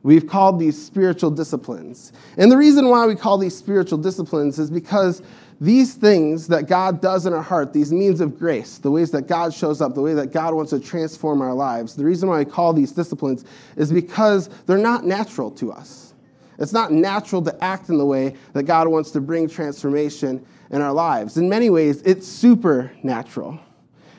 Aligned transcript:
We've 0.04 0.26
called 0.26 0.60
these 0.60 0.80
spiritual 0.80 1.30
disciplines. 1.30 2.12
And 2.36 2.52
the 2.52 2.58
reason 2.58 2.90
why 2.90 3.06
we 3.06 3.16
call 3.16 3.38
these 3.38 3.56
spiritual 3.56 3.98
disciplines 3.98 4.58
is 4.58 4.70
because 4.70 5.22
these 5.62 5.94
things 5.94 6.46
that 6.48 6.68
God 6.68 7.00
does 7.00 7.24
in 7.24 7.32
our 7.32 7.42
heart, 7.42 7.72
these 7.72 7.90
means 7.90 8.20
of 8.20 8.38
grace, 8.38 8.76
the 8.76 8.90
ways 8.90 9.10
that 9.12 9.26
God 9.28 9.54
shows 9.54 9.80
up, 9.80 9.94
the 9.94 10.02
way 10.02 10.12
that 10.12 10.30
God 10.30 10.52
wants 10.52 10.70
to 10.70 10.78
transform 10.78 11.40
our 11.40 11.54
lives, 11.54 11.96
the 11.96 12.04
reason 12.04 12.28
why 12.28 12.38
we 12.38 12.44
call 12.44 12.74
these 12.74 12.92
disciplines 12.92 13.46
is 13.76 13.90
because 13.90 14.50
they're 14.66 14.76
not 14.76 15.06
natural 15.06 15.50
to 15.52 15.72
us. 15.72 16.12
It's 16.58 16.74
not 16.74 16.92
natural 16.92 17.40
to 17.42 17.64
act 17.64 17.88
in 17.88 17.96
the 17.96 18.04
way 18.04 18.36
that 18.52 18.64
God 18.64 18.88
wants 18.88 19.10
to 19.12 19.22
bring 19.22 19.48
transformation 19.48 20.44
in 20.70 20.82
our 20.82 20.92
lives. 20.92 21.38
In 21.38 21.48
many 21.48 21.70
ways, 21.70 22.02
it's 22.02 22.26
supernatural. 22.28 23.58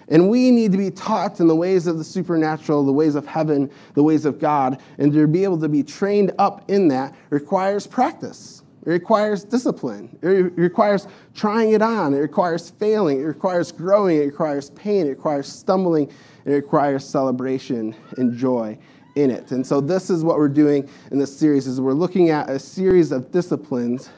And 0.08 0.30
we 0.30 0.52
need 0.52 0.72
to 0.72 0.77
be 0.77 0.91
taught 0.91 1.40
in 1.40 1.48
the 1.48 1.55
ways 1.55 1.88
of 1.88 1.98
the 1.98 2.04
supernatural, 2.04 2.86
the 2.86 2.91
ways 2.91 3.16
of 3.16 3.26
heaven, 3.26 3.72
the 3.95 4.04
ways 4.04 4.26
of 4.26 4.40
God. 4.40 4.81
And 4.98 5.12
to 5.14 5.28
be 5.28 5.44
able 5.44 5.59
to 5.59 5.70
be 5.70 5.81
trained 5.81 6.31
up 6.38 6.70
in 6.70 6.88
that 6.90 7.16
requires 7.30 7.88
practice. 7.88 8.62
It 8.86 8.91
requires 8.91 9.44
discipline. 9.44 10.16
It 10.22 10.56
requires 10.56 11.08
trying 11.33 11.72
it 11.72 11.81
on. 11.81 12.14
It 12.14 12.20
requires 12.20 12.70
failing. 12.70 13.20
It 13.20 13.23
requires 13.23 13.72
growing. 13.72 14.17
It 14.17 14.26
requires 14.26 14.70
pain. 14.72 15.08
It 15.08 15.09
requires 15.09 15.48
stumbling. 15.48 16.11
It 16.45 16.52
requires 16.52 17.03
celebration 17.03 17.95
and 18.17 18.38
joy 18.38 18.78
in 19.16 19.31
it. 19.31 19.52
And 19.52 19.66
so 19.66 19.81
this 19.81 20.11
is 20.11 20.23
what 20.23 20.38
we're 20.38 20.50
doing 20.50 20.88
in 21.09 21.17
this 21.17 21.36
series 21.36 21.66
is 21.66 21.81
we're 21.81 21.94
looking 21.94 22.30
at 22.30 22.48
a 22.48 22.59
series 22.59 23.11
of 23.11 23.31
disciplines 23.31 24.09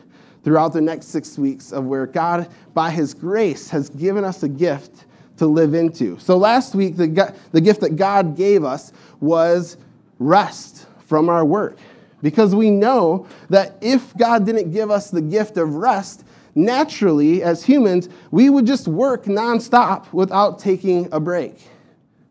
throughout 0.43 0.73
the 0.73 0.81
next 0.81 1.07
6 1.07 1.37
weeks 1.37 1.71
of 1.71 1.85
where 1.85 2.05
God 2.05 2.49
by 2.73 2.89
his 2.89 3.13
grace 3.13 3.69
has 3.69 3.89
given 3.89 4.25
us 4.25 4.43
a 4.43 4.49
gift 4.49 5.05
to 5.37 5.47
live 5.47 5.73
into. 5.73 6.17
So 6.19 6.37
last 6.37 6.75
week, 6.75 6.97
the, 6.97 7.33
the 7.51 7.61
gift 7.61 7.81
that 7.81 7.95
God 7.95 8.35
gave 8.35 8.63
us 8.63 8.91
was 9.19 9.77
rest 10.19 10.87
from 11.05 11.29
our 11.29 11.45
work. 11.45 11.77
Because 12.21 12.55
we 12.55 12.71
know 12.71 13.27
that 13.49 13.77
if 13.81 14.15
God 14.17 14.45
didn't 14.45 14.71
give 14.71 14.89
us 14.89 15.11
the 15.11 15.21
gift 15.21 15.57
of 15.57 15.75
rest, 15.75 16.25
naturally, 16.55 17.43
as 17.43 17.63
humans, 17.63 18.09
we 18.31 18.49
would 18.49 18.65
just 18.65 18.87
work 18.87 19.25
nonstop 19.25 20.11
without 20.11 20.59
taking 20.59 21.07
a 21.11 21.19
break. 21.19 21.67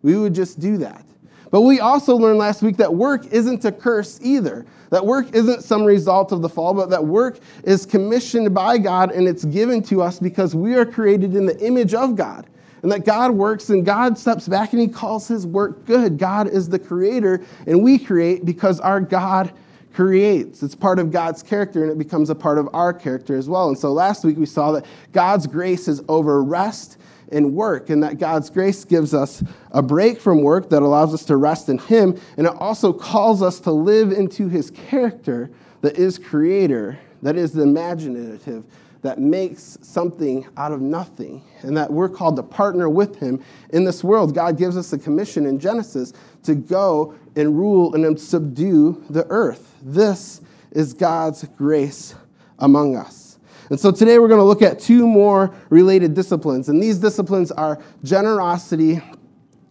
We 0.03 0.17
would 0.17 0.35
just 0.35 0.59
do 0.59 0.77
that. 0.79 1.05
But 1.51 1.61
we 1.63 1.79
also 1.79 2.17
learned 2.17 2.39
last 2.39 2.63
week 2.63 2.77
that 2.79 2.93
work 2.93 3.27
isn't 3.27 3.65
a 3.65 3.71
curse 3.71 4.19
either. 4.21 4.67
That 4.91 5.07
work 5.07 5.33
isn't 5.33 5.63
some 5.63 5.85
result 5.85 6.33
of 6.33 6.43
the 6.43 6.49
fall, 6.49 6.75
but 6.75 6.91
that 6.91 7.05
work 7.05 7.39
is 7.65 7.87
commissioned 7.87 8.53
by 8.53 8.79
God 8.79 9.13
and 9.13 9.29
it's 9.29 9.45
given 9.45 9.83
to 9.85 10.03
us 10.03 10.19
because 10.19 10.55
we 10.55 10.75
are 10.75 10.85
created 10.85 11.35
in 11.35 11.47
the 11.47 11.59
image 11.65 11.95
of 11.95 12.17
God 12.17 12.47
and 12.83 12.93
that 12.93 13.05
God 13.05 13.33
works 13.33 13.71
and 13.71 13.85
God 13.85 14.19
steps 14.19 14.49
back 14.49 14.73
and 14.73 14.81
he 14.81 14.89
calls 14.89 15.29
his 15.29 15.47
work 15.47 15.85
good. 15.87 16.19
God 16.19 16.49
is 16.49 16.69
the 16.69 16.79
creator 16.79 17.45
and 17.67 17.83
we 17.83 17.99
create 17.99 18.45
because 18.45 18.81
our 18.81 19.01
God 19.01 19.53
creates. 19.93 20.63
It's 20.63 20.75
part 20.75 20.99
of 20.99 21.11
God's 21.11 21.43
character 21.43 21.83
and 21.83 21.91
it 21.91 21.99
becomes 21.99 22.29
a 22.29 22.35
part 22.35 22.59
of 22.59 22.69
our 22.73 22.93
character 22.93 23.37
as 23.37 23.49
well. 23.49 23.69
And 23.69 23.79
so 23.79 23.93
last 23.93 24.25
week 24.25 24.37
we 24.37 24.47
saw 24.47 24.73
that 24.73 24.85
God's 25.13 25.47
grace 25.47 25.89
is 25.89 26.03
over 26.09 26.43
rest 26.43 26.99
and 27.33 27.55
work, 27.55 27.91
and 27.91 28.03
that 28.03 28.19
God's 28.19 28.51
grace 28.51 28.85
gives 28.85 29.15
us 29.15 29.43
a 29.73 29.83
break 29.83 30.21
from 30.21 30.43
work 30.43 30.71
that 30.71 30.83
allows 30.83 31.13
us 31.13 31.25
to 31.25 31.37
rest 31.37 31.69
in 31.69 31.79
Him, 31.79 32.19
and 32.37 32.47
it 32.47 32.53
also 32.59 32.93
calls 32.93 33.43
us 33.43 33.61
to 33.61 33.71
live 33.73 34.13
into 34.13 34.49
His 34.49 34.71
character 34.71 35.51
that 35.81 35.97
is 35.97 36.19
creator, 36.19 36.99
that 37.23 37.37
is 37.37 37.53
the 37.53 37.63
imaginative, 37.63 38.65
that 39.03 39.19
makes 39.19 39.79
something 39.83 40.47
out 40.57 40.73
of 40.73 40.81
nothing, 40.81 41.43
and 41.63 41.77
that 41.77 41.93
we're 41.93 42.09
called 42.09 42.37
to 42.37 42.43
partner 42.43 42.89
with 42.89 43.19
him 43.19 43.43
in 43.71 43.85
this 43.85 44.03
world. 44.03 44.35
God 44.35 44.59
gives 44.59 44.77
us 44.77 44.93
a 44.93 44.99
commission 44.99 45.47
in 45.47 45.59
Genesis 45.59 46.13
to 46.43 46.55
go 46.55 47.15
and 47.37 47.57
rule 47.57 47.95
and 47.95 48.19
subdue 48.21 49.05
the 49.11 49.27
earth. 49.29 49.75
This 49.83 50.41
is 50.73 50.93
God's 50.93 51.45
grace 51.57 52.15
among 52.59 52.97
us. 52.97 53.39
And 53.69 53.79
so 53.79 53.91
today 53.91 54.19
we're 54.19 54.29
going 54.29 54.41
to 54.41 54.45
look 54.45 54.63
at 54.63 54.79
two 54.79 55.07
more 55.07 55.55
related 55.71 56.15
disciplines, 56.15 56.69
and 56.69 56.83
these 56.83 56.99
disciplines 56.99 57.51
are 57.53 57.83
generosity 58.05 59.01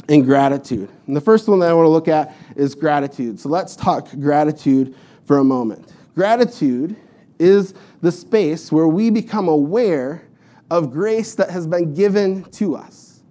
and 0.08 0.24
gratitude. 0.24 0.90
And 1.08 1.16
the 1.16 1.22
first 1.22 1.48
one 1.48 1.60
that 1.60 1.70
I 1.70 1.74
want 1.74 1.86
to 1.86 1.90
look 1.90 2.08
at 2.08 2.36
is 2.56 2.76
gratitude. 2.76 3.40
So 3.40 3.50
let's 3.50 3.76
talk 3.76 4.10
gratitude 4.20 4.96
for 5.26 5.40
a 5.40 5.44
moment. 5.44 5.92
Gratitude 6.14 6.96
is 7.40 7.74
the 8.02 8.12
space 8.12 8.72
where 8.72 8.88
we 8.88 9.10
become 9.10 9.48
aware 9.48 10.28
of 10.72 10.92
grace 10.92 11.36
that 11.36 11.50
has 11.50 11.68
been 11.68 11.94
given 11.94 12.44
to 12.52 12.76
us. 12.76 13.22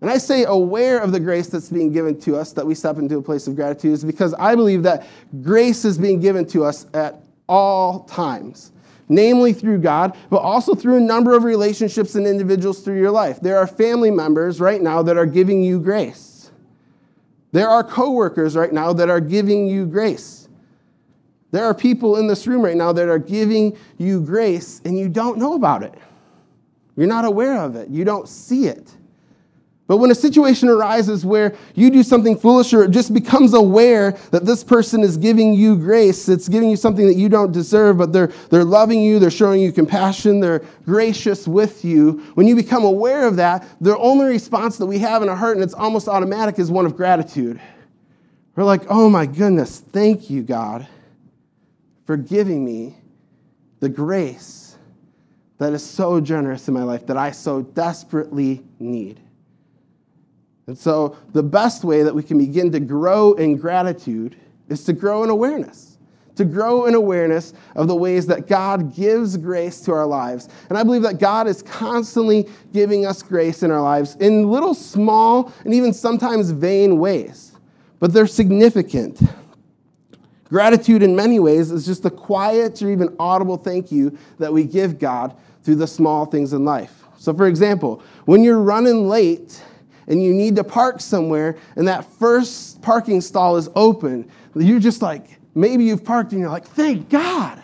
And 0.00 0.08
I 0.08 0.18
say 0.18 0.44
aware 0.44 0.98
of 0.98 1.12
the 1.12 1.20
grace 1.20 1.48
that's 1.48 1.68
being 1.68 1.92
given 1.92 2.18
to 2.22 2.36
us, 2.36 2.52
that 2.52 2.66
we 2.66 2.74
step 2.74 2.96
into 2.96 3.18
a 3.18 3.22
place 3.22 3.46
of 3.46 3.54
gratitude, 3.54 3.92
is 3.92 4.04
because 4.04 4.32
I 4.34 4.54
believe 4.54 4.82
that 4.84 5.06
grace 5.42 5.84
is 5.84 5.98
being 5.98 6.20
given 6.20 6.46
to 6.46 6.64
us 6.64 6.86
at 6.94 7.22
all 7.48 8.04
times, 8.04 8.72
namely 9.08 9.52
through 9.52 9.78
God, 9.78 10.16
but 10.30 10.38
also 10.38 10.74
through 10.74 10.96
a 10.96 11.00
number 11.00 11.34
of 11.34 11.44
relationships 11.44 12.14
and 12.14 12.26
individuals 12.26 12.80
through 12.80 12.98
your 12.98 13.10
life. 13.10 13.40
There 13.40 13.58
are 13.58 13.66
family 13.66 14.10
members 14.10 14.58
right 14.58 14.80
now 14.80 15.02
that 15.02 15.18
are 15.18 15.26
giving 15.26 15.62
you 15.62 15.78
grace. 15.78 16.50
There 17.52 17.68
are 17.68 17.84
coworkers 17.84 18.56
right 18.56 18.72
now 18.72 18.92
that 18.94 19.10
are 19.10 19.20
giving 19.20 19.66
you 19.66 19.84
grace. 19.84 20.39
There 21.52 21.64
are 21.64 21.74
people 21.74 22.16
in 22.16 22.26
this 22.26 22.46
room 22.46 22.62
right 22.62 22.76
now 22.76 22.92
that 22.92 23.08
are 23.08 23.18
giving 23.18 23.76
you 23.98 24.20
grace 24.20 24.80
and 24.84 24.98
you 24.98 25.08
don't 25.08 25.38
know 25.38 25.54
about 25.54 25.82
it. 25.82 25.94
You're 26.96 27.08
not 27.08 27.24
aware 27.24 27.58
of 27.58 27.76
it. 27.76 27.88
You 27.88 28.04
don't 28.04 28.28
see 28.28 28.66
it. 28.66 28.92
But 29.88 29.96
when 29.96 30.12
a 30.12 30.14
situation 30.14 30.68
arises 30.68 31.26
where 31.26 31.56
you 31.74 31.90
do 31.90 32.04
something 32.04 32.38
foolish 32.38 32.72
or 32.72 32.84
it 32.84 32.92
just 32.92 33.12
becomes 33.12 33.54
aware 33.54 34.12
that 34.30 34.44
this 34.44 34.62
person 34.62 35.00
is 35.00 35.16
giving 35.16 35.52
you 35.52 35.74
grace, 35.74 36.28
it's 36.28 36.48
giving 36.48 36.70
you 36.70 36.76
something 36.76 37.08
that 37.08 37.16
you 37.16 37.28
don't 37.28 37.50
deserve, 37.50 37.98
but 37.98 38.12
they're, 38.12 38.28
they're 38.50 38.62
loving 38.62 39.02
you, 39.02 39.18
they're 39.18 39.32
showing 39.32 39.60
you 39.60 39.72
compassion, 39.72 40.38
they're 40.38 40.62
gracious 40.84 41.48
with 41.48 41.84
you. 41.84 42.20
When 42.34 42.46
you 42.46 42.54
become 42.54 42.84
aware 42.84 43.26
of 43.26 43.34
that, 43.36 43.66
the 43.80 43.98
only 43.98 44.26
response 44.26 44.78
that 44.78 44.86
we 44.86 44.98
have 44.98 45.24
in 45.24 45.28
our 45.28 45.34
heart, 45.34 45.56
and 45.56 45.64
it's 45.64 45.74
almost 45.74 46.06
automatic, 46.06 46.60
is 46.60 46.70
one 46.70 46.86
of 46.86 46.96
gratitude. 46.96 47.60
We're 48.54 48.62
like, 48.62 48.82
oh 48.88 49.10
my 49.10 49.26
goodness, 49.26 49.80
thank 49.80 50.30
you, 50.30 50.42
God 50.42 50.86
for 52.10 52.16
giving 52.16 52.64
me 52.64 52.92
the 53.78 53.88
grace 53.88 54.76
that 55.58 55.72
is 55.72 55.86
so 55.86 56.20
generous 56.20 56.66
in 56.66 56.74
my 56.74 56.82
life 56.82 57.06
that 57.06 57.16
I 57.16 57.30
so 57.30 57.62
desperately 57.62 58.64
need. 58.80 59.20
And 60.66 60.76
so, 60.76 61.16
the 61.34 61.44
best 61.44 61.84
way 61.84 62.02
that 62.02 62.12
we 62.12 62.24
can 62.24 62.36
begin 62.36 62.72
to 62.72 62.80
grow 62.80 63.34
in 63.34 63.56
gratitude 63.56 64.34
is 64.68 64.82
to 64.86 64.92
grow 64.92 65.22
in 65.22 65.30
awareness, 65.30 65.98
to 66.34 66.44
grow 66.44 66.86
in 66.86 66.96
awareness 66.96 67.54
of 67.76 67.86
the 67.86 67.94
ways 67.94 68.26
that 68.26 68.48
God 68.48 68.92
gives 68.92 69.36
grace 69.36 69.80
to 69.82 69.92
our 69.92 70.06
lives. 70.06 70.48
And 70.68 70.76
I 70.76 70.82
believe 70.82 71.02
that 71.02 71.20
God 71.20 71.46
is 71.46 71.62
constantly 71.62 72.48
giving 72.72 73.06
us 73.06 73.22
grace 73.22 73.62
in 73.62 73.70
our 73.70 73.82
lives 73.82 74.16
in 74.16 74.50
little, 74.50 74.74
small, 74.74 75.52
and 75.64 75.72
even 75.72 75.92
sometimes 75.92 76.50
vain 76.50 76.98
ways, 76.98 77.52
but 78.00 78.12
they're 78.12 78.26
significant. 78.26 79.22
Gratitude, 80.50 81.02
in 81.02 81.14
many 81.14 81.38
ways, 81.38 81.70
is 81.70 81.86
just 81.86 82.02
the 82.02 82.10
quiet 82.10 82.82
or 82.82 82.90
even 82.90 83.14
audible 83.18 83.56
thank 83.56 83.90
you 83.90 84.18
that 84.38 84.52
we 84.52 84.64
give 84.64 84.98
God 84.98 85.36
through 85.62 85.76
the 85.76 85.86
small 85.86 86.26
things 86.26 86.52
in 86.52 86.64
life. 86.64 87.04
So, 87.18 87.32
for 87.32 87.46
example, 87.46 88.02
when 88.24 88.42
you're 88.42 88.60
running 88.60 89.08
late 89.08 89.62
and 90.08 90.22
you 90.22 90.34
need 90.34 90.56
to 90.56 90.64
park 90.64 91.00
somewhere 91.00 91.56
and 91.76 91.86
that 91.86 92.04
first 92.04 92.82
parking 92.82 93.20
stall 93.20 93.56
is 93.56 93.68
open, 93.76 94.28
you're 94.56 94.80
just 94.80 95.02
like, 95.02 95.38
maybe 95.54 95.84
you've 95.84 96.04
parked 96.04 96.32
and 96.32 96.40
you're 96.40 96.50
like, 96.50 96.66
thank 96.66 97.08
God. 97.08 97.62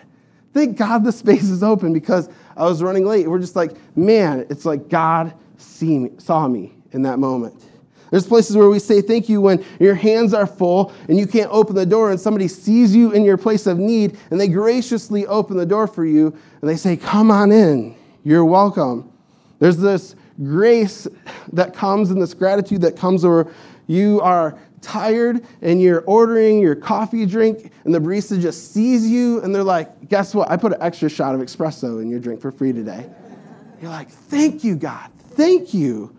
Thank 0.55 0.77
God 0.77 1.05
the 1.05 1.13
space 1.13 1.51
is 1.51 1.63
open 1.63 1.93
because 1.93 2.29
I 2.57 2.65
was 2.65 2.83
running 2.83 3.05
late. 3.05 3.29
We're 3.29 3.41
just 3.41 3.57
like, 3.57 3.73
man, 3.97 4.47
it's 4.49 4.65
like 4.65 4.89
God 4.89 5.35
see 5.59 5.99
me, 5.99 6.11
saw 6.19 6.47
me 6.47 6.75
in 6.93 7.03
that 7.03 7.19
moment. 7.19 7.63
There's 8.11 8.27
places 8.27 8.57
where 8.57 8.69
we 8.69 8.79
say 8.79 9.01
thank 9.01 9.29
you 9.29 9.41
when 9.41 9.65
your 9.81 9.95
hands 9.95 10.33
are 10.33 10.47
full 10.47 10.93
and 11.09 11.19
you 11.19 11.27
can't 11.27 11.51
open 11.51 11.75
the 11.75 11.87
door 11.87 12.11
and 12.11 12.21
somebody 12.21 12.49
sees 12.49 12.95
you 12.95 13.13
in 13.13 13.25
your 13.25 13.37
place 13.37 13.67
of 13.67 13.79
need 13.79 14.17
and 14.31 14.41
they 14.41 14.49
graciously 14.49 15.27
open 15.27 15.57
the 15.57 15.67
door 15.67 15.87
for 15.87 16.05
you 16.05 16.37
and 16.61 16.71
they 16.71 16.77
say, 16.77 16.97
Come 16.97 17.31
on 17.31 17.51
in, 17.51 17.97
you're 18.25 18.45
welcome. 18.45 19.11
There's 19.59 19.79
this 19.79 20.15
grace 20.45 21.09
that 21.53 21.75
comes 21.75 22.11
and 22.11 22.21
this 22.21 22.35
gratitude 22.35 22.83
that 22.83 22.97
comes 22.97 23.25
where 23.25 23.49
You 23.87 24.21
are 24.21 24.59
tired 24.83 25.45
and 25.63 25.83
you're 25.83 26.03
ordering 26.03 26.61
your 26.61 26.77
coffee 26.77 27.27
drink, 27.27 27.73
and 27.85 27.93
the 27.93 27.99
barista 27.99 28.41
just 28.41 28.73
sees 28.73 29.09
you 29.09 29.41
and 29.43 29.53
they're 29.53 29.65
like, 29.65 30.09
Guess 30.09 30.35
what? 30.35 30.49
I 30.49 30.57
put 30.57 30.73
an 30.73 30.79
extra 30.81 31.09
shot 31.09 31.35
of 31.35 31.41
espresso 31.41 32.01
in 32.01 32.09
your 32.09 32.21
drink 32.21 32.41
for 32.41 32.53
free 32.53 32.73
today. 32.73 33.11
You're 33.83 33.91
like, 33.91 34.11
Thank 34.11 34.63
you, 34.63 34.77
God. 34.77 35.11
Thank 35.31 35.75
you. 35.75 36.17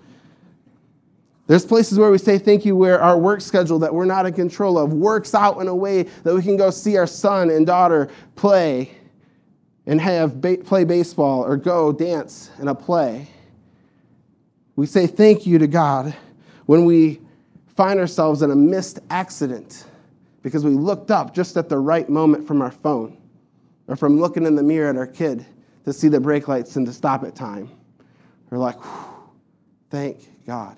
There's 1.47 1.65
places 1.65 1.97
where 1.97 2.11
we 2.11 2.17
say 2.17 2.37
thank 2.37 2.65
you 2.65 2.75
where 2.75 3.01
our 3.01 3.17
work 3.17 3.39
schedule 3.39 3.79
that 3.79 3.93
we're 3.93 4.05
not 4.05 4.25
in 4.25 4.33
control 4.33 4.77
of 4.77 4.91
works 4.91 5.33
out 5.33 5.59
in 5.59 5.69
a 5.69 5.75
way 5.75 6.03
that 6.03 6.35
we 6.35 6.41
can 6.41 6.57
go 6.57 6.69
see 6.69 6.97
our 6.97 7.07
son 7.07 7.49
and 7.49 7.65
daughter 7.65 8.09
play 8.35 8.91
and 9.85 10.01
have 10.01 10.41
ba- 10.41 10.57
play 10.57 10.83
baseball 10.83 11.43
or 11.45 11.55
go 11.55 11.93
dance 11.93 12.51
in 12.59 12.67
a 12.67 12.75
play. 12.75 13.29
We 14.75 14.85
say 14.85 15.07
thank 15.07 15.47
you 15.47 15.57
to 15.59 15.67
God 15.67 16.13
when 16.65 16.83
we 16.83 17.21
find 17.77 17.97
ourselves 17.97 18.41
in 18.41 18.51
a 18.51 18.55
missed 18.55 18.99
accident 19.09 19.85
because 20.43 20.65
we 20.65 20.71
looked 20.71 21.11
up 21.11 21.33
just 21.33 21.55
at 21.55 21.69
the 21.69 21.77
right 21.77 22.09
moment 22.09 22.45
from 22.45 22.61
our 22.61 22.71
phone 22.71 23.17
or 23.87 23.95
from 23.95 24.19
looking 24.19 24.45
in 24.45 24.55
the 24.55 24.63
mirror 24.63 24.89
at 24.89 24.97
our 24.97 25.07
kid 25.07 25.45
to 25.85 25.93
see 25.93 26.09
the 26.09 26.19
brake 26.19 26.49
lights 26.49 26.75
and 26.75 26.85
to 26.85 26.91
stop 26.91 27.23
at 27.23 27.35
time. 27.35 27.69
We're 28.49 28.57
like, 28.57 28.77
thank 29.89 30.45
God. 30.45 30.75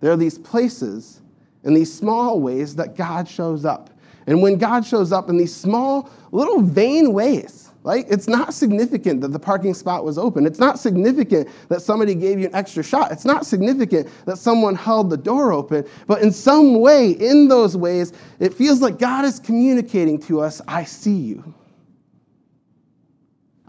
There 0.00 0.12
are 0.12 0.16
these 0.16 0.38
places 0.38 1.20
and 1.64 1.76
these 1.76 1.92
small 1.92 2.40
ways 2.40 2.76
that 2.76 2.96
God 2.96 3.28
shows 3.28 3.64
up. 3.64 3.90
And 4.26 4.42
when 4.42 4.58
God 4.58 4.84
shows 4.84 5.12
up 5.12 5.28
in 5.28 5.38
these 5.38 5.54
small, 5.54 6.10
little 6.32 6.60
vain 6.60 7.12
ways, 7.12 7.70
like 7.82 8.06
it's 8.10 8.28
not 8.28 8.52
significant 8.52 9.22
that 9.22 9.28
the 9.28 9.38
parking 9.38 9.72
spot 9.72 10.04
was 10.04 10.18
open. 10.18 10.44
It's 10.44 10.58
not 10.58 10.78
significant 10.78 11.48
that 11.68 11.80
somebody 11.80 12.14
gave 12.14 12.38
you 12.38 12.46
an 12.46 12.54
extra 12.54 12.82
shot. 12.82 13.12
It's 13.12 13.24
not 13.24 13.46
significant 13.46 14.08
that 14.26 14.36
someone 14.36 14.74
held 14.74 15.08
the 15.08 15.16
door 15.16 15.52
open. 15.52 15.86
But 16.06 16.20
in 16.20 16.30
some 16.30 16.80
way, 16.80 17.12
in 17.12 17.48
those 17.48 17.76
ways, 17.76 18.12
it 18.40 18.52
feels 18.52 18.82
like 18.82 18.98
God 18.98 19.24
is 19.24 19.38
communicating 19.38 20.18
to 20.22 20.40
us 20.40 20.60
I 20.68 20.84
see 20.84 21.16
you. 21.16 21.54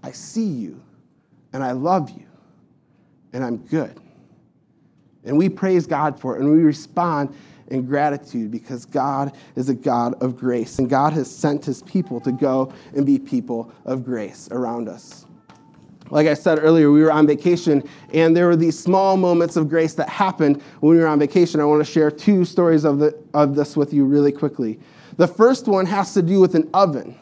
I 0.04 0.12
see 0.12 0.46
you, 0.46 0.82
and 1.54 1.64
I 1.64 1.72
love 1.72 2.10
you, 2.10 2.26
and 3.34 3.44
I'm 3.44 3.58
good. 3.58 4.00
And 5.30 5.38
we 5.38 5.48
praise 5.48 5.88
God 5.88 6.20
for 6.20 6.36
it, 6.36 6.42
and 6.42 6.52
we 6.52 6.64
respond 6.64 7.34
in 7.68 7.86
gratitude 7.86 8.52
because 8.52 8.86
God 8.86 9.32
is 9.56 9.70
a 9.70 9.76
God 9.76 10.22
of 10.22 10.36
grace, 10.36 10.80
and 10.80 10.90
God 10.90 11.14
has 11.14 11.34
sent 11.34 11.64
his 11.64 11.84
people 11.84 12.20
to 12.22 12.32
go 12.32 12.74
and 12.96 13.06
be 13.06 13.20
people 13.20 13.72
of 13.86 14.04
grace 14.04 14.50
around 14.52 14.90
us. 14.90 15.26
Like 16.10 16.26
I 16.26 16.34
said 16.34 16.58
earlier, 16.60 16.90
we 16.90 17.04
were 17.04 17.12
on 17.12 17.28
vacation, 17.28 17.88
and 18.12 18.36
there 18.36 18.48
were 18.48 18.56
these 18.56 18.78
small 18.78 19.16
moments 19.16 19.56
of 19.56 19.70
grace 19.70 19.94
that 19.94 20.10
happened 20.10 20.64
when 20.80 20.96
we 20.96 21.02
were 21.02 21.08
on 21.08 21.20
vacation. 21.20 21.62
I 21.62 21.66
want 21.66 21.86
to 21.86 21.92
share 21.92 22.10
two 22.10 22.44
stories 22.44 22.84
of, 22.84 22.98
the, 22.98 23.16
of 23.36 23.54
this 23.54 23.78
with 23.78 23.94
you 23.94 24.06
really 24.06 24.32
quickly. 24.32 24.80
The 25.18 25.28
first 25.28 25.68
one 25.68 25.86
has 25.86 26.16
to 26.16 26.24
do 26.24 26.40
with 26.40 26.56
an 26.56 26.68
oven. 26.74 27.16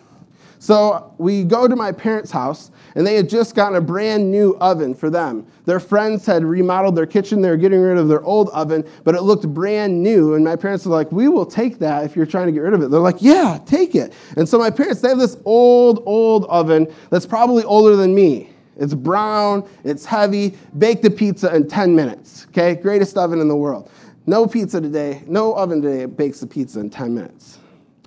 So 0.60 1.14
we 1.18 1.44
go 1.44 1.68
to 1.68 1.76
my 1.76 1.92
parents' 1.92 2.32
house, 2.32 2.72
and 2.96 3.06
they 3.06 3.16
had 3.16 3.30
just 3.30 3.56
gotten 3.56 3.78
a 3.78 3.82
brand 3.82 4.32
new 4.32 4.58
oven 4.60 4.96
for 4.96 5.10
them. 5.10 5.46
Their 5.66 5.80
friends 5.80 6.26
had 6.26 6.44
remodeled 6.44 6.96
their 6.96 7.06
kitchen. 7.06 7.42
They 7.42 7.50
were 7.50 7.58
getting 7.58 7.80
rid 7.80 7.98
of 7.98 8.08
their 8.08 8.24
old 8.24 8.50
oven, 8.50 8.88
but 9.04 9.14
it 9.14 9.22
looked 9.22 9.48
brand 9.54 10.02
new. 10.02 10.34
And 10.34 10.44
my 10.44 10.56
parents 10.56 10.86
were 10.86 10.96
like, 10.96 11.12
We 11.12 11.28
will 11.28 11.46
take 11.46 11.78
that 11.80 12.06
if 12.06 12.16
you're 12.16 12.26
trying 12.26 12.48
to 12.48 12.52
get 12.52 12.62
rid 12.62 12.74
of 12.74 12.82
it. 12.82 12.90
They're 12.90 13.00
like, 13.00 13.22
Yeah, 13.22 13.60
take 13.66 13.94
it. 13.94 14.14
And 14.36 14.50
so 14.50 14.58
my 14.58 14.72
parents, 14.72 15.02
they 15.02 15.10
have 15.10 15.20
this 15.20 15.38
old, 15.46 16.02
old 16.06 16.46
oven 16.46 16.92
that's 17.10 17.26
probably 17.26 17.64
older 17.64 17.96
than 17.96 18.16
me. 18.16 18.50
It's 18.78 18.94
brown, 18.94 19.68
it's 19.84 20.06
heavy, 20.06 20.56
bake 20.78 21.02
the 21.02 21.10
pizza 21.10 21.54
in 21.56 21.68
10 21.68 21.96
minutes. 21.96 22.46
Okay, 22.50 22.76
greatest 22.76 23.18
oven 23.18 23.42
in 23.42 23.48
the 23.48 23.56
world. 23.56 23.92
No 24.28 24.46
pizza 24.46 24.82
today, 24.82 25.24
no 25.26 25.54
oven 25.54 25.82
today 25.82 26.06
bakes 26.06 26.42
the 26.42 26.48
pizza 26.48 26.80
in 26.80 26.90
10 26.90 27.14
minutes. 27.14 27.60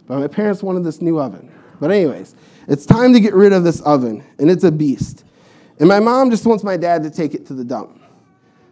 But 0.07 0.19
my 0.19 0.29
parents 0.29 0.63
wanted 0.63 0.85
this 0.85 1.01
new 1.01 1.19
oven. 1.19 1.51
But, 1.81 1.91
anyways, 1.91 2.35
it's 2.69 2.87
time 2.87 3.13
to 3.15 3.21
get 3.21 3.35
rid 3.35 3.53
of 3.53 3.65
this 3.65 3.81
oven, 3.81 4.23
and 4.39 4.51
it's 4.51 4.65
a 4.65 4.71
beast. 4.71 5.25
And 5.81 5.89
my 5.89 5.99
mom 5.99 6.31
just 6.31 6.47
wants 6.47 6.63
my 6.63 6.77
dad 6.77 7.03
to 7.03 7.11
take 7.11 7.35
it 7.35 7.47
to 7.47 7.55
the 7.55 7.65
dump. 7.65 8.01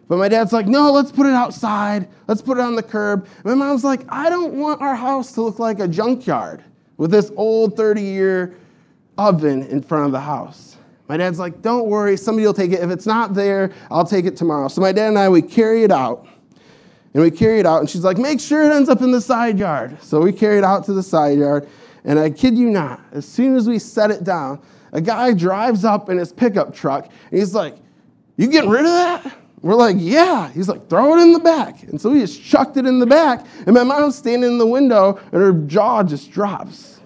But 0.07 0.17
my 0.17 0.27
dad's 0.27 0.53
like, 0.53 0.67
no, 0.67 0.91
let's 0.91 1.11
put 1.11 1.27
it 1.27 1.33
outside. 1.33 2.07
Let's 2.27 2.41
put 2.41 2.57
it 2.57 2.61
on 2.61 2.75
the 2.75 2.83
curb. 2.83 3.27
My 3.43 3.53
mom's 3.53 3.83
like, 3.83 4.01
I 4.09 4.29
don't 4.29 4.53
want 4.55 4.81
our 4.81 4.95
house 4.95 5.33
to 5.33 5.41
look 5.41 5.59
like 5.59 5.79
a 5.79 5.87
junkyard 5.87 6.63
with 6.97 7.11
this 7.11 7.31
old 7.35 7.77
30 7.77 8.01
year 8.01 8.55
oven 9.17 9.63
in 9.63 9.81
front 9.81 10.05
of 10.05 10.11
the 10.11 10.19
house. 10.19 10.77
My 11.07 11.17
dad's 11.17 11.39
like, 11.39 11.61
don't 11.61 11.87
worry, 11.87 12.17
somebody 12.17 12.45
will 12.45 12.53
take 12.53 12.71
it. 12.71 12.79
If 12.81 12.89
it's 12.89 13.05
not 13.05 13.33
there, 13.33 13.71
I'll 13.91 14.05
take 14.05 14.25
it 14.25 14.37
tomorrow. 14.37 14.67
So 14.67 14.81
my 14.81 14.91
dad 14.91 15.09
and 15.09 15.17
I, 15.17 15.29
we 15.29 15.41
carry 15.41 15.83
it 15.83 15.91
out. 15.91 16.27
And 17.13 17.23
we 17.23 17.31
carry 17.31 17.59
it 17.59 17.65
out, 17.65 17.79
and 17.79 17.89
she's 17.89 18.03
like, 18.03 18.19
make 18.19 18.39
sure 18.39 18.63
it 18.63 18.71
ends 18.71 18.87
up 18.87 19.01
in 19.01 19.09
the 19.09 19.19
side 19.19 19.57
yard. 19.57 19.97
So 19.99 20.21
we 20.21 20.31
carry 20.31 20.59
it 20.59 20.63
out 20.63 20.85
to 20.85 20.93
the 20.93 21.01
side 21.01 21.39
yard. 21.39 21.67
And 22.09 22.17
I 22.17 22.31
kid 22.31 22.57
you 22.57 22.71
not, 22.71 23.01
as 23.11 23.23
soon 23.23 23.55
as 23.55 23.69
we 23.69 23.77
set 23.77 24.09
it 24.09 24.23
down, 24.23 24.59
a 24.93 24.99
guy 24.99 25.31
drives 25.31 25.85
up 25.85 26.09
in 26.09 26.17
his 26.17 26.33
pickup 26.33 26.73
truck 26.73 27.05
and 27.05 27.39
he's 27.39 27.53
like, 27.53 27.77
You 28.35 28.47
getting 28.47 28.71
rid 28.71 28.83
of 28.83 28.91
that? 28.91 29.37
We're 29.61 29.75
like, 29.75 29.95
Yeah. 29.99 30.49
He's 30.51 30.67
like, 30.67 30.89
Throw 30.89 31.15
it 31.15 31.21
in 31.21 31.33
the 31.33 31.39
back. 31.39 31.83
And 31.83 32.01
so 32.01 32.11
he 32.11 32.21
just 32.21 32.43
chucked 32.43 32.77
it 32.77 32.87
in 32.87 32.97
the 32.97 33.05
back. 33.05 33.45
And 33.67 33.75
my 33.75 33.83
mom's 33.83 34.17
standing 34.17 34.49
in 34.49 34.57
the 34.57 34.65
window 34.65 35.19
and 35.31 35.39
her 35.39 35.53
jaw 35.53 36.01
just 36.01 36.31
drops. 36.31 36.99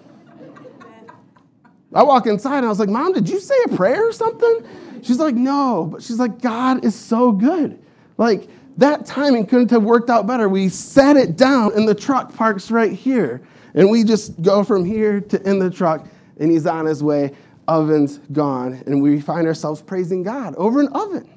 I 1.94 2.02
walk 2.02 2.26
inside 2.26 2.60
and 2.60 2.66
I 2.66 2.70
was 2.70 2.80
like, 2.80 2.88
Mom, 2.88 3.12
did 3.12 3.28
you 3.28 3.42
say 3.42 3.56
a 3.66 3.76
prayer 3.76 4.08
or 4.08 4.14
something? 4.14 4.66
She's 5.02 5.20
like, 5.20 5.36
No. 5.36 5.90
But 5.92 6.02
she's 6.02 6.18
like, 6.18 6.42
God 6.42 6.86
is 6.86 6.96
so 6.96 7.34
good. 7.34 7.78
Like, 8.18 8.48
that 8.78 9.06
timing 9.06 9.48
couldn't 9.48 9.70
have 9.72 9.84
worked 9.84 10.10
out 10.10 10.28
better. 10.28 10.48
We 10.48 10.70
set 10.70 11.18
it 11.18 11.36
down 11.36 11.74
and 11.76 11.90
the 11.90 11.94
truck 11.94 12.34
parks 12.34 12.72
right 12.72 12.94
here. 12.94 13.42
And 13.74 13.90
we 13.90 14.04
just 14.04 14.42
go 14.42 14.64
from 14.64 14.86
here 14.86 15.22
to 15.22 15.50
in 15.50 15.60
the 15.60 15.70
truck, 15.70 16.08
and 16.40 16.52
he's 16.52 16.66
on 16.66 16.86
his 16.86 17.04
way. 17.04 17.36
Oven's 17.68 18.20
gone. 18.32 18.84
And 18.86 19.02
we 19.02 19.22
find 19.22 19.48
ourselves 19.48 19.82
praising 19.82 20.24
God 20.24 20.56
over 20.56 20.80
an 20.80 20.90
oven 20.90 21.30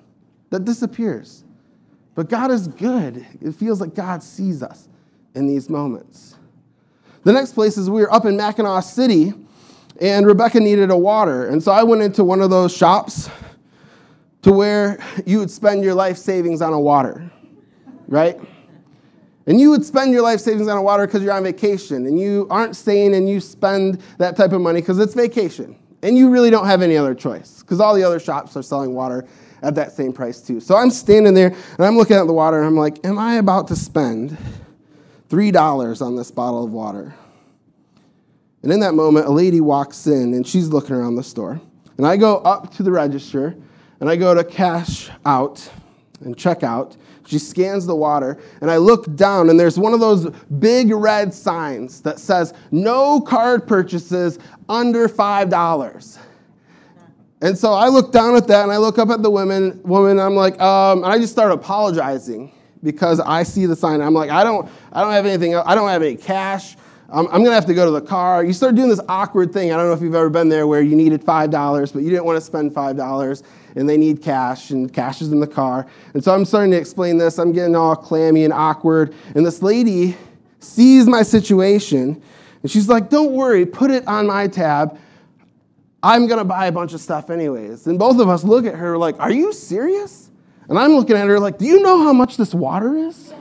that 0.50 0.64
disappears. 0.64 1.44
But 2.14 2.28
God 2.28 2.50
is 2.50 2.68
good. 2.68 3.26
It 3.40 3.52
feels 3.52 3.80
like 3.80 3.94
God 3.94 4.22
sees 4.22 4.62
us 4.62 4.88
in 5.34 5.46
these 5.46 5.68
moments. 5.68 6.36
The 7.24 7.32
next 7.32 7.52
place 7.52 7.76
is 7.76 7.90
we 7.90 8.00
were 8.00 8.12
up 8.12 8.24
in 8.24 8.36
Mackinaw 8.36 8.82
City, 8.82 9.34
and 10.00 10.26
Rebecca 10.26 10.60
needed 10.60 10.90
a 10.90 10.96
water. 10.96 11.46
And 11.46 11.62
so 11.62 11.72
I 11.72 11.82
went 11.82 12.02
into 12.02 12.24
one 12.24 12.40
of 12.40 12.50
those 12.50 12.74
shops 12.74 13.28
to 14.42 14.52
where 14.52 14.98
you 15.26 15.38
would 15.38 15.50
spend 15.50 15.82
your 15.82 15.94
life 15.94 16.16
savings 16.16 16.62
on 16.62 16.72
a 16.72 16.80
water, 16.80 17.30
right? 18.08 18.38
And 19.46 19.60
you 19.60 19.70
would 19.70 19.84
spend 19.84 20.12
your 20.12 20.22
life 20.22 20.40
savings 20.40 20.66
on 20.66 20.82
water 20.82 21.06
because 21.06 21.22
you're 21.22 21.32
on 21.32 21.44
vacation 21.44 22.06
and 22.06 22.18
you 22.18 22.48
aren't 22.50 22.74
staying 22.74 23.14
and 23.14 23.28
you 23.28 23.40
spend 23.40 24.02
that 24.18 24.36
type 24.36 24.52
of 24.52 24.60
money 24.60 24.80
because 24.80 24.98
it's 24.98 25.14
vacation. 25.14 25.76
And 26.02 26.18
you 26.18 26.30
really 26.30 26.50
don't 26.50 26.66
have 26.66 26.82
any 26.82 26.96
other 26.96 27.14
choice 27.14 27.60
because 27.60 27.80
all 27.80 27.94
the 27.94 28.02
other 28.02 28.18
shops 28.18 28.56
are 28.56 28.62
selling 28.62 28.94
water 28.94 29.26
at 29.62 29.74
that 29.76 29.92
same 29.92 30.12
price 30.12 30.40
too. 30.40 30.60
So 30.60 30.76
I'm 30.76 30.90
standing 30.90 31.34
there 31.34 31.48
and 31.48 31.86
I'm 31.86 31.96
looking 31.96 32.16
at 32.16 32.26
the 32.26 32.32
water 32.32 32.58
and 32.58 32.66
I'm 32.66 32.76
like, 32.76 33.04
am 33.06 33.18
I 33.18 33.36
about 33.36 33.68
to 33.68 33.76
spend 33.76 34.36
$3 35.28 36.02
on 36.02 36.16
this 36.16 36.30
bottle 36.30 36.64
of 36.64 36.72
water? 36.72 37.14
And 38.62 38.72
in 38.72 38.80
that 38.80 38.94
moment, 38.94 39.26
a 39.26 39.30
lady 39.30 39.60
walks 39.60 40.06
in 40.08 40.34
and 40.34 40.46
she's 40.46 40.68
looking 40.68 40.96
around 40.96 41.14
the 41.14 41.22
store. 41.22 41.60
And 41.98 42.06
I 42.06 42.16
go 42.16 42.38
up 42.38 42.74
to 42.74 42.82
the 42.82 42.90
register 42.90 43.56
and 44.00 44.10
I 44.10 44.16
go 44.16 44.34
to 44.34 44.44
cash 44.44 45.08
out 45.24 45.70
and 46.20 46.36
check 46.36 46.62
out. 46.62 46.96
She 47.26 47.38
scans 47.38 47.86
the 47.86 47.96
water, 47.96 48.38
and 48.60 48.70
I 48.70 48.76
look 48.76 49.14
down, 49.16 49.50
and 49.50 49.58
there's 49.58 49.78
one 49.78 49.92
of 49.92 50.00
those 50.00 50.30
big 50.58 50.92
red 50.92 51.34
signs 51.34 52.00
that 52.02 52.20
says, 52.20 52.54
No 52.70 53.20
card 53.20 53.66
purchases 53.66 54.38
under 54.68 55.08
$5. 55.08 56.18
And 57.42 57.58
so 57.58 57.72
I 57.72 57.88
look 57.88 58.12
down 58.12 58.36
at 58.36 58.46
that, 58.48 58.62
and 58.62 58.72
I 58.72 58.78
look 58.78 58.98
up 58.98 59.10
at 59.10 59.22
the 59.22 59.30
women, 59.30 59.80
woman, 59.82 60.18
I'm 60.18 60.34
like, 60.34 60.60
um, 60.60 61.04
and 61.04 61.12
I 61.12 61.18
just 61.18 61.32
start 61.32 61.52
apologizing 61.52 62.52
because 62.82 63.20
I 63.20 63.42
see 63.42 63.66
the 63.66 63.76
sign. 63.76 64.00
I'm 64.00 64.14
like, 64.14 64.30
I 64.30 64.44
don't, 64.44 64.68
I 64.92 65.02
don't 65.02 65.12
have 65.12 65.26
anything, 65.26 65.54
I 65.54 65.74
don't 65.74 65.88
have 65.88 66.02
any 66.02 66.16
cash. 66.16 66.76
I'm, 67.08 67.26
I'm 67.26 67.34
going 67.34 67.46
to 67.46 67.54
have 67.54 67.66
to 67.66 67.74
go 67.74 67.84
to 67.84 67.92
the 67.92 68.00
car. 68.00 68.44
You 68.44 68.52
start 68.52 68.74
doing 68.74 68.88
this 68.88 69.00
awkward 69.08 69.52
thing. 69.52 69.72
I 69.72 69.76
don't 69.76 69.86
know 69.86 69.92
if 69.92 70.00
you've 70.00 70.14
ever 70.14 70.30
been 70.30 70.48
there 70.48 70.66
where 70.66 70.80
you 70.80 70.96
needed 70.96 71.22
$5, 71.22 71.92
but 71.92 72.02
you 72.02 72.10
didn't 72.10 72.24
want 72.24 72.36
to 72.36 72.40
spend 72.40 72.72
$5 72.72 73.42
and 73.76 73.88
they 73.88 73.96
need 73.96 74.22
cash, 74.22 74.70
and 74.70 74.92
cash 74.92 75.20
is 75.20 75.30
in 75.30 75.38
the 75.38 75.46
car. 75.46 75.86
And 76.14 76.24
so 76.24 76.34
I'm 76.34 76.44
starting 76.44 76.70
to 76.72 76.78
explain 76.78 77.18
this. 77.18 77.38
I'm 77.38 77.52
getting 77.52 77.76
all 77.76 77.94
clammy 77.94 78.44
and 78.44 78.52
awkward. 78.52 79.14
And 79.34 79.44
this 79.44 79.62
lady 79.62 80.16
sees 80.60 81.06
my 81.06 81.22
situation, 81.22 82.20
and 82.62 82.70
she's 82.70 82.88
like, 82.88 83.10
Don't 83.10 83.32
worry, 83.32 83.66
put 83.66 83.90
it 83.90 84.06
on 84.08 84.26
my 84.26 84.48
tab. 84.48 84.98
I'm 86.02 86.26
going 86.26 86.38
to 86.38 86.44
buy 86.44 86.66
a 86.66 86.72
bunch 86.72 86.94
of 86.94 87.00
stuff 87.00 87.30
anyways. 87.30 87.86
And 87.86 87.98
both 87.98 88.18
of 88.18 88.28
us 88.28 88.44
look 88.44 88.64
at 88.64 88.74
her 88.74 88.96
like, 88.96 89.20
Are 89.20 89.30
you 89.30 89.52
serious? 89.52 90.30
And 90.68 90.78
I'm 90.78 90.92
looking 90.92 91.16
at 91.16 91.28
her 91.28 91.38
like, 91.38 91.58
Do 91.58 91.66
you 91.66 91.82
know 91.82 92.02
how 92.02 92.14
much 92.14 92.38
this 92.38 92.54
water 92.54 92.96
is? 92.96 93.30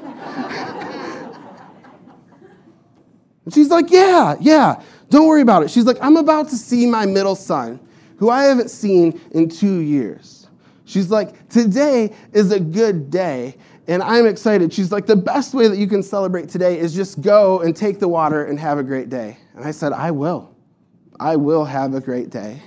and 3.45 3.53
she's 3.53 3.69
like, 3.69 3.89
Yeah, 3.89 4.35
yeah, 4.41 4.81
don't 5.09 5.27
worry 5.27 5.41
about 5.41 5.63
it. 5.63 5.71
She's 5.71 5.85
like, 5.85 5.97
I'm 6.01 6.17
about 6.17 6.49
to 6.49 6.57
see 6.57 6.85
my 6.85 7.05
middle 7.05 7.35
son 7.35 7.79
who 8.17 8.29
I 8.29 8.43
haven't 8.45 8.69
seen 8.69 9.19
in 9.31 9.49
two 9.49 9.79
years. 9.79 10.47
She's 10.85 11.09
like, 11.09 11.49
Today 11.49 12.13
is 12.33 12.51
a 12.51 12.59
good 12.59 13.09
day. 13.09 13.55
and 13.87 14.01
I'm 14.01 14.25
excited. 14.25 14.73
She's 14.73 14.91
like, 14.91 15.05
the 15.05 15.15
best 15.15 15.53
way 15.53 15.67
that 15.67 15.77
you 15.77 15.87
can 15.87 16.01
celebrate 16.01 16.49
today 16.49 16.79
is 16.79 16.93
just 16.93 17.21
go 17.21 17.61
and 17.61 17.75
take 17.75 17.99
the 17.99 18.07
water 18.07 18.45
and 18.45 18.59
have 18.59 18.77
a 18.77 18.83
great 18.83 19.09
day. 19.09 19.37
And 19.55 19.63
I 19.65 19.71
said, 19.71 19.93
I 19.93 20.11
will. 20.11 20.55
I 21.19 21.35
will 21.35 21.63
have 21.65 21.93
a 21.93 22.01
great 22.01 22.29
day. 22.29 22.61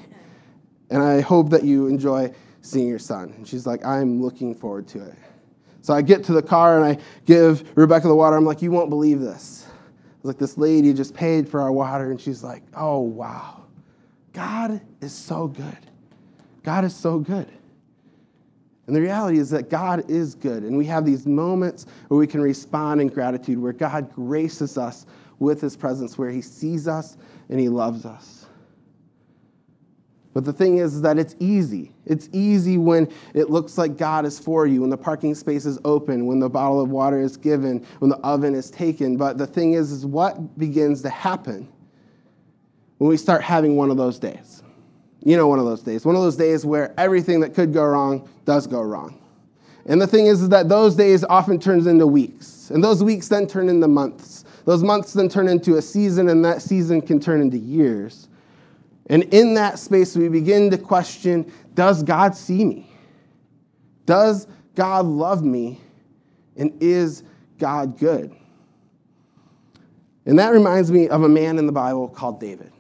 And 0.90 1.02
I 1.02 1.21
hope 1.21 1.50
that 1.50 1.64
you 1.64 1.87
enjoy 1.87 2.33
seeing 2.62 2.88
your 2.88 2.99
son. 2.99 3.33
And 3.37 3.47
she's 3.47 3.67
like, 3.67 3.85
I'm 3.85 4.23
looking 4.23 4.55
forward 4.55 4.87
to 4.88 5.05
it. 5.05 5.14
So 5.83 5.93
I 5.95 6.02
get 6.02 6.25
to 6.25 6.33
the 6.33 6.43
car 6.43 6.83
and 6.83 6.85
I 6.99 7.02
give 7.25 7.76
Rebecca 7.76 8.09
the 8.09 8.14
water. 8.14 8.37
I'm 8.37 8.45
like, 8.45 8.62
you 8.62 8.71
won't 8.71 8.90
believe 8.90 9.21
this. 9.21 9.67
I 9.67 9.71
was 10.23 10.28
like, 10.28 10.38
this 10.38 10.59
lady 10.59 10.93
just 10.93 11.14
paid 11.14 11.49
for 11.49 11.61
our 11.61 11.73
water. 11.73 12.11
And 12.11 12.21
she's 12.21 12.43
like, 12.45 12.62
oh, 12.76 13.00
wow. 13.00 13.57
God 14.38 14.80
is 15.00 15.12
so 15.12 15.49
good. 15.49 15.76
God 16.62 16.85
is 16.85 16.95
so 16.95 17.18
good. 17.18 17.49
And 18.87 18.95
the 18.95 19.00
reality 19.00 19.38
is 19.38 19.50
that 19.50 19.68
God 19.68 20.09
is 20.09 20.37
good. 20.37 20.62
And 20.62 20.78
we 20.78 20.87
have 20.87 21.04
these 21.04 21.26
moments 21.26 21.87
where 22.07 22.18
we 22.18 22.28
can 22.28 22.40
respond 22.40 23.00
in 23.00 23.09
gratitude, 23.09 23.59
where 23.59 23.73
God 23.73 24.14
graces 24.14 24.78
us 24.78 25.07
with 25.40 25.61
his 25.61 25.76
presence, 25.76 26.16
where 26.16 26.30
he 26.30 26.40
sees 26.40 26.87
us 26.87 27.16
and 27.49 27.59
he 27.59 27.68
loves 27.68 28.07
us. 28.07 28.47
But 30.35 30.45
the 30.45 30.52
thing 30.52 30.78
is, 30.78 31.02
that 31.02 31.18
it's 31.18 31.35
easy. 31.40 31.92
It's 32.07 32.28
easy 32.33 32.78
when 32.78 33.11
it 33.35 33.50
looks 33.50 33.76
like 33.76 33.97
God 33.97 34.25
is 34.25 34.38
for 34.38 34.68
you, 34.68 34.83
when 34.83 34.90
the 34.90 34.97
parking 34.97 35.35
space 35.35 35.66
is 35.66 35.80
open, 35.85 36.26
when 36.26 36.38
the 36.38 36.49
bottle 36.49 36.80
of 36.80 36.90
water 36.90 37.21
is 37.21 37.37
given, 37.37 37.85
when 37.99 38.09
the 38.09 38.18
oven 38.18 38.54
is 38.54 38.71
taken. 38.71 39.16
But 39.16 39.37
the 39.37 39.49
thing 39.49 39.73
is, 39.73 39.90
is 39.90 40.07
what 40.07 40.57
begins 40.57 41.02
to 41.02 41.11
happen 41.11 41.66
when 42.99 43.09
we 43.09 43.17
start 43.17 43.43
having 43.43 43.76
one 43.76 43.90
of 43.90 43.97
those 43.97 44.19
days. 44.19 44.62
You 45.25 45.37
know, 45.37 45.49
one 45.49 45.59
of 45.59 45.64
those 45.64 45.83
days. 45.83 46.05
One 46.05 46.14
of 46.14 46.23
those 46.23 46.37
days 46.37 46.64
where 46.64 46.95
everything 46.99 47.40
that 47.40 47.55
could 47.55 47.73
go 47.73 47.85
wrong 47.85 48.28
does 48.45 48.67
go 48.67 48.81
wrong. 48.81 49.21
And 49.87 50.00
the 50.00 50.07
thing 50.07 50.26
is, 50.26 50.43
is 50.43 50.49
that 50.50 50.69
those 50.69 50.95
days 50.95 51.25
often 51.25 51.59
turns 51.59 51.87
into 51.87 52.07
weeks. 52.07 52.71
And 52.71 52.85
those 52.85 53.02
weeks 53.02 53.28
then 53.28 53.47
turn 53.47 53.69
into 53.69 53.88
months. 53.88 54.45
Those 54.64 54.83
months 54.83 55.14
then 55.14 55.28
turn 55.28 55.49
into 55.49 55.76
a 55.76 55.83
season, 55.83 56.28
and 56.28 56.45
that 56.45 56.61
season 56.61 57.00
can 57.00 57.19
turn 57.19 57.40
into 57.40 57.57
years. 57.57 58.28
And 59.07 59.23
in 59.25 59.55
that 59.55 59.78
space, 59.78 60.14
we 60.14 60.28
begin 60.28 60.71
to 60.71 60.78
question 60.78 61.50
Does 61.75 62.02
God 62.02 62.37
see 62.37 62.64
me? 62.64 62.90
Does 64.05 64.47
God 64.75 65.07
love 65.07 65.43
me? 65.43 65.81
And 66.57 66.76
is 66.83 67.23
God 67.59 67.99
good? 67.99 68.35
And 70.26 70.38
that 70.38 70.50
reminds 70.50 70.93
me 70.93 71.09
of 71.09 71.23
a 71.23 71.28
man 71.28 71.59
in 71.59 71.64
the 71.64 71.73
Bible 71.73 72.09
called 72.09 72.40
David. 72.40 72.71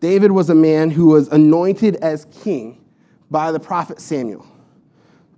David 0.00 0.30
was 0.30 0.50
a 0.50 0.54
man 0.54 0.90
who 0.90 1.06
was 1.06 1.28
anointed 1.28 1.96
as 1.96 2.26
king 2.42 2.84
by 3.30 3.52
the 3.52 3.60
prophet 3.60 4.00
Samuel. 4.00 4.46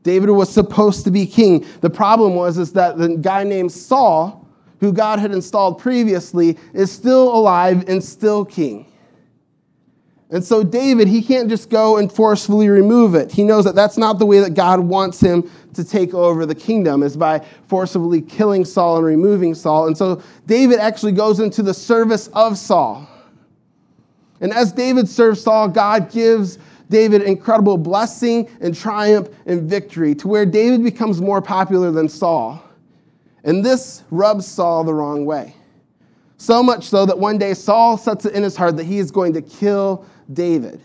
David 0.03 0.31
was 0.31 0.51
supposed 0.51 1.05
to 1.05 1.11
be 1.11 1.27
king. 1.27 1.67
The 1.81 1.91
problem 1.91 2.35
was 2.35 2.59
is 2.59 2.73
that 2.73 2.97
the 2.97 3.17
guy 3.17 3.45
named 3.45 3.73
Saul, 3.73 4.47
who 4.81 4.93
God 4.93 5.19
had 5.19 5.33
installed 5.33 5.79
previously, 5.79 6.57
is 6.73 6.91
still 6.91 7.35
alive 7.35 7.89
and 7.89 8.03
still 8.03 8.45
king. 8.45 8.87
And 10.33 10.45
so 10.45 10.63
David, 10.63 11.09
he 11.09 11.23
can't 11.23 11.49
just 11.49 11.71
go 11.71 11.97
and 11.97 12.11
forcefully 12.11 12.69
remove 12.69 13.17
it. 13.17 13.33
He 13.33 13.43
knows 13.43 13.65
that 13.65 13.75
that's 13.75 13.99
not 13.99 14.19
the 14.19 14.27
way 14.27 14.39
that 14.39 14.55
God 14.55 14.79
wants 14.79 15.21
him 15.21 15.51
to 15.75 15.85
take 15.85 16.15
over 16.15 16.47
the 16.47 16.55
kingdom 16.55 17.03
is 17.03 17.17
by 17.17 17.45
forcibly 17.67 18.23
killing 18.23 18.65
Saul 18.65 18.99
and 18.99 19.07
removing 19.07 19.55
Saul. 19.55 19.89
And 19.89 19.99
so 19.99 20.23
David 20.47 20.79
actually 20.79 21.13
goes 21.13 21.41
into 21.41 21.63
the 21.63 21.75
service 21.75 22.29
of 22.29 22.57
Saul. 22.57 23.09
And 24.41 24.53
as 24.53 24.73
David 24.73 25.09
serves 25.09 25.43
Saul, 25.43 25.69
God 25.69 26.11
gives 26.11 26.59
David 26.89 27.23
incredible 27.23 27.79
blessing 27.79 28.49
and 28.61 28.75
triumph 28.75 29.29
and 29.47 29.69
victory 29.69 30.15
to 30.17 30.29
where 30.29 30.45
David 30.45 30.83
becomes 30.83 31.21
more 31.21 31.41
popular 31.41 31.91
than 31.91 32.09
Saul. 32.09 32.63
And 33.45 33.65
this 33.65 34.03
rubs 34.11 34.47
Saul 34.47 34.85
the 34.85 34.95
wrong 34.95 35.25
way. 35.25 35.55
So 36.37 36.63
much 36.63 36.89
so 36.89 37.07
that 37.07 37.19
one 37.19 37.39
day 37.39 37.55
Saul 37.55 37.97
sets 37.97 38.25
it 38.25 38.35
in 38.35 38.43
his 38.43 38.57
heart 38.57 38.77
that 38.79 38.85
he 38.85 38.99
is 38.99 39.11
going 39.11 39.35
to 39.35 39.43
kill 39.43 40.05
David. 40.33 40.81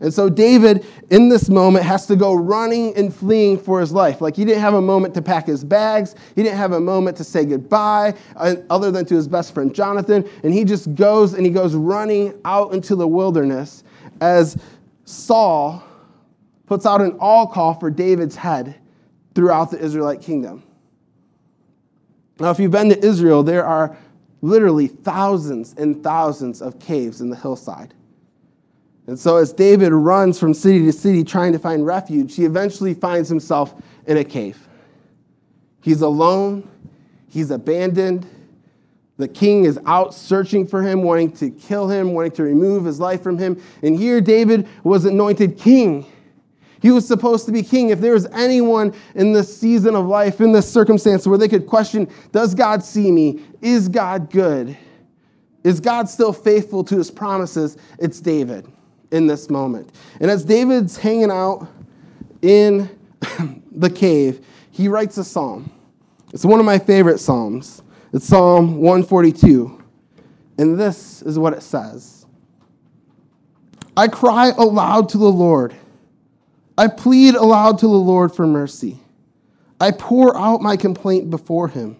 And 0.00 0.12
so 0.12 0.30
David, 0.30 0.86
in 1.10 1.28
this 1.28 1.50
moment, 1.50 1.84
has 1.84 2.06
to 2.06 2.16
go 2.16 2.34
running 2.34 2.96
and 2.96 3.14
fleeing 3.14 3.58
for 3.58 3.80
his 3.80 3.92
life. 3.92 4.22
Like 4.22 4.34
he 4.34 4.46
didn't 4.46 4.62
have 4.62 4.72
a 4.72 4.80
moment 4.80 5.12
to 5.14 5.22
pack 5.22 5.46
his 5.46 5.62
bags, 5.62 6.14
he 6.34 6.42
didn't 6.42 6.56
have 6.56 6.72
a 6.72 6.80
moment 6.80 7.18
to 7.18 7.24
say 7.24 7.44
goodbye, 7.44 8.14
uh, 8.36 8.56
other 8.70 8.90
than 8.90 9.04
to 9.06 9.14
his 9.14 9.28
best 9.28 9.52
friend 9.52 9.74
Jonathan. 9.74 10.28
And 10.42 10.54
he 10.54 10.64
just 10.64 10.94
goes 10.94 11.34
and 11.34 11.44
he 11.44 11.52
goes 11.52 11.74
running 11.74 12.34
out 12.46 12.72
into 12.72 12.96
the 12.96 13.06
wilderness 13.06 13.84
as 14.22 14.56
Saul 15.04 15.82
puts 16.66 16.86
out 16.86 17.02
an 17.02 17.16
all 17.20 17.46
call 17.46 17.74
for 17.74 17.90
David's 17.90 18.36
head 18.36 18.76
throughout 19.34 19.70
the 19.70 19.78
Israelite 19.78 20.22
kingdom. 20.22 20.62
Now, 22.38 22.50
if 22.50 22.58
you've 22.58 22.70
been 22.70 22.88
to 22.88 23.04
Israel, 23.04 23.42
there 23.42 23.66
are 23.66 23.96
literally 24.40 24.86
thousands 24.86 25.74
and 25.74 26.02
thousands 26.02 26.62
of 26.62 26.78
caves 26.78 27.20
in 27.20 27.28
the 27.28 27.36
hillside. 27.36 27.92
And 29.10 29.18
so, 29.18 29.38
as 29.38 29.52
David 29.52 29.92
runs 29.92 30.38
from 30.38 30.54
city 30.54 30.84
to 30.84 30.92
city 30.92 31.24
trying 31.24 31.52
to 31.52 31.58
find 31.58 31.84
refuge, 31.84 32.36
he 32.36 32.44
eventually 32.44 32.94
finds 32.94 33.28
himself 33.28 33.74
in 34.06 34.18
a 34.18 34.22
cave. 34.22 34.68
He's 35.80 36.02
alone, 36.02 36.70
he's 37.26 37.50
abandoned. 37.50 38.24
The 39.16 39.26
king 39.26 39.64
is 39.64 39.80
out 39.84 40.14
searching 40.14 40.64
for 40.64 40.80
him, 40.80 41.02
wanting 41.02 41.32
to 41.38 41.50
kill 41.50 41.88
him, 41.88 42.12
wanting 42.12 42.30
to 42.30 42.44
remove 42.44 42.84
his 42.84 43.00
life 43.00 43.20
from 43.20 43.36
him. 43.36 43.60
And 43.82 43.98
here, 43.98 44.20
David 44.20 44.68
was 44.84 45.04
anointed 45.04 45.58
king. 45.58 46.06
He 46.80 46.92
was 46.92 47.04
supposed 47.04 47.46
to 47.46 47.52
be 47.52 47.64
king. 47.64 47.88
If 47.88 47.98
there 47.98 48.12
was 48.12 48.26
anyone 48.26 48.94
in 49.16 49.32
this 49.32 49.58
season 49.58 49.96
of 49.96 50.06
life, 50.06 50.40
in 50.40 50.52
this 50.52 50.72
circumstance, 50.72 51.26
where 51.26 51.36
they 51.36 51.48
could 51.48 51.66
question, 51.66 52.08
Does 52.30 52.54
God 52.54 52.84
see 52.84 53.10
me? 53.10 53.40
Is 53.60 53.88
God 53.88 54.30
good? 54.30 54.78
Is 55.64 55.80
God 55.80 56.08
still 56.08 56.32
faithful 56.32 56.84
to 56.84 56.96
his 56.96 57.10
promises? 57.10 57.76
It's 57.98 58.20
David 58.20 58.70
in 59.10 59.26
this 59.26 59.50
moment. 59.50 59.90
And 60.20 60.30
as 60.30 60.44
David's 60.44 60.96
hanging 60.96 61.30
out 61.30 61.68
in 62.42 62.88
the 63.72 63.90
cave, 63.90 64.44
he 64.70 64.88
writes 64.88 65.18
a 65.18 65.24
psalm. 65.24 65.70
It's 66.32 66.44
one 66.44 66.60
of 66.60 66.66
my 66.66 66.78
favorite 66.78 67.18
psalms. 67.18 67.82
It's 68.12 68.26
Psalm 68.26 68.76
142. 68.76 69.82
And 70.58 70.78
this 70.78 71.22
is 71.22 71.38
what 71.38 71.52
it 71.52 71.62
says 71.62 72.26
I 73.96 74.08
cry 74.08 74.50
aloud 74.56 75.08
to 75.10 75.18
the 75.18 75.30
Lord. 75.30 75.74
I 76.78 76.88
plead 76.88 77.34
aloud 77.34 77.78
to 77.80 77.86
the 77.86 77.92
Lord 77.92 78.34
for 78.34 78.46
mercy. 78.46 78.98
I 79.80 79.90
pour 79.90 80.36
out 80.36 80.62
my 80.62 80.76
complaint 80.76 81.30
before 81.30 81.68
him. 81.68 81.96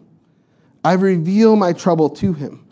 I 0.85 0.95
reveal 0.95 1.57
my 1.57 1.73
trouble 1.73 2.09
to 2.11 2.33
him. 2.33 2.67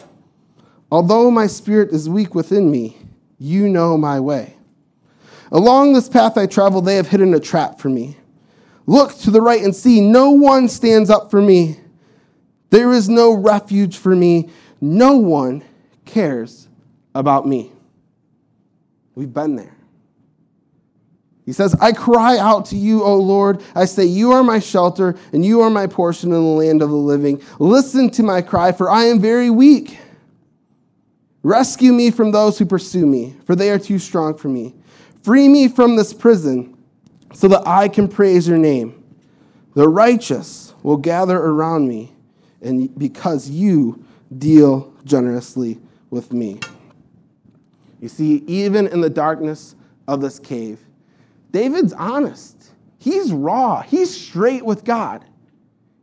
Although 0.90 1.30
my 1.30 1.46
spirit 1.46 1.90
is 1.92 2.08
weak 2.08 2.34
within 2.34 2.70
me, 2.70 2.96
you 3.38 3.68
know 3.68 3.96
my 3.96 4.20
way. 4.20 4.54
Along 5.50 5.92
this 5.92 6.08
path 6.08 6.36
I 6.36 6.46
travel, 6.46 6.82
they 6.82 6.96
have 6.96 7.08
hidden 7.08 7.32
a 7.34 7.40
trap 7.40 7.78
for 7.78 7.88
me. 7.88 8.16
Look 8.86 9.16
to 9.18 9.30
the 9.30 9.40
right 9.40 9.62
and 9.62 9.74
see, 9.74 10.00
no 10.00 10.30
one 10.30 10.68
stands 10.68 11.10
up 11.10 11.30
for 11.30 11.40
me. 11.40 11.78
There 12.70 12.92
is 12.92 13.08
no 13.08 13.32
refuge 13.32 13.96
for 13.96 14.14
me. 14.14 14.50
No 14.80 15.16
one 15.16 15.64
cares 16.04 16.68
about 17.14 17.46
me. 17.46 17.72
We've 19.14 19.32
been 19.32 19.56
there. 19.56 19.74
He 21.44 21.52
says, 21.54 21.74
I 21.80 21.92
cry 21.92 22.36
out 22.36 22.66
to 22.66 22.76
you, 22.76 23.02
O 23.02 23.16
Lord. 23.16 23.62
I 23.74 23.86
say, 23.86 24.04
You 24.04 24.32
are 24.32 24.44
my 24.44 24.58
shelter, 24.58 25.16
and 25.32 25.44
you 25.44 25.62
are 25.62 25.70
my 25.70 25.86
portion 25.86 26.30
in 26.30 26.34
the 26.34 26.40
land 26.40 26.82
of 26.82 26.90
the 26.90 26.96
living. 26.96 27.42
Listen 27.58 28.10
to 28.10 28.22
my 28.22 28.42
cry, 28.42 28.70
for 28.70 28.90
I 28.90 29.04
am 29.04 29.18
very 29.18 29.48
weak. 29.48 29.98
Rescue 31.42 31.92
me 31.92 32.10
from 32.10 32.32
those 32.32 32.58
who 32.58 32.66
pursue 32.66 33.06
me, 33.06 33.36
for 33.44 33.54
they 33.54 33.70
are 33.70 33.78
too 33.78 33.98
strong 33.98 34.36
for 34.36 34.48
me. 34.48 34.74
Free 35.22 35.48
me 35.48 35.68
from 35.68 35.96
this 35.96 36.12
prison, 36.12 36.76
so 37.32 37.48
that 37.48 37.66
I 37.66 37.88
can 37.88 38.08
praise 38.08 38.48
your 38.48 38.58
name. 38.58 39.04
The 39.74 39.88
righteous 39.88 40.74
will 40.82 40.96
gather 40.96 41.36
around 41.36 41.86
me, 41.86 42.12
and 42.60 42.96
because 42.98 43.48
you 43.48 44.04
deal 44.36 44.92
generously 45.04 45.78
with 46.10 46.32
me. 46.32 46.60
You 48.00 48.08
see, 48.08 48.44
even 48.46 48.86
in 48.86 49.00
the 49.00 49.10
darkness 49.10 49.74
of 50.06 50.20
this 50.20 50.38
cave, 50.38 50.80
David's 51.50 51.92
honest. 51.92 52.70
He's 52.98 53.32
raw. 53.32 53.82
He's 53.82 54.14
straight 54.14 54.64
with 54.64 54.84
God. 54.84 55.24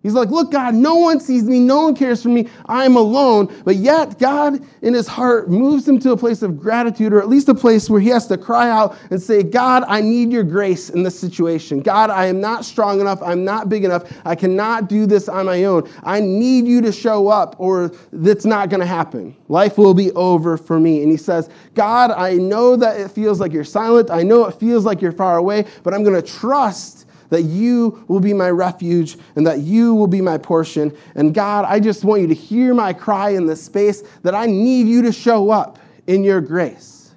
He's 0.06 0.14
like, 0.14 0.30
Look, 0.30 0.52
God, 0.52 0.76
no 0.76 0.94
one 0.94 1.20
sees 1.20 1.46
me. 1.46 1.60
No 1.60 1.82
one 1.82 1.96
cares 1.96 2.22
for 2.22 2.30
me. 2.30 2.48
I'm 2.68 2.96
alone. 2.96 3.52
But 3.66 3.78
yet, 3.78 4.20
God, 4.20 4.62
in 4.84 4.94
his 4.94 5.08
heart, 5.08 5.50
moves 5.50 5.88
him 5.88 5.98
to 6.02 6.12
a 6.12 6.18
place 6.18 6.44
of 6.44 6.60
gratitude, 6.60 7.12
or 7.12 7.20
at 7.20 7.28
least 7.28 7.50
a 7.50 7.56
place 7.56 7.90
where 7.90 8.00
he 8.00 8.10
has 8.10 8.28
to 8.28 8.38
cry 8.38 8.70
out 8.70 8.96
and 9.10 9.20
say, 9.20 9.42
God, 9.42 9.84
I 9.88 10.02
need 10.02 10.32
your 10.32 10.44
grace 10.44 10.92
in 10.92 11.02
this 11.02 11.20
situation. 11.20 11.80
God, 11.80 12.12
I 12.12 12.28
am 12.28 12.40
not 12.40 12.66
strong 12.66 13.02
enough. 13.02 13.20
I'm 13.24 13.44
not 13.44 13.68
big 13.68 13.84
enough. 13.84 14.04
I 14.26 14.36
cannot 14.36 14.90
do 14.90 15.08
this 15.08 15.28
on 15.28 15.48
my 15.48 15.64
own. 15.64 15.90
I 16.04 16.20
need 16.20 16.68
you 16.68 16.82
to 16.82 16.92
show 16.92 17.28
up, 17.28 17.56
or 17.58 17.92
it's 18.14 18.46
not 18.46 18.70
going 18.70 18.82
to 18.82 18.86
happen. 18.86 19.36
Life 19.48 19.80
will 19.80 19.96
be 19.96 20.12
over 20.12 20.56
for 20.56 20.80
me. 20.80 21.02
And 21.02 21.10
he 21.10 21.18
says, 21.18 21.50
God, 21.74 22.12
I 22.12 22.34
know 22.34 22.76
that 22.76 23.00
it 23.00 23.10
feels 23.10 23.40
like 23.40 23.52
you're 23.52 23.64
silent. 23.64 24.12
I 24.12 24.22
know 24.22 24.46
it 24.46 24.52
feels 24.52 24.86
like 24.86 25.02
you're 25.02 25.12
far 25.12 25.38
away, 25.38 25.66
but 25.82 25.96
I'm 25.96 26.04
going 26.04 26.22
to 26.22 26.22
trust 26.22 27.05
that 27.30 27.44
you 27.44 28.04
will 28.08 28.20
be 28.20 28.34
my 28.34 28.50
refuge 28.50 29.18
and 29.36 29.46
that 29.48 29.60
you 29.60 29.94
will 29.94 30.08
be 30.08 30.22
my 30.22 30.38
portion. 30.38 30.96
And 31.16 31.34
God, 31.34 31.66
I 31.66 31.80
just 31.80 32.04
want 32.04 32.22
you 32.22 32.28
to 32.28 32.34
hear 32.34 32.74
my 32.74 32.94
cry 32.94 33.30
in 33.30 33.46
this 33.46 33.64
space 33.64 34.04
that 34.24 34.36
I 34.36 34.46
need 34.46 34.88
you 34.88 35.02
to 35.04 35.12
show 35.12 35.50
up 35.50 35.80
in 36.08 36.24
your 36.24 36.42
grace. 36.42 37.14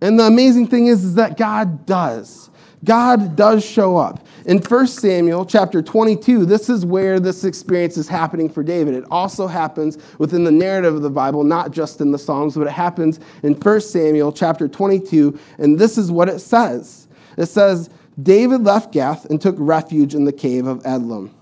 And 0.00 0.18
the 0.18 0.24
amazing 0.24 0.68
thing 0.68 0.86
is, 0.86 1.04
is 1.04 1.14
that 1.16 1.36
God 1.36 1.84
does. 1.86 2.50
God 2.84 3.34
does 3.34 3.64
show 3.64 3.96
up. 3.96 4.24
In 4.46 4.58
1 4.58 4.86
Samuel 4.86 5.44
chapter 5.44 5.82
22, 5.82 6.46
this 6.46 6.70
is 6.70 6.86
where 6.86 7.18
this 7.18 7.44
experience 7.44 7.96
is 7.96 8.08
happening 8.08 8.48
for 8.48 8.62
David. 8.62 8.94
It 8.94 9.04
also 9.10 9.46
happens 9.46 9.98
within 10.18 10.44
the 10.44 10.52
narrative 10.52 10.94
of 10.94 11.02
the 11.02 11.10
Bible, 11.10 11.42
not 11.42 11.72
just 11.72 12.00
in 12.00 12.12
the 12.12 12.18
Psalms, 12.18 12.54
but 12.54 12.66
it 12.66 12.72
happens 12.72 13.18
in 13.42 13.54
1 13.54 13.80
Samuel 13.80 14.32
chapter 14.32 14.68
22, 14.68 15.38
and 15.58 15.78
this 15.78 15.98
is 15.98 16.12
what 16.12 16.28
it 16.28 16.38
says. 16.38 17.08
It 17.36 17.46
says, 17.46 17.90
David 18.22 18.64
left 18.64 18.92
Gath 18.92 19.26
and 19.26 19.40
took 19.40 19.54
refuge 19.58 20.14
in 20.14 20.24
the 20.24 20.32
cave 20.32 20.66
of 20.66 20.80
Adullam. 20.80 21.34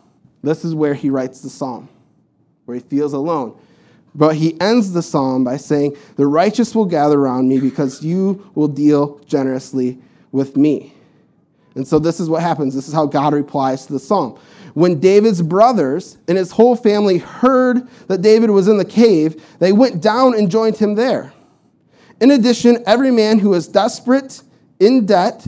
This 0.42 0.64
is 0.64 0.74
where 0.74 0.94
he 0.94 1.10
writes 1.10 1.40
the 1.40 1.50
psalm, 1.50 1.88
where 2.66 2.76
he 2.76 2.82
feels 2.82 3.12
alone. 3.12 3.58
But 4.14 4.36
he 4.36 4.58
ends 4.60 4.92
the 4.92 5.02
psalm 5.02 5.44
by 5.44 5.56
saying, 5.56 5.96
The 6.16 6.26
righteous 6.26 6.74
will 6.74 6.86
gather 6.86 7.18
around 7.18 7.48
me 7.48 7.60
because 7.60 8.02
you 8.02 8.50
will 8.54 8.68
deal 8.68 9.18
generously 9.26 9.98
with 10.32 10.56
me. 10.56 10.94
And 11.74 11.86
so 11.86 11.98
this 11.98 12.20
is 12.20 12.28
what 12.28 12.42
happens. 12.42 12.74
This 12.74 12.88
is 12.88 12.94
how 12.94 13.06
God 13.06 13.34
replies 13.34 13.86
to 13.86 13.92
the 13.92 13.98
psalm. 13.98 14.38
When 14.72 14.98
David's 15.00 15.42
brothers 15.42 16.16
and 16.28 16.36
his 16.36 16.50
whole 16.50 16.76
family 16.76 17.18
heard 17.18 17.86
that 18.08 18.22
David 18.22 18.50
was 18.50 18.68
in 18.68 18.78
the 18.78 18.84
cave, 18.84 19.42
they 19.58 19.72
went 19.72 20.02
down 20.02 20.34
and 20.34 20.50
joined 20.50 20.76
him 20.76 20.94
there. 20.94 21.32
In 22.20 22.30
addition, 22.30 22.82
every 22.86 23.10
man 23.10 23.38
who 23.38 23.50
was 23.50 23.68
desperate, 23.68 24.42
in 24.80 25.04
debt, 25.04 25.46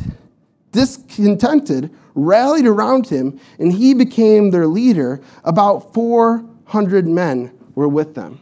discontented, 0.72 1.94
rallied 2.14 2.66
around 2.66 3.06
him, 3.06 3.40
and 3.58 3.72
he 3.72 3.94
became 3.94 4.50
their 4.50 4.66
leader. 4.66 5.20
About 5.44 5.92
400 5.94 7.06
men 7.06 7.52
were 7.74 7.88
with 7.88 8.14
them. 8.14 8.40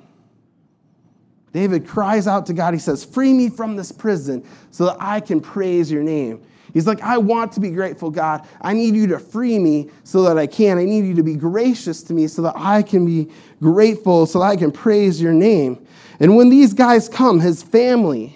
David 1.53 1.87
cries 1.87 2.27
out 2.27 2.45
to 2.47 2.53
God. 2.53 2.75
He 2.75 2.81
says, 2.81 3.05
Free 3.05 3.33
me 3.33 3.49
from 3.49 3.77
this 3.77 3.91
prison 3.91 4.47
so 4.71 4.87
that 4.87 4.97
I 5.01 5.21
can 5.21 5.41
praise 5.41 5.91
your 5.91 6.03
name. 6.03 6.43
He's 6.75 6.87
like, 6.87 7.01
I 7.01 7.17
want 7.17 7.53
to 7.53 7.61
be 7.61 7.71
grateful, 7.71 8.11
God. 8.11 8.47
I 8.61 8.75
need 8.75 8.95
you 8.95 9.07
to 9.07 9.19
free 9.19 9.59
me 9.59 9.89
so 10.05 10.21
that 10.25 10.37
I 10.37 10.47
can. 10.47 10.77
I 10.77 10.85
need 10.85 11.07
you 11.07 11.15
to 11.15 11.23
be 11.23 11.35
gracious 11.35 12.03
to 12.03 12.13
me 12.13 12.27
so 12.27 12.43
that 12.43 12.53
I 12.55 12.83
can 12.83 13.07
be 13.07 13.33
grateful, 13.61 14.27
so 14.27 14.41
that 14.41 14.45
I 14.45 14.57
can 14.57 14.71
praise 14.71 15.19
your 15.19 15.33
name. 15.33 15.87
And 16.21 16.37
when 16.37 16.51
these 16.51 16.75
guys 16.75 17.09
come, 17.09 17.41
his 17.41 17.63
family, 17.63 18.36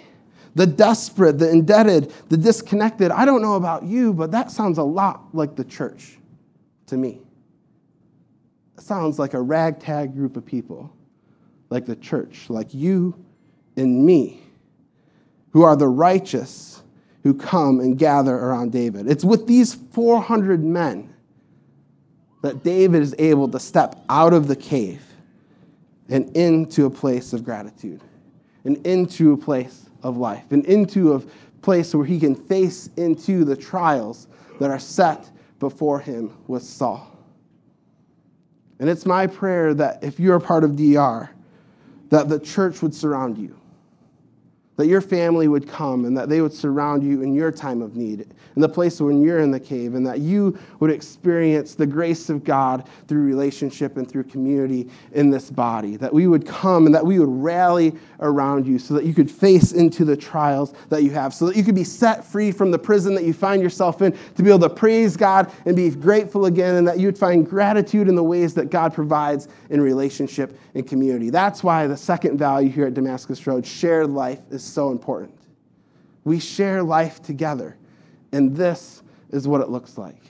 the 0.55 0.67
desperate, 0.67 1.39
the 1.39 1.49
indebted, 1.49 2.13
the 2.29 2.37
disconnected, 2.37 3.11
I 3.11 3.25
don't 3.25 3.41
know 3.41 3.55
about 3.55 3.83
you, 3.83 4.13
but 4.13 4.31
that 4.31 4.51
sounds 4.51 4.77
a 4.77 4.83
lot 4.83 5.33
like 5.33 5.55
the 5.55 5.63
church 5.63 6.17
to 6.87 6.97
me. 6.97 7.21
It 8.77 8.83
sounds 8.83 9.17
like 9.17 9.33
a 9.33 9.41
ragtag 9.41 10.13
group 10.13 10.35
of 10.35 10.45
people, 10.45 10.93
like 11.69 11.85
the 11.85 11.95
church, 11.95 12.49
like 12.49 12.73
you 12.73 13.23
and 13.77 14.05
me, 14.05 14.41
who 15.51 15.63
are 15.63 15.75
the 15.75 15.87
righteous 15.87 16.83
who 17.23 17.33
come 17.33 17.79
and 17.79 17.97
gather 17.97 18.35
around 18.35 18.71
David. 18.71 19.07
It's 19.07 19.23
with 19.23 19.47
these 19.47 19.75
400 19.75 20.63
men 20.63 21.13
that 22.41 22.63
David 22.63 23.01
is 23.01 23.13
able 23.19 23.47
to 23.49 23.59
step 23.59 24.03
out 24.09 24.33
of 24.33 24.47
the 24.47 24.55
cave 24.55 25.03
and 26.09 26.35
into 26.35 26.87
a 26.87 26.89
place 26.89 27.31
of 27.31 27.45
gratitude, 27.45 28.01
and 28.65 28.85
into 28.85 29.31
a 29.31 29.37
place 29.37 29.85
of 30.03 30.17
life, 30.17 30.51
and 30.51 30.65
into 30.65 31.13
a 31.13 31.19
place 31.61 31.93
where 31.93 32.05
he 32.05 32.19
can 32.19 32.35
face 32.35 32.89
into 32.97 33.45
the 33.45 33.55
trials 33.55 34.27
that 34.59 34.69
are 34.71 34.79
set 34.79 35.29
before 35.59 35.99
him 35.99 36.35
with 36.47 36.63
Saul. 36.63 37.07
And 38.79 38.89
it's 38.89 39.05
my 39.05 39.27
prayer 39.27 39.75
that 39.75 40.03
if 40.03 40.19
you're 40.19 40.37
a 40.37 40.41
part 40.41 40.63
of 40.63 40.75
DR, 40.75 41.29
that 42.09 42.29
the 42.29 42.39
church 42.39 42.81
would 42.81 42.95
surround 42.95 43.37
you 43.37 43.60
that 44.81 44.87
your 44.87 44.99
family 44.99 45.47
would 45.47 45.67
come 45.67 46.05
and 46.05 46.17
that 46.17 46.27
they 46.27 46.41
would 46.41 46.51
surround 46.51 47.03
you 47.03 47.21
in 47.21 47.35
your 47.35 47.51
time 47.51 47.83
of 47.83 47.95
need, 47.95 48.21
in 48.55 48.61
the 48.63 48.67
place 48.67 48.99
when 48.99 49.21
you're 49.21 49.37
in 49.37 49.51
the 49.51 49.59
cave, 49.59 49.93
and 49.93 50.07
that 50.07 50.19
you 50.19 50.57
would 50.79 50.89
experience 50.89 51.75
the 51.75 51.85
grace 51.85 52.31
of 52.31 52.43
God 52.43 52.89
through 53.07 53.21
relationship 53.21 53.97
and 53.97 54.09
through 54.09 54.23
community 54.23 54.89
in 55.11 55.29
this 55.29 55.51
body. 55.51 55.97
That 55.97 56.11
we 56.11 56.25
would 56.25 56.47
come 56.47 56.87
and 56.87 56.95
that 56.95 57.05
we 57.05 57.19
would 57.19 57.29
rally 57.29 57.93
around 58.21 58.65
you 58.65 58.79
so 58.79 58.95
that 58.95 59.05
you 59.05 59.13
could 59.13 59.29
face 59.29 59.71
into 59.71 60.03
the 60.03 60.17
trials 60.17 60.73
that 60.89 61.03
you 61.03 61.11
have, 61.11 61.31
so 61.31 61.45
that 61.45 61.55
you 61.55 61.63
could 61.63 61.75
be 61.75 61.83
set 61.83 62.25
free 62.25 62.51
from 62.51 62.71
the 62.71 62.79
prison 62.79 63.13
that 63.13 63.23
you 63.23 63.33
find 63.33 63.61
yourself 63.61 64.01
in, 64.01 64.17
to 64.35 64.41
be 64.41 64.49
able 64.49 64.67
to 64.67 64.69
praise 64.69 65.15
God 65.15 65.51
and 65.65 65.75
be 65.75 65.91
grateful 65.91 66.47
again, 66.47 66.73
and 66.73 66.87
that 66.87 66.99
you 66.99 67.05
would 67.05 67.19
find 67.19 67.47
gratitude 67.47 68.07
in 68.07 68.15
the 68.15 68.23
ways 68.23 68.55
that 68.55 68.71
God 68.71 68.95
provides 68.95 69.47
in 69.69 69.79
relationship 69.79 70.57
and 70.73 70.87
community. 70.87 71.29
That's 71.29 71.63
why 71.63 71.85
the 71.85 71.97
second 71.97 72.39
value 72.39 72.69
here 72.69 72.87
at 72.87 72.95
Damascus 72.95 73.45
Road, 73.45 73.63
shared 73.63 74.09
life, 74.09 74.39
is 74.49 74.63
so 74.71 74.91
important. 74.91 75.37
We 76.23 76.39
share 76.39 76.83
life 76.83 77.21
together, 77.21 77.77
and 78.31 78.55
this 78.55 79.03
is 79.31 79.47
what 79.47 79.61
it 79.61 79.69
looks 79.69 79.97
like. 79.97 80.21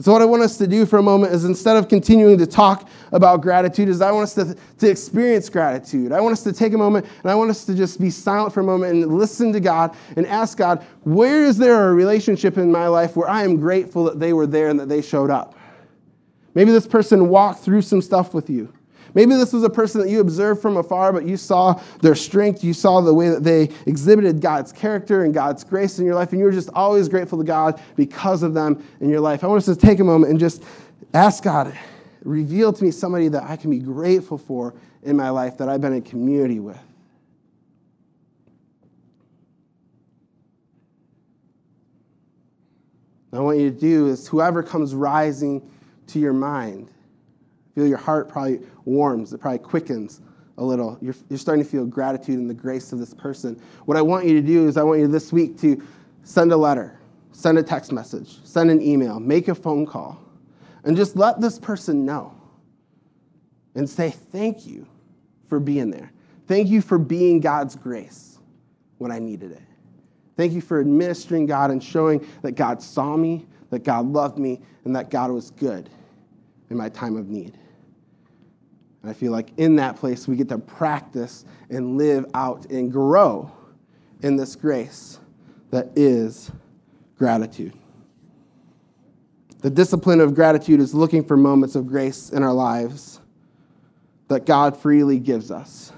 So, 0.00 0.12
what 0.12 0.22
I 0.22 0.24
want 0.24 0.42
us 0.42 0.58
to 0.58 0.66
do 0.66 0.86
for 0.86 0.98
a 0.98 1.02
moment 1.02 1.32
is 1.32 1.44
instead 1.44 1.76
of 1.76 1.88
continuing 1.88 2.36
to 2.38 2.46
talk 2.46 2.88
about 3.12 3.40
gratitude, 3.40 3.88
is 3.88 4.00
I 4.00 4.10
want 4.10 4.24
us 4.24 4.34
to, 4.34 4.56
to 4.78 4.90
experience 4.90 5.48
gratitude. 5.48 6.10
I 6.10 6.20
want 6.20 6.32
us 6.32 6.42
to 6.42 6.52
take 6.52 6.72
a 6.72 6.78
moment 6.78 7.06
and 7.22 7.30
I 7.30 7.34
want 7.36 7.50
us 7.50 7.64
to 7.66 7.74
just 7.74 8.00
be 8.00 8.10
silent 8.10 8.52
for 8.52 8.60
a 8.60 8.64
moment 8.64 8.92
and 8.92 9.16
listen 9.16 9.52
to 9.52 9.60
God 9.60 9.96
and 10.16 10.26
ask 10.26 10.58
God, 10.58 10.84
where 11.04 11.44
is 11.44 11.58
there 11.58 11.90
a 11.90 11.94
relationship 11.94 12.58
in 12.58 12.72
my 12.72 12.88
life 12.88 13.16
where 13.16 13.30
I 13.30 13.44
am 13.44 13.56
grateful 13.56 14.04
that 14.04 14.18
they 14.18 14.32
were 14.32 14.48
there 14.48 14.68
and 14.68 14.80
that 14.80 14.88
they 14.88 15.00
showed 15.00 15.30
up? 15.30 15.56
Maybe 16.54 16.72
this 16.72 16.88
person 16.88 17.28
walked 17.28 17.60
through 17.60 17.82
some 17.82 18.02
stuff 18.02 18.34
with 18.34 18.50
you. 18.50 18.73
Maybe 19.14 19.34
this 19.34 19.52
was 19.52 19.62
a 19.62 19.70
person 19.70 20.00
that 20.00 20.10
you 20.10 20.20
observed 20.20 20.60
from 20.60 20.76
afar, 20.76 21.12
but 21.12 21.24
you 21.24 21.36
saw 21.36 21.80
their 22.02 22.16
strength. 22.16 22.64
You 22.64 22.74
saw 22.74 23.00
the 23.00 23.14
way 23.14 23.30
that 23.30 23.44
they 23.44 23.70
exhibited 23.86 24.40
God's 24.40 24.72
character 24.72 25.24
and 25.24 25.32
God's 25.32 25.62
grace 25.64 25.98
in 25.98 26.04
your 26.04 26.16
life, 26.16 26.32
and 26.32 26.40
you 26.40 26.44
were 26.44 26.52
just 26.52 26.70
always 26.74 27.08
grateful 27.08 27.38
to 27.38 27.44
God 27.44 27.80
because 27.96 28.42
of 28.42 28.54
them 28.54 28.84
in 29.00 29.08
your 29.08 29.20
life. 29.20 29.44
I 29.44 29.46
want 29.46 29.58
us 29.58 29.66
to 29.66 29.76
take 29.76 30.00
a 30.00 30.04
moment 30.04 30.30
and 30.30 30.40
just 30.40 30.64
ask 31.12 31.44
God, 31.44 31.76
reveal 32.24 32.72
to 32.72 32.84
me 32.84 32.90
somebody 32.90 33.28
that 33.28 33.44
I 33.44 33.56
can 33.56 33.70
be 33.70 33.78
grateful 33.78 34.38
for 34.38 34.74
in 35.04 35.16
my 35.16 35.30
life 35.30 35.58
that 35.58 35.68
I've 35.68 35.80
been 35.80 35.92
in 35.92 36.02
community 36.02 36.58
with. 36.58 36.78
I 43.32 43.40
want 43.40 43.58
you 43.58 43.68
to 43.68 43.76
do 43.76 44.08
is 44.08 44.28
whoever 44.28 44.62
comes 44.62 44.94
rising 44.94 45.68
to 46.08 46.20
your 46.20 46.32
mind, 46.32 46.88
Feel 47.74 47.86
your 47.86 47.98
heart 47.98 48.28
probably 48.28 48.60
warms, 48.84 49.32
it 49.32 49.38
probably 49.38 49.58
quickens 49.58 50.20
a 50.58 50.64
little. 50.64 50.96
You're, 51.00 51.16
you're 51.28 51.38
starting 51.38 51.64
to 51.64 51.70
feel 51.70 51.84
gratitude 51.86 52.38
and 52.38 52.48
the 52.48 52.54
grace 52.54 52.92
of 52.92 52.98
this 52.98 53.14
person. 53.14 53.60
What 53.86 53.96
I 53.96 54.02
want 54.02 54.26
you 54.26 54.34
to 54.34 54.46
do 54.46 54.68
is, 54.68 54.76
I 54.76 54.82
want 54.82 55.00
you 55.00 55.08
this 55.08 55.32
week 55.32 55.58
to 55.60 55.82
send 56.22 56.52
a 56.52 56.56
letter, 56.56 56.98
send 57.32 57.58
a 57.58 57.62
text 57.62 57.92
message, 57.92 58.38
send 58.44 58.70
an 58.70 58.80
email, 58.80 59.18
make 59.18 59.48
a 59.48 59.54
phone 59.54 59.86
call, 59.86 60.20
and 60.84 60.96
just 60.96 61.16
let 61.16 61.40
this 61.40 61.58
person 61.58 62.04
know 62.04 62.34
and 63.74 63.88
say, 63.88 64.10
Thank 64.10 64.66
you 64.66 64.86
for 65.48 65.58
being 65.58 65.90
there. 65.90 66.12
Thank 66.46 66.68
you 66.68 66.80
for 66.82 66.98
being 66.98 67.40
God's 67.40 67.74
grace 67.74 68.38
when 68.98 69.10
I 69.10 69.18
needed 69.18 69.52
it. 69.52 69.62
Thank 70.36 70.52
you 70.52 70.60
for 70.60 70.80
administering 70.80 71.46
God 71.46 71.70
and 71.70 71.82
showing 71.82 72.26
that 72.42 72.52
God 72.52 72.82
saw 72.82 73.16
me, 73.16 73.46
that 73.70 73.84
God 73.84 74.06
loved 74.06 74.38
me, 74.38 74.60
and 74.84 74.94
that 74.94 75.10
God 75.10 75.30
was 75.30 75.50
good 75.52 75.88
in 76.70 76.76
my 76.76 76.88
time 76.88 77.16
of 77.16 77.28
need. 77.28 77.58
And 79.04 79.10
I 79.10 79.12
feel 79.12 79.32
like 79.32 79.50
in 79.58 79.76
that 79.76 79.96
place, 79.96 80.26
we 80.26 80.34
get 80.34 80.48
to 80.48 80.56
practice 80.56 81.44
and 81.68 81.98
live 81.98 82.24
out 82.32 82.64
and 82.70 82.90
grow 82.90 83.52
in 84.22 84.36
this 84.36 84.56
grace 84.56 85.20
that 85.70 85.90
is 85.94 86.50
gratitude. 87.18 87.74
The 89.58 89.68
discipline 89.68 90.22
of 90.22 90.34
gratitude 90.34 90.80
is 90.80 90.94
looking 90.94 91.22
for 91.22 91.36
moments 91.36 91.74
of 91.74 91.86
grace 91.86 92.30
in 92.30 92.42
our 92.42 92.54
lives 92.54 93.20
that 94.28 94.46
God 94.46 94.74
freely 94.74 95.18
gives 95.18 95.50
us, 95.50 95.92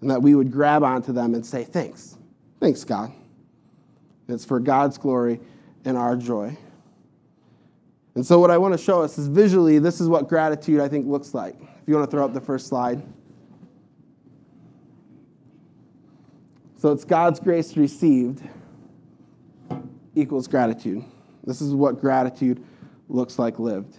and 0.00 0.10
that 0.10 0.20
we 0.20 0.34
would 0.34 0.50
grab 0.50 0.82
onto 0.82 1.12
them 1.12 1.36
and 1.36 1.46
say, 1.46 1.62
Thanks. 1.62 2.18
Thanks, 2.58 2.82
God. 2.82 3.12
It's 4.26 4.44
for 4.44 4.58
God's 4.58 4.98
glory 4.98 5.38
and 5.84 5.96
our 5.96 6.16
joy. 6.16 6.58
And 8.20 8.26
so, 8.26 8.38
what 8.38 8.50
I 8.50 8.58
want 8.58 8.72
to 8.72 8.78
show 8.78 9.00
us 9.00 9.16
is 9.16 9.28
visually, 9.28 9.78
this 9.78 9.98
is 9.98 10.06
what 10.06 10.28
gratitude 10.28 10.78
I 10.78 10.88
think 10.88 11.06
looks 11.06 11.32
like. 11.32 11.54
If 11.58 11.88
you 11.88 11.94
want 11.94 12.10
to 12.10 12.14
throw 12.14 12.22
up 12.22 12.34
the 12.34 12.40
first 12.42 12.66
slide. 12.66 13.02
So, 16.76 16.92
it's 16.92 17.02
God's 17.02 17.40
grace 17.40 17.78
received 17.78 18.42
equals 20.14 20.48
gratitude. 20.48 21.02
This 21.44 21.62
is 21.62 21.72
what 21.72 21.98
gratitude 21.98 22.62
looks 23.08 23.38
like 23.38 23.58
lived. 23.58 23.96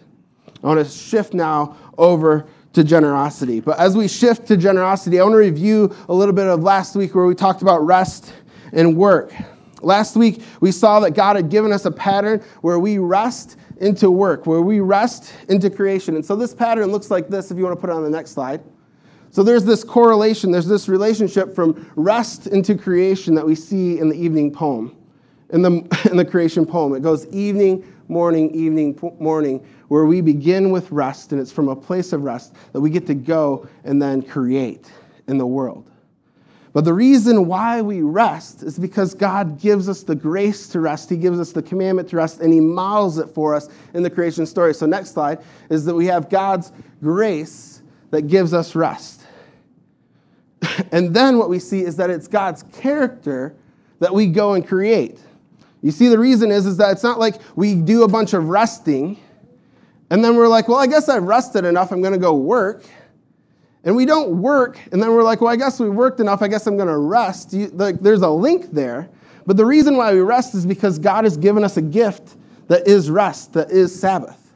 I 0.63 0.67
want 0.67 0.85
to 0.85 0.85
shift 0.85 1.33
now 1.33 1.75
over 1.97 2.45
to 2.73 2.83
generosity. 2.83 3.59
But 3.59 3.79
as 3.79 3.97
we 3.97 4.07
shift 4.07 4.45
to 4.49 4.55
generosity, 4.55 5.19
I 5.19 5.23
want 5.23 5.33
to 5.33 5.37
review 5.37 5.95
a 6.07 6.13
little 6.13 6.35
bit 6.35 6.45
of 6.45 6.61
last 6.61 6.95
week 6.95 7.15
where 7.15 7.25
we 7.25 7.33
talked 7.33 7.63
about 7.63 7.83
rest 7.83 8.31
and 8.71 8.95
work. 8.95 9.33
Last 9.81 10.15
week, 10.15 10.41
we 10.59 10.71
saw 10.71 10.99
that 11.01 11.11
God 11.11 11.35
had 11.35 11.49
given 11.49 11.71
us 11.71 11.85
a 11.85 11.91
pattern 11.91 12.43
where 12.61 12.79
we 12.79 12.97
rest 12.97 13.57
into 13.77 14.11
work, 14.11 14.45
where 14.45 14.61
we 14.61 14.79
rest 14.79 15.33
into 15.49 15.69
creation. 15.69 16.15
And 16.15 16.25
so 16.25 16.35
this 16.35 16.53
pattern 16.53 16.91
looks 16.91 17.09
like 17.09 17.29
this 17.29 17.51
if 17.51 17.57
you 17.57 17.63
want 17.63 17.75
to 17.75 17.81
put 17.81 17.89
it 17.89 17.95
on 17.95 18.03
the 18.03 18.09
next 18.09 18.31
slide. 18.31 18.61
So 19.31 19.43
there's 19.43 19.63
this 19.63 19.83
correlation, 19.83 20.51
there's 20.51 20.67
this 20.67 20.89
relationship 20.89 21.55
from 21.55 21.89
rest 21.95 22.47
into 22.47 22.77
creation 22.77 23.33
that 23.35 23.45
we 23.45 23.55
see 23.55 23.97
in 23.97 24.09
the 24.09 24.15
evening 24.15 24.51
poem. 24.51 24.95
In 25.51 25.61
the, 25.61 25.69
in 26.11 26.17
the 26.17 26.25
creation 26.25 26.65
poem, 26.65 26.93
it 26.93 27.01
goes 27.01 27.25
evening, 27.27 27.85
morning, 28.07 28.53
evening, 28.53 28.97
morning, 29.19 29.65
where 29.87 30.05
we 30.05 30.21
begin 30.21 30.71
with 30.71 30.91
rest, 30.91 31.31
and 31.31 31.41
it's 31.41 31.51
from 31.51 31.69
a 31.69 31.75
place 31.75 32.13
of 32.13 32.23
rest 32.23 32.55
that 32.73 32.81
we 32.81 32.89
get 32.89 33.07
to 33.07 33.13
go 33.13 33.67
and 33.83 34.01
then 34.01 34.21
create 34.21 34.91
in 35.27 35.37
the 35.37 35.47
world. 35.47 35.90
But 36.73 36.85
the 36.85 36.93
reason 36.93 37.47
why 37.47 37.81
we 37.81 38.01
rest 38.01 38.63
is 38.63 38.79
because 38.79 39.13
God 39.13 39.59
gives 39.59 39.89
us 39.89 40.03
the 40.03 40.15
grace 40.15 40.69
to 40.69 40.79
rest. 40.79 41.09
He 41.09 41.17
gives 41.17 41.39
us 41.39 41.51
the 41.51 41.61
commandment 41.61 42.09
to 42.09 42.15
rest, 42.15 42.39
and 42.39 42.53
He 42.53 42.61
models 42.61 43.17
it 43.17 43.29
for 43.29 43.53
us 43.55 43.67
in 43.93 44.03
the 44.03 44.09
creation 44.09 44.45
story. 44.45 44.73
So, 44.73 44.85
next 44.85 45.11
slide 45.11 45.39
is 45.69 45.83
that 45.85 45.95
we 45.95 46.05
have 46.05 46.29
God's 46.29 46.71
grace 47.01 47.81
that 48.11 48.23
gives 48.23 48.53
us 48.53 48.73
rest. 48.73 49.21
and 50.91 51.13
then 51.13 51.37
what 51.37 51.49
we 51.49 51.59
see 51.59 51.81
is 51.81 51.97
that 51.97 52.09
it's 52.09 52.27
God's 52.27 52.63
character 52.63 53.53
that 53.99 54.13
we 54.13 54.27
go 54.27 54.53
and 54.53 54.65
create. 54.65 55.19
You 55.81 55.91
see, 55.91 56.07
the 56.07 56.19
reason 56.19 56.51
is, 56.51 56.65
is 56.65 56.77
that 56.77 56.91
it's 56.91 57.03
not 57.03 57.19
like 57.19 57.35
we 57.55 57.75
do 57.75 58.03
a 58.03 58.07
bunch 58.07 58.33
of 58.33 58.47
resting, 58.47 59.19
and 60.09 60.23
then 60.23 60.37
we're 60.37 60.47
like, 60.47 60.69
well, 60.69 60.77
I 60.77 60.87
guess 60.87 61.09
I've 61.09 61.23
rested 61.23 61.65
enough, 61.65 61.91
I'm 61.91 62.01
going 62.01 62.13
to 62.13 62.19
go 62.19 62.33
work 62.33 62.85
and 63.83 63.95
we 63.95 64.05
don't 64.05 64.41
work, 64.41 64.79
and 64.91 65.01
then 65.01 65.09
we're 65.11 65.23
like, 65.23 65.41
well, 65.41 65.51
I 65.51 65.55
guess 65.55 65.79
we 65.79 65.89
worked 65.89 66.19
enough, 66.19 66.41
I 66.41 66.47
guess 66.47 66.67
I'm 66.67 66.75
going 66.75 66.87
to 66.87 66.97
rest. 66.97 67.53
You, 67.53 67.67
like, 67.69 67.99
there's 67.99 68.21
a 68.21 68.29
link 68.29 68.71
there. 68.71 69.09
But 69.45 69.57
the 69.57 69.65
reason 69.65 69.97
why 69.97 70.13
we 70.13 70.19
rest 70.19 70.53
is 70.53 70.65
because 70.65 70.99
God 70.99 71.23
has 71.23 71.35
given 71.35 71.63
us 71.63 71.77
a 71.77 71.81
gift 71.81 72.35
that 72.67 72.87
is 72.87 73.09
rest, 73.09 73.53
that 73.53 73.71
is 73.71 73.97
Sabbath. 73.97 74.53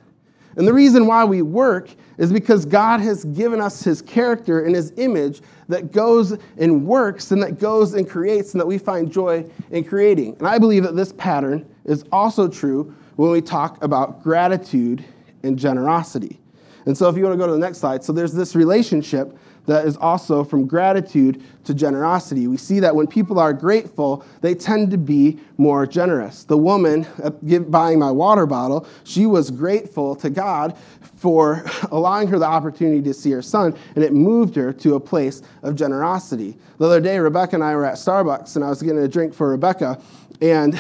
And 0.55 0.67
the 0.67 0.73
reason 0.73 1.05
why 1.05 1.25
we 1.25 1.41
work 1.41 1.89
is 2.17 2.31
because 2.31 2.65
God 2.65 3.01
has 3.01 3.25
given 3.25 3.59
us 3.59 3.83
his 3.83 4.01
character 4.01 4.63
and 4.63 4.73
his 4.73 4.93
image 4.97 5.41
that 5.67 5.91
goes 5.91 6.37
and 6.57 6.85
works 6.85 7.31
and 7.31 7.41
that 7.43 7.59
goes 7.59 7.93
and 7.93 8.09
creates 8.09 8.53
and 8.53 8.61
that 8.61 8.67
we 8.67 8.77
find 8.77 9.11
joy 9.11 9.45
in 9.71 9.83
creating. 9.83 10.35
And 10.37 10.47
I 10.47 10.57
believe 10.57 10.83
that 10.83 10.95
this 10.95 11.11
pattern 11.13 11.67
is 11.83 12.05
also 12.11 12.47
true 12.47 12.95
when 13.17 13.31
we 13.31 13.41
talk 13.41 13.83
about 13.83 14.23
gratitude 14.23 15.03
and 15.43 15.57
generosity. 15.57 16.39
And 16.85 16.97
so, 16.97 17.09
if 17.09 17.17
you 17.17 17.23
want 17.23 17.33
to 17.33 17.37
go 17.37 17.47
to 17.47 17.53
the 17.53 17.59
next 17.59 17.79
slide, 17.79 18.03
so 18.03 18.13
there's 18.13 18.33
this 18.33 18.55
relationship 18.55 19.35
that 19.65 19.85
is 19.85 19.97
also 19.97 20.43
from 20.43 20.67
gratitude 20.67 21.43
to 21.63 21.73
generosity. 21.73 22.47
We 22.47 22.57
see 22.57 22.79
that 22.81 22.95
when 22.95 23.07
people 23.07 23.39
are 23.39 23.53
grateful, 23.53 24.23
they 24.41 24.53
tend 24.53 24.91
to 24.91 24.97
be 24.97 25.39
more 25.57 25.85
generous. 25.87 26.43
The 26.43 26.57
woman 26.57 27.07
uh, 27.23 27.31
buying 27.31 27.99
my 27.99 28.11
water 28.11 28.45
bottle, 28.45 28.87
she 29.03 29.25
was 29.25 29.49
grateful 29.49 30.15
to 30.17 30.29
God 30.29 30.77
for 31.17 31.65
allowing 31.91 32.27
her 32.27 32.37
the 32.37 32.45
opportunity 32.45 33.01
to 33.03 33.13
see 33.13 33.31
her 33.31 33.41
son, 33.41 33.75
and 33.95 34.03
it 34.03 34.13
moved 34.13 34.55
her 34.55 34.71
to 34.73 34.95
a 34.95 34.99
place 34.99 35.41
of 35.63 35.75
generosity. 35.75 36.57
The 36.77 36.85
other 36.85 37.01
day, 37.01 37.17
Rebecca 37.17 37.55
and 37.55 37.63
I 37.63 37.75
were 37.75 37.85
at 37.85 37.95
Starbucks, 37.95 38.55
and 38.55 38.63
I 38.63 38.69
was 38.69 38.81
getting 38.81 38.99
a 38.99 39.07
drink 39.07 39.33
for 39.33 39.49
Rebecca, 39.49 39.99
and 40.41 40.79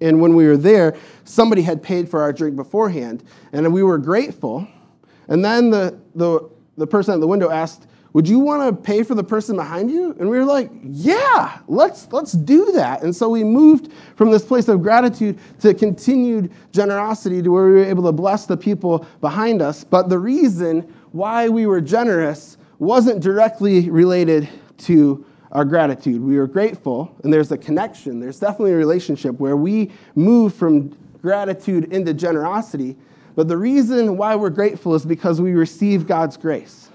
and 0.00 0.20
when 0.20 0.34
we 0.34 0.46
were 0.46 0.56
there, 0.56 0.96
somebody 1.24 1.62
had 1.62 1.82
paid 1.82 2.10
for 2.10 2.20
our 2.20 2.32
drink 2.32 2.56
beforehand, 2.56 3.22
and 3.52 3.72
we 3.72 3.82
were 3.82 3.96
grateful 3.96 4.66
and 5.28 5.44
then 5.44 5.70
the, 5.70 5.98
the, 6.14 6.48
the 6.76 6.86
person 6.86 7.14
at 7.14 7.20
the 7.20 7.26
window 7.26 7.50
asked, 7.50 7.86
Would 8.12 8.28
you 8.28 8.38
want 8.38 8.68
to 8.68 8.82
pay 8.82 9.02
for 9.02 9.14
the 9.14 9.24
person 9.24 9.56
behind 9.56 9.90
you? 9.90 10.14
And 10.18 10.28
we 10.28 10.38
were 10.38 10.44
like, 10.44 10.70
Yeah, 10.82 11.58
let's, 11.66 12.10
let's 12.12 12.32
do 12.32 12.72
that. 12.72 13.02
And 13.02 13.14
so 13.14 13.28
we 13.28 13.44
moved 13.44 13.92
from 14.16 14.30
this 14.30 14.44
place 14.44 14.68
of 14.68 14.82
gratitude 14.82 15.38
to 15.60 15.74
continued 15.74 16.52
generosity 16.72 17.42
to 17.42 17.50
where 17.50 17.66
we 17.66 17.72
were 17.72 17.84
able 17.84 18.04
to 18.04 18.12
bless 18.12 18.46
the 18.46 18.56
people 18.56 19.06
behind 19.20 19.62
us. 19.62 19.84
But 19.84 20.08
the 20.08 20.18
reason 20.18 20.92
why 21.12 21.48
we 21.48 21.66
were 21.66 21.80
generous 21.80 22.56
wasn't 22.78 23.22
directly 23.22 23.88
related 23.88 24.48
to 24.76 25.24
our 25.52 25.64
gratitude. 25.64 26.20
We 26.20 26.36
were 26.36 26.48
grateful, 26.48 27.14
and 27.22 27.32
there's 27.32 27.52
a 27.52 27.58
connection. 27.58 28.18
There's 28.18 28.40
definitely 28.40 28.72
a 28.72 28.76
relationship 28.76 29.38
where 29.38 29.56
we 29.56 29.92
move 30.16 30.52
from 30.52 30.96
gratitude 31.22 31.92
into 31.92 32.12
generosity 32.12 32.96
but 33.34 33.48
the 33.48 33.56
reason 33.56 34.16
why 34.16 34.34
we're 34.36 34.50
grateful 34.50 34.94
is 34.94 35.04
because 35.04 35.40
we 35.40 35.52
receive 35.52 36.06
God's 36.06 36.36
grace. 36.36 36.88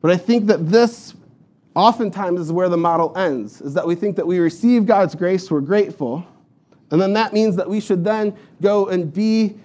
But 0.00 0.10
I 0.10 0.16
think 0.16 0.46
that 0.46 0.68
this 0.68 1.14
oftentimes 1.74 2.40
is 2.40 2.52
where 2.52 2.68
the 2.68 2.76
model 2.76 3.16
ends, 3.16 3.60
is 3.60 3.74
that 3.74 3.86
we 3.86 3.94
think 3.94 4.16
that 4.16 4.26
we 4.26 4.38
receive 4.38 4.86
God's 4.86 5.14
grace, 5.14 5.50
we're 5.50 5.60
grateful, 5.60 6.26
and 6.90 7.00
then 7.00 7.14
that 7.14 7.32
means 7.32 7.56
that 7.56 7.68
we 7.68 7.80
should 7.80 8.04
then 8.04 8.36
go 8.60 8.88
and 8.88 9.12
be 9.12 9.56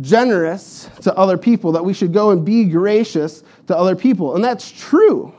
generous 0.00 0.88
to 1.02 1.14
other 1.16 1.36
people, 1.36 1.72
that 1.72 1.84
we 1.84 1.92
should 1.92 2.12
go 2.12 2.30
and 2.30 2.44
be 2.44 2.64
gracious 2.64 3.42
to 3.66 3.76
other 3.76 3.96
people. 3.96 4.34
And 4.34 4.44
that's 4.44 4.70
true. 4.70 5.34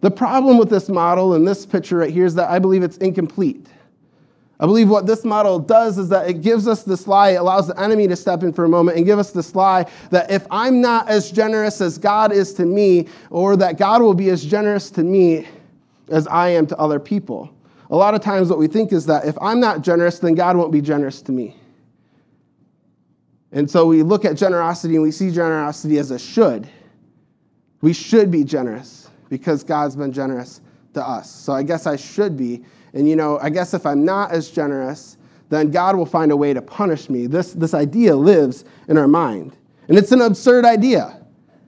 The 0.00 0.10
problem 0.10 0.58
with 0.58 0.68
this 0.68 0.88
model 0.88 1.34
and 1.34 1.46
this 1.46 1.64
picture 1.64 1.98
right 1.98 2.10
here 2.10 2.26
is 2.26 2.34
that 2.34 2.50
I 2.50 2.58
believe 2.58 2.82
it's 2.82 2.96
incomplete. 2.98 3.66
I 4.62 4.66
believe 4.66 4.88
what 4.88 5.06
this 5.06 5.24
model 5.24 5.58
does 5.58 5.98
is 5.98 6.08
that 6.10 6.30
it 6.30 6.40
gives 6.40 6.68
us 6.68 6.84
this 6.84 7.08
lie, 7.08 7.30
it 7.30 7.34
allows 7.34 7.66
the 7.66 7.78
enemy 7.80 8.06
to 8.06 8.14
step 8.14 8.44
in 8.44 8.52
for 8.52 8.64
a 8.64 8.68
moment 8.68 8.96
and 8.96 9.04
give 9.04 9.18
us 9.18 9.32
this 9.32 9.56
lie 9.56 9.90
that 10.10 10.30
if 10.30 10.46
I'm 10.52 10.80
not 10.80 11.08
as 11.08 11.32
generous 11.32 11.80
as 11.80 11.98
God 11.98 12.30
is 12.30 12.54
to 12.54 12.64
me, 12.64 13.08
or 13.30 13.56
that 13.56 13.76
God 13.76 14.02
will 14.02 14.14
be 14.14 14.30
as 14.30 14.44
generous 14.44 14.88
to 14.92 15.02
me 15.02 15.48
as 16.10 16.28
I 16.28 16.50
am 16.50 16.68
to 16.68 16.78
other 16.78 17.00
people. 17.00 17.52
A 17.90 17.96
lot 17.96 18.14
of 18.14 18.20
times, 18.20 18.50
what 18.50 18.58
we 18.60 18.68
think 18.68 18.92
is 18.92 19.04
that 19.06 19.24
if 19.24 19.36
I'm 19.42 19.58
not 19.58 19.82
generous, 19.82 20.20
then 20.20 20.36
God 20.36 20.56
won't 20.56 20.70
be 20.70 20.80
generous 20.80 21.22
to 21.22 21.32
me. 21.32 21.56
And 23.50 23.68
so 23.68 23.86
we 23.86 24.04
look 24.04 24.24
at 24.24 24.36
generosity 24.36 24.94
and 24.94 25.02
we 25.02 25.10
see 25.10 25.32
generosity 25.32 25.98
as 25.98 26.12
a 26.12 26.20
should. 26.20 26.68
We 27.80 27.92
should 27.92 28.30
be 28.30 28.44
generous 28.44 29.10
because 29.28 29.64
God's 29.64 29.96
been 29.96 30.12
generous 30.12 30.60
to 30.94 31.06
us. 31.06 31.28
So 31.28 31.52
I 31.52 31.64
guess 31.64 31.88
I 31.88 31.96
should 31.96 32.36
be. 32.36 32.62
And, 32.94 33.08
you 33.08 33.16
know, 33.16 33.38
I 33.40 33.50
guess 33.50 33.74
if 33.74 33.86
I'm 33.86 34.04
not 34.04 34.32
as 34.32 34.50
generous, 34.50 35.16
then 35.48 35.70
God 35.70 35.96
will 35.96 36.06
find 36.06 36.32
a 36.32 36.36
way 36.36 36.54
to 36.54 36.62
punish 36.62 37.10
me. 37.10 37.26
This, 37.26 37.52
this 37.52 37.74
idea 37.74 38.16
lives 38.16 38.64
in 38.88 38.96
our 38.96 39.08
mind. 39.08 39.56
And 39.88 39.98
it's 39.98 40.12
an 40.12 40.20
absurd 40.20 40.64
idea. 40.64 41.18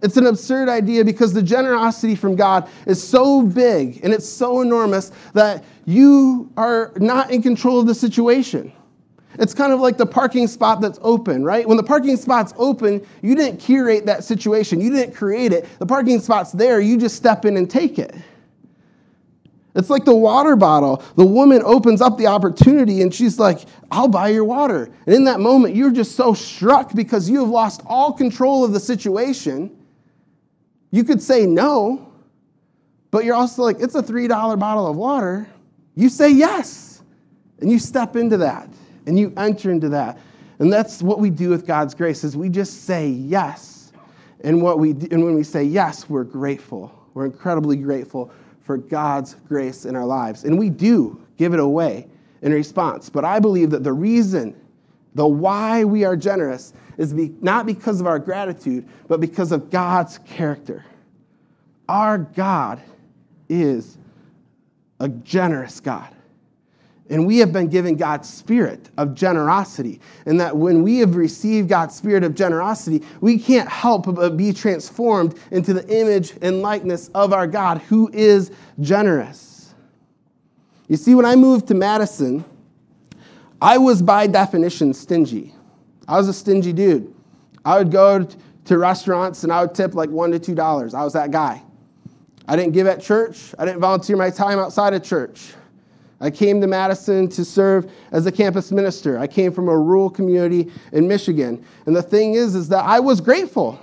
It's 0.02 0.16
an 0.16 0.26
absurd 0.26 0.68
idea 0.68 1.04
because 1.04 1.32
the 1.32 1.42
generosity 1.42 2.14
from 2.14 2.36
God 2.36 2.68
is 2.86 3.02
so 3.02 3.42
big 3.42 4.00
and 4.04 4.12
it's 4.12 4.28
so 4.28 4.60
enormous 4.60 5.12
that 5.32 5.64
you 5.86 6.50
are 6.56 6.92
not 6.96 7.30
in 7.30 7.42
control 7.42 7.80
of 7.80 7.86
the 7.86 7.94
situation. 7.94 8.72
It's 9.38 9.54
kind 9.54 9.72
of 9.72 9.80
like 9.80 9.96
the 9.96 10.06
parking 10.06 10.46
spot 10.46 10.80
that's 10.80 10.98
open, 11.02 11.44
right? 11.44 11.66
When 11.66 11.76
the 11.76 11.82
parking 11.82 12.16
spot's 12.16 12.52
open, 12.56 13.04
you 13.22 13.34
didn't 13.34 13.58
curate 13.58 14.06
that 14.06 14.24
situation, 14.24 14.80
you 14.80 14.90
didn't 14.90 15.14
create 15.14 15.52
it. 15.52 15.66
The 15.78 15.86
parking 15.86 16.20
spot's 16.20 16.52
there, 16.52 16.80
you 16.80 16.98
just 16.98 17.16
step 17.16 17.44
in 17.44 17.56
and 17.56 17.68
take 17.68 17.98
it. 17.98 18.14
It's 19.74 19.90
like 19.90 20.04
the 20.04 20.14
water 20.14 20.54
bottle. 20.54 21.02
The 21.16 21.24
woman 21.24 21.60
opens 21.64 22.00
up 22.00 22.16
the 22.16 22.28
opportunity 22.28 23.02
and 23.02 23.12
she's 23.12 23.38
like, 23.38 23.60
I'll 23.90 24.08
buy 24.08 24.28
your 24.28 24.44
water. 24.44 24.84
And 25.06 25.14
in 25.14 25.24
that 25.24 25.40
moment, 25.40 25.74
you're 25.74 25.90
just 25.90 26.14
so 26.14 26.32
struck 26.32 26.94
because 26.94 27.28
you 27.28 27.40
have 27.40 27.48
lost 27.48 27.82
all 27.86 28.12
control 28.12 28.64
of 28.64 28.72
the 28.72 28.78
situation. 28.78 29.76
You 30.92 31.02
could 31.02 31.20
say 31.20 31.44
no, 31.44 32.12
but 33.10 33.24
you're 33.24 33.34
also 33.34 33.62
like, 33.62 33.80
it's 33.80 33.96
a 33.96 34.02
$3 34.02 34.58
bottle 34.58 34.86
of 34.86 34.96
water. 34.96 35.48
You 35.96 36.08
say 36.08 36.30
yes, 36.30 37.02
and 37.60 37.70
you 37.70 37.78
step 37.78 38.16
into 38.16 38.36
that, 38.38 38.68
and 39.06 39.18
you 39.18 39.32
enter 39.36 39.70
into 39.70 39.88
that. 39.90 40.18
And 40.60 40.72
that's 40.72 41.02
what 41.02 41.18
we 41.18 41.30
do 41.30 41.50
with 41.50 41.66
God's 41.66 41.94
grace 41.94 42.22
is 42.22 42.36
we 42.36 42.48
just 42.48 42.84
say 42.84 43.08
yes. 43.08 43.92
And, 44.42 44.60
what 44.62 44.78
we, 44.78 44.90
and 44.90 45.24
when 45.24 45.34
we 45.34 45.42
say 45.42 45.64
yes, 45.64 46.08
we're 46.08 46.24
grateful. 46.24 46.92
We're 47.14 47.26
incredibly 47.26 47.76
grateful 47.76 48.30
for 48.64 48.76
God's 48.76 49.36
grace 49.46 49.84
in 49.84 49.94
our 49.94 50.04
lives. 50.04 50.44
And 50.44 50.58
we 50.58 50.70
do 50.70 51.20
give 51.36 51.54
it 51.54 51.60
away 51.60 52.08
in 52.42 52.52
response. 52.52 53.08
But 53.08 53.24
I 53.24 53.38
believe 53.38 53.70
that 53.70 53.84
the 53.84 53.92
reason, 53.92 54.58
the 55.14 55.26
why 55.26 55.84
we 55.84 56.04
are 56.04 56.16
generous, 56.16 56.72
is 56.96 57.12
be, 57.12 57.34
not 57.40 57.66
because 57.66 58.00
of 58.00 58.06
our 58.06 58.18
gratitude, 58.18 58.88
but 59.06 59.20
because 59.20 59.52
of 59.52 59.70
God's 59.70 60.18
character. 60.18 60.84
Our 61.88 62.18
God 62.18 62.82
is 63.48 63.98
a 65.00 65.08
generous 65.08 65.80
God. 65.80 66.13
And 67.10 67.26
we 67.26 67.38
have 67.38 67.52
been 67.52 67.68
given 67.68 67.96
God's 67.96 68.32
spirit 68.32 68.88
of 68.96 69.14
generosity. 69.14 70.00
And 70.24 70.40
that 70.40 70.56
when 70.56 70.82
we 70.82 70.98
have 70.98 71.16
received 71.16 71.68
God's 71.68 71.94
spirit 71.94 72.24
of 72.24 72.34
generosity, 72.34 73.04
we 73.20 73.38
can't 73.38 73.68
help 73.68 74.14
but 74.14 74.36
be 74.36 74.52
transformed 74.52 75.38
into 75.50 75.74
the 75.74 75.86
image 75.94 76.32
and 76.40 76.62
likeness 76.62 77.08
of 77.14 77.32
our 77.34 77.46
God 77.46 77.78
who 77.82 78.10
is 78.12 78.50
generous. 78.80 79.74
You 80.88 80.96
see, 80.96 81.14
when 81.14 81.26
I 81.26 81.36
moved 81.36 81.68
to 81.68 81.74
Madison, 81.74 82.44
I 83.60 83.78
was 83.78 84.00
by 84.02 84.26
definition 84.26 84.94
stingy. 84.94 85.54
I 86.08 86.16
was 86.16 86.28
a 86.28 86.34
stingy 86.34 86.72
dude. 86.72 87.14
I 87.64 87.78
would 87.78 87.90
go 87.90 88.26
to 88.66 88.78
restaurants 88.78 89.44
and 89.44 89.52
I 89.52 89.62
would 89.62 89.74
tip 89.74 89.94
like 89.94 90.10
one 90.10 90.30
to 90.32 90.38
two 90.38 90.54
dollars. 90.54 90.94
I 90.94 91.02
was 91.04 91.12
that 91.14 91.30
guy. 91.30 91.62
I 92.46 92.56
didn't 92.56 92.72
give 92.72 92.86
at 92.86 93.00
church. 93.00 93.54
I 93.58 93.64
didn't 93.64 93.80
volunteer 93.80 94.16
my 94.16 94.30
time 94.30 94.58
outside 94.58 94.92
of 94.92 95.02
church. 95.02 95.54
I 96.24 96.30
came 96.30 96.58
to 96.62 96.66
Madison 96.66 97.28
to 97.28 97.44
serve 97.44 97.92
as 98.10 98.24
a 98.24 98.32
campus 98.32 98.72
minister. 98.72 99.18
I 99.18 99.26
came 99.26 99.52
from 99.52 99.68
a 99.68 99.76
rural 99.76 100.08
community 100.08 100.72
in 100.92 101.06
Michigan. 101.06 101.62
And 101.84 101.94
the 101.94 102.02
thing 102.02 102.32
is, 102.32 102.54
is 102.54 102.70
that 102.70 102.82
I 102.82 102.98
was 102.98 103.20
grateful. 103.20 103.78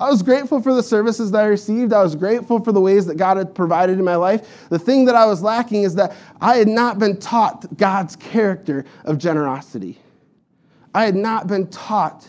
I 0.00 0.10
was 0.10 0.20
grateful 0.20 0.60
for 0.60 0.74
the 0.74 0.82
services 0.82 1.30
that 1.30 1.44
I 1.44 1.46
received. 1.46 1.92
I 1.92 2.02
was 2.02 2.16
grateful 2.16 2.58
for 2.58 2.72
the 2.72 2.80
ways 2.80 3.06
that 3.06 3.18
God 3.18 3.36
had 3.36 3.54
provided 3.54 4.00
in 4.00 4.04
my 4.04 4.16
life. 4.16 4.68
The 4.68 4.80
thing 4.80 5.04
that 5.04 5.14
I 5.14 5.26
was 5.26 5.44
lacking 5.44 5.84
is 5.84 5.94
that 5.94 6.16
I 6.40 6.56
had 6.56 6.66
not 6.66 6.98
been 6.98 7.16
taught 7.18 7.76
God's 7.76 8.16
character 8.16 8.84
of 9.04 9.18
generosity. 9.18 9.96
I 10.92 11.04
had 11.04 11.14
not 11.14 11.46
been 11.46 11.68
taught 11.68 12.26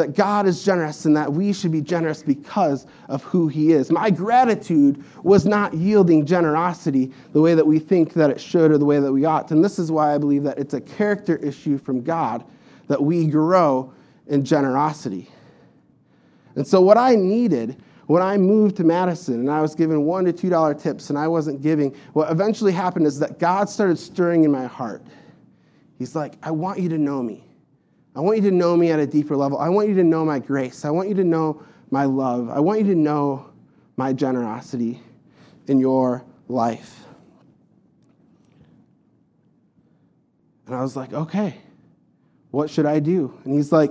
that 0.00 0.14
God 0.14 0.46
is 0.46 0.64
generous 0.64 1.04
and 1.04 1.14
that 1.14 1.30
we 1.30 1.52
should 1.52 1.70
be 1.70 1.82
generous 1.82 2.22
because 2.22 2.86
of 3.08 3.22
who 3.22 3.48
He 3.48 3.72
is. 3.72 3.90
My 3.90 4.10
gratitude 4.10 5.04
was 5.22 5.44
not 5.44 5.74
yielding 5.74 6.24
generosity 6.24 7.12
the 7.32 7.40
way 7.40 7.54
that 7.54 7.66
we 7.66 7.78
think 7.78 8.14
that 8.14 8.30
it 8.30 8.40
should 8.40 8.70
or 8.70 8.78
the 8.78 8.84
way 8.84 8.98
that 8.98 9.12
we 9.12 9.26
ought. 9.26 9.50
And 9.50 9.62
this 9.62 9.78
is 9.78 9.92
why 9.92 10.14
I 10.14 10.18
believe 10.18 10.42
that 10.44 10.58
it's 10.58 10.74
a 10.74 10.80
character 10.80 11.36
issue 11.36 11.76
from 11.76 12.02
God 12.02 12.44
that 12.88 13.02
we 13.02 13.26
grow 13.26 13.92
in 14.26 14.44
generosity. 14.44 15.28
And 16.56 16.66
so, 16.66 16.80
what 16.80 16.96
I 16.96 17.14
needed 17.14 17.82
when 18.06 18.22
I 18.22 18.36
moved 18.38 18.76
to 18.78 18.84
Madison 18.84 19.34
and 19.34 19.50
I 19.50 19.60
was 19.60 19.74
given 19.74 20.02
one 20.04 20.24
to 20.24 20.32
two 20.32 20.48
dollar 20.48 20.74
tips 20.74 21.10
and 21.10 21.18
I 21.18 21.28
wasn't 21.28 21.62
giving, 21.62 21.94
what 22.14 22.32
eventually 22.32 22.72
happened 22.72 23.06
is 23.06 23.18
that 23.18 23.38
God 23.38 23.68
started 23.68 23.98
stirring 23.98 24.44
in 24.44 24.50
my 24.50 24.66
heart. 24.66 25.02
He's 25.98 26.16
like, 26.16 26.34
I 26.42 26.50
want 26.50 26.80
you 26.80 26.88
to 26.88 26.98
know 26.98 27.22
me. 27.22 27.49
I 28.14 28.20
want 28.20 28.38
you 28.38 28.50
to 28.50 28.56
know 28.56 28.76
me 28.76 28.90
at 28.90 28.98
a 28.98 29.06
deeper 29.06 29.36
level. 29.36 29.58
I 29.58 29.68
want 29.68 29.88
you 29.88 29.94
to 29.96 30.04
know 30.04 30.24
my 30.24 30.38
grace. 30.38 30.84
I 30.84 30.90
want 30.90 31.08
you 31.08 31.14
to 31.14 31.24
know 31.24 31.62
my 31.90 32.04
love. 32.04 32.50
I 32.50 32.58
want 32.60 32.80
you 32.80 32.86
to 32.86 32.98
know 32.98 33.50
my 33.96 34.12
generosity 34.12 35.00
in 35.68 35.78
your 35.78 36.24
life. 36.48 37.04
And 40.66 40.74
I 40.74 40.82
was 40.82 40.96
like, 40.96 41.12
okay, 41.12 41.56
what 42.50 42.70
should 42.70 42.86
I 42.86 42.98
do? 43.00 43.36
And 43.44 43.54
he's 43.54 43.72
like, 43.72 43.90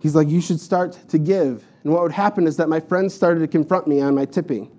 he's 0.00 0.14
like, 0.14 0.28
you 0.28 0.40
should 0.40 0.60
start 0.60 0.98
to 1.08 1.18
give. 1.18 1.64
And 1.84 1.92
what 1.92 2.02
would 2.02 2.12
happen 2.12 2.46
is 2.46 2.56
that 2.56 2.68
my 2.68 2.80
friends 2.80 3.14
started 3.14 3.40
to 3.40 3.48
confront 3.48 3.86
me 3.86 4.00
on 4.00 4.14
my 4.14 4.24
tipping. 4.24 4.70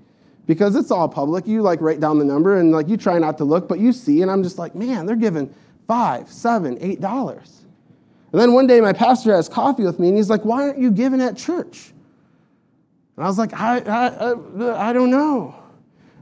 Because 0.46 0.76
it's 0.78 0.92
all 0.92 1.10
public. 1.10 1.46
You 1.46 1.62
like 1.62 1.82
write 1.82 2.00
down 2.00 2.20
the 2.20 2.26
number 2.26 2.58
and 2.58 2.72
like 2.72 2.88
you 2.88 2.96
try 2.96 3.20
not 3.20 3.38
to 3.40 3.44
look, 3.44 3.68
but 3.68 3.80
you 3.80 3.92
see, 3.92 4.22
and 4.22 4.32
I'm 4.32 4.44
just 4.44 4.58
like, 4.58 4.76
man, 4.76 5.06
they're 5.06 5.18
giving 5.18 5.54
five, 5.88 6.32
seven, 6.32 6.78
eight 6.80 7.02
dollars. 7.02 7.66
And 8.32 8.42
then 8.42 8.54
one 8.54 8.68
day 8.68 8.82
my 8.82 8.94
pastor 8.94 9.34
has 9.34 9.48
coffee 9.48 9.84
with 9.84 10.00
me 10.00 10.10
and 10.10 10.18
he's 10.18 10.30
like, 10.30 10.44
Why 10.44 10.64
aren't 10.64 10.80
you 10.80 10.92
giving 10.92 11.22
at 11.22 11.38
church? 11.38 11.92
And 13.16 13.26
I 13.26 13.28
was 13.28 13.38
like, 13.38 13.54
I, 13.54 13.80
I, 13.80 14.08
I, 14.08 14.90
I 14.90 14.94
don't 14.94 15.10
know. 15.10 15.56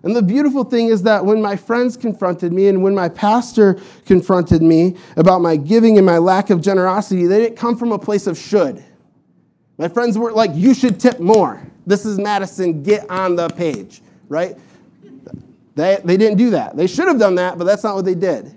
And 0.04 0.16
the 0.16 0.22
beautiful 0.22 0.64
thing 0.64 0.88
is 0.90 1.02
that 1.04 1.26
when 1.26 1.42
my 1.42 1.56
friends 1.56 1.98
confronted 1.98 2.54
me 2.54 2.68
and 2.68 2.84
when 2.84 2.94
my 2.94 3.10
pastor 3.10 3.80
confronted 4.06 4.62
me 4.62 4.96
about 5.18 5.42
my 5.42 5.58
giving 5.58 5.98
and 5.98 6.06
my 6.06 6.20
lack 6.20 6.52
of 6.52 6.62
generosity, 6.62 7.26
they 7.26 7.40
didn't 7.40 7.58
come 7.58 7.76
from 7.76 7.92
a 7.92 7.98
place 7.98 8.28
of 8.28 8.38
should. 8.38 8.84
My 9.78 9.88
friends 9.88 10.18
were 10.18 10.32
like, 10.32 10.52
You 10.54 10.74
should 10.74 11.00
tip 11.00 11.20
more. 11.20 11.66
This 11.88 12.06
is 12.06 12.20
Madison, 12.20 12.84
get 12.84 13.10
on 13.10 13.36
the 13.36 13.50
page, 13.50 14.02
right? 14.30 14.56
They, 15.76 16.00
they 16.04 16.18
didn't 16.18 16.38
do 16.38 16.52
that. 16.52 16.78
They 16.78 16.88
should 16.88 17.08
have 17.08 17.20
done 17.20 17.36
that, 17.36 17.58
but 17.58 17.66
that's 17.66 17.84
not 17.84 17.96
what 17.96 18.06
they 18.06 18.16
did. 18.16 18.54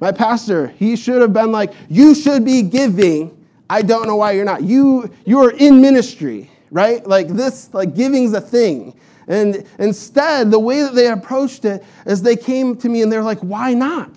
My 0.00 0.10
pastor, 0.10 0.68
he 0.68 0.96
should 0.96 1.20
have 1.20 1.34
been 1.34 1.52
like, 1.52 1.72
You 1.88 2.14
should 2.14 2.44
be 2.44 2.62
giving. 2.62 3.36
I 3.68 3.82
don't 3.82 4.06
know 4.06 4.16
why 4.16 4.32
you're 4.32 4.46
not. 4.46 4.64
You, 4.64 5.10
you're 5.26 5.52
in 5.52 5.80
ministry, 5.80 6.50
right? 6.70 7.06
Like 7.06 7.28
this, 7.28 7.72
like 7.72 7.94
giving's 7.94 8.32
a 8.32 8.40
thing. 8.40 8.98
And 9.28 9.64
instead, 9.78 10.50
the 10.50 10.58
way 10.58 10.80
that 10.80 10.94
they 10.94 11.08
approached 11.08 11.64
it 11.64 11.84
is 12.06 12.22
they 12.22 12.34
came 12.34 12.76
to 12.78 12.88
me 12.88 13.02
and 13.02 13.12
they're 13.12 13.22
like, 13.22 13.38
Why 13.40 13.74
not? 13.74 14.10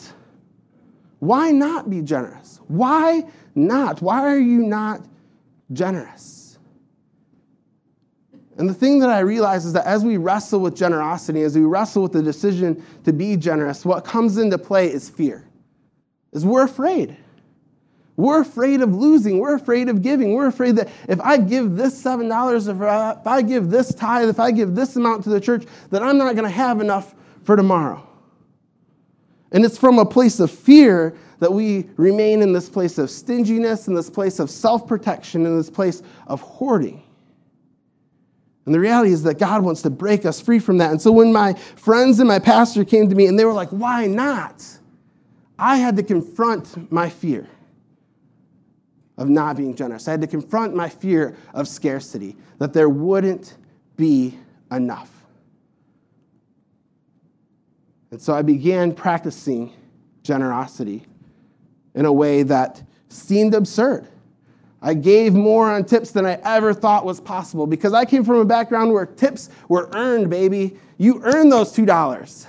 Why 1.19 1.51
not 1.51 1.89
be 1.89 2.01
generous? 2.01 2.59
Why 2.67 3.25
not? 3.53 4.01
Why 4.01 4.21
are 4.21 4.39
you 4.39 4.59
not 4.63 5.05
generous? 5.73 6.57
And 8.57 8.69
the 8.69 8.73
thing 8.73 8.99
that 8.99 9.09
I 9.09 9.19
realize 9.19 9.65
is 9.65 9.73
that 9.73 9.85
as 9.85 10.05
we 10.05 10.17
wrestle 10.17 10.59
with 10.59 10.75
generosity, 10.75 11.41
as 11.41 11.57
we 11.57 11.63
wrestle 11.63 12.03
with 12.03 12.13
the 12.13 12.21
decision 12.21 12.83
to 13.03 13.11
be 13.11 13.35
generous, 13.35 13.83
what 13.83 14.05
comes 14.05 14.37
into 14.37 14.57
play 14.57 14.91
is 14.91 15.09
fear 15.09 15.47
is 16.33 16.45
we're 16.45 16.63
afraid. 16.63 17.17
We're 18.15 18.41
afraid 18.41 18.81
of 18.81 18.93
losing. 18.93 19.39
We're 19.39 19.55
afraid 19.55 19.89
of 19.89 20.01
giving. 20.01 20.33
We're 20.33 20.47
afraid 20.47 20.75
that 20.75 20.89
if 21.07 21.19
I 21.21 21.37
give 21.37 21.75
this 21.75 22.01
$7, 22.03 23.21
if 23.21 23.27
I 23.27 23.41
give 23.41 23.69
this 23.69 23.93
tithe, 23.95 24.29
if 24.29 24.39
I 24.39 24.51
give 24.51 24.75
this 24.75 24.95
amount 24.95 25.23
to 25.23 25.29
the 25.29 25.41
church, 25.41 25.65
that 25.89 26.03
I'm 26.03 26.17
not 26.17 26.35
going 26.35 26.47
to 26.47 26.55
have 26.55 26.79
enough 26.79 27.15
for 27.43 27.55
tomorrow. 27.55 28.07
And 29.51 29.65
it's 29.65 29.77
from 29.77 29.99
a 29.99 30.05
place 30.05 30.39
of 30.39 30.51
fear 30.51 31.15
that 31.39 31.51
we 31.51 31.89
remain 31.97 32.41
in 32.41 32.53
this 32.53 32.69
place 32.69 32.97
of 32.97 33.09
stinginess, 33.09 33.87
in 33.87 33.95
this 33.95 34.09
place 34.09 34.39
of 34.39 34.49
self 34.49 34.87
protection, 34.87 35.45
in 35.45 35.57
this 35.57 35.69
place 35.69 36.01
of 36.27 36.41
hoarding. 36.41 37.03
And 38.65 38.73
the 38.73 38.79
reality 38.79 39.11
is 39.11 39.23
that 39.23 39.39
God 39.39 39.61
wants 39.63 39.81
to 39.81 39.89
break 39.89 40.25
us 40.25 40.39
free 40.39 40.59
from 40.59 40.77
that. 40.77 40.91
And 40.91 41.01
so 41.01 41.11
when 41.11 41.33
my 41.33 41.53
friends 41.53 42.19
and 42.19 42.27
my 42.27 42.39
pastor 42.39 42.85
came 42.85 43.09
to 43.09 43.15
me 43.15 43.25
and 43.25 43.37
they 43.37 43.43
were 43.43 43.53
like, 43.53 43.69
why 43.69 44.07
not? 44.07 44.63
I 45.63 45.77
had 45.77 45.95
to 45.95 46.03
confront 46.03 46.91
my 46.91 47.09
fear 47.09 47.47
of 49.17 49.29
not 49.29 49.55
being 49.55 49.75
generous. 49.75 50.09
I 50.09 50.11
had 50.11 50.19
to 50.19 50.27
confront 50.27 50.75
my 50.75 50.89
fear 50.89 51.37
of 51.53 51.69
scarcity, 51.69 52.35
that 52.57 52.73
there 52.73 52.89
wouldn't 52.89 53.55
be 53.95 54.37
enough. 54.73 55.09
And 58.11 58.21
so 58.21 58.33
I 58.33 58.41
began 58.41 58.93
practicing 58.93 59.71
generosity 60.21 61.05
in 61.95 62.03
a 62.03 62.11
way 62.11 62.43
that 62.43 62.83
seemed 63.07 63.55
absurd. 63.55 64.09
I 64.81 64.93
gave 64.93 65.33
more 65.33 65.71
on 65.71 65.85
tips 65.85 66.11
than 66.11 66.25
I 66.25 66.41
ever 66.43 66.73
thought 66.73 67.05
was 67.05 67.21
possible 67.21 67.67
because 67.67 67.93
I 67.93 68.03
came 68.03 68.25
from 68.25 68.35
a 68.35 68.45
background 68.45 68.91
where 68.91 69.05
tips 69.05 69.49
were 69.69 69.89
earned, 69.93 70.29
baby. 70.29 70.77
You 70.97 71.21
earn 71.23 71.47
those 71.47 71.71
$2 71.71 72.47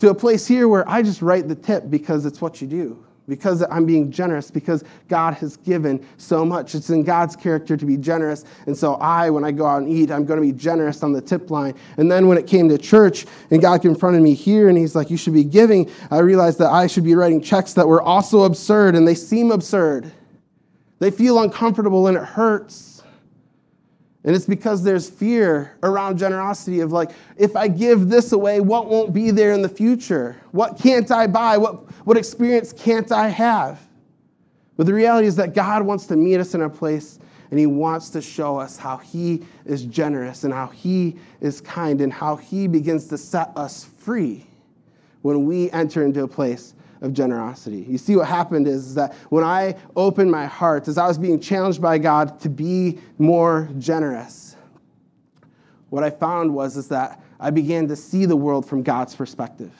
to 0.00 0.10
a 0.10 0.14
place 0.14 0.46
here 0.46 0.68
where 0.68 0.88
I 0.88 1.02
just 1.02 1.22
write 1.22 1.48
the 1.48 1.54
tip 1.54 1.90
because 1.90 2.24
it's 2.24 2.40
what 2.40 2.60
you 2.60 2.68
do, 2.68 3.04
because 3.26 3.64
I'm 3.70 3.84
being 3.84 4.10
generous, 4.10 4.50
because 4.50 4.84
God 5.08 5.34
has 5.34 5.56
given 5.56 6.06
so 6.18 6.44
much. 6.44 6.74
It's 6.74 6.90
in 6.90 7.02
God's 7.02 7.34
character 7.34 7.76
to 7.76 7.84
be 7.84 7.96
generous. 7.96 8.44
And 8.66 8.76
so 8.76 8.94
I, 8.94 9.28
when 9.30 9.44
I 9.44 9.50
go 9.50 9.66
out 9.66 9.82
and 9.82 9.90
eat, 9.90 10.10
I'm 10.10 10.24
going 10.24 10.40
to 10.40 10.46
be 10.46 10.52
generous 10.52 11.02
on 11.02 11.12
the 11.12 11.20
tip 11.20 11.50
line. 11.50 11.74
And 11.96 12.10
then 12.10 12.28
when 12.28 12.38
it 12.38 12.46
came 12.46 12.68
to 12.68 12.78
church 12.78 13.26
and 13.50 13.60
God 13.60 13.82
confronted 13.82 14.22
me 14.22 14.34
here 14.34 14.68
and 14.68 14.78
He's 14.78 14.94
like, 14.94 15.10
You 15.10 15.16
should 15.16 15.34
be 15.34 15.44
giving, 15.44 15.90
I 16.10 16.18
realized 16.18 16.58
that 16.58 16.70
I 16.70 16.86
should 16.86 17.04
be 17.04 17.14
writing 17.14 17.40
checks 17.40 17.74
that 17.74 17.88
were 17.88 18.02
also 18.02 18.44
absurd 18.44 18.94
and 18.94 19.06
they 19.06 19.14
seem 19.14 19.50
absurd. 19.50 20.12
They 21.00 21.10
feel 21.10 21.40
uncomfortable 21.40 22.06
and 22.06 22.16
it 22.16 22.24
hurts. 22.24 22.97
And 24.28 24.36
it's 24.36 24.44
because 24.44 24.84
there's 24.84 25.08
fear 25.08 25.72
around 25.82 26.18
generosity 26.18 26.80
of 26.80 26.92
like, 26.92 27.12
if 27.38 27.56
I 27.56 27.66
give 27.66 28.10
this 28.10 28.32
away, 28.32 28.60
what 28.60 28.86
won't 28.86 29.14
be 29.14 29.30
there 29.30 29.52
in 29.54 29.62
the 29.62 29.70
future? 29.70 30.36
What 30.52 30.78
can't 30.78 31.10
I 31.10 31.26
buy? 31.26 31.56
What, 31.56 31.90
what 32.04 32.18
experience 32.18 32.74
can't 32.74 33.10
I 33.10 33.28
have? 33.28 33.80
But 34.76 34.84
the 34.84 34.92
reality 34.92 35.28
is 35.28 35.36
that 35.36 35.54
God 35.54 35.82
wants 35.82 36.04
to 36.08 36.16
meet 36.16 36.40
us 36.40 36.54
in 36.54 36.60
a 36.60 36.68
place 36.68 37.18
and 37.50 37.58
He 37.58 37.64
wants 37.64 38.10
to 38.10 38.20
show 38.20 38.58
us 38.58 38.76
how 38.76 38.98
He 38.98 39.46
is 39.64 39.86
generous 39.86 40.44
and 40.44 40.52
how 40.52 40.66
He 40.66 41.16
is 41.40 41.62
kind 41.62 42.02
and 42.02 42.12
how 42.12 42.36
He 42.36 42.68
begins 42.68 43.06
to 43.06 43.16
set 43.16 43.50
us 43.56 43.84
free 43.96 44.44
when 45.22 45.46
we 45.46 45.70
enter 45.70 46.04
into 46.04 46.24
a 46.24 46.28
place 46.28 46.74
of 47.00 47.12
generosity. 47.12 47.84
You 47.88 47.98
see, 47.98 48.16
what 48.16 48.26
happened 48.26 48.66
is, 48.66 48.94
that 48.94 49.14
when 49.30 49.44
I 49.44 49.76
opened 49.96 50.30
my 50.30 50.46
heart, 50.46 50.88
as 50.88 50.98
I 50.98 51.06
was 51.06 51.18
being 51.18 51.40
challenged 51.40 51.80
by 51.80 51.98
God 51.98 52.40
to 52.40 52.48
be 52.48 52.98
more 53.18 53.68
generous, 53.78 54.56
what 55.90 56.04
I 56.04 56.10
found 56.10 56.52
was 56.52 56.76
is 56.76 56.88
that 56.88 57.22
I 57.40 57.50
began 57.50 57.88
to 57.88 57.96
see 57.96 58.26
the 58.26 58.36
world 58.36 58.66
from 58.66 58.82
God's 58.82 59.14
perspective 59.14 59.72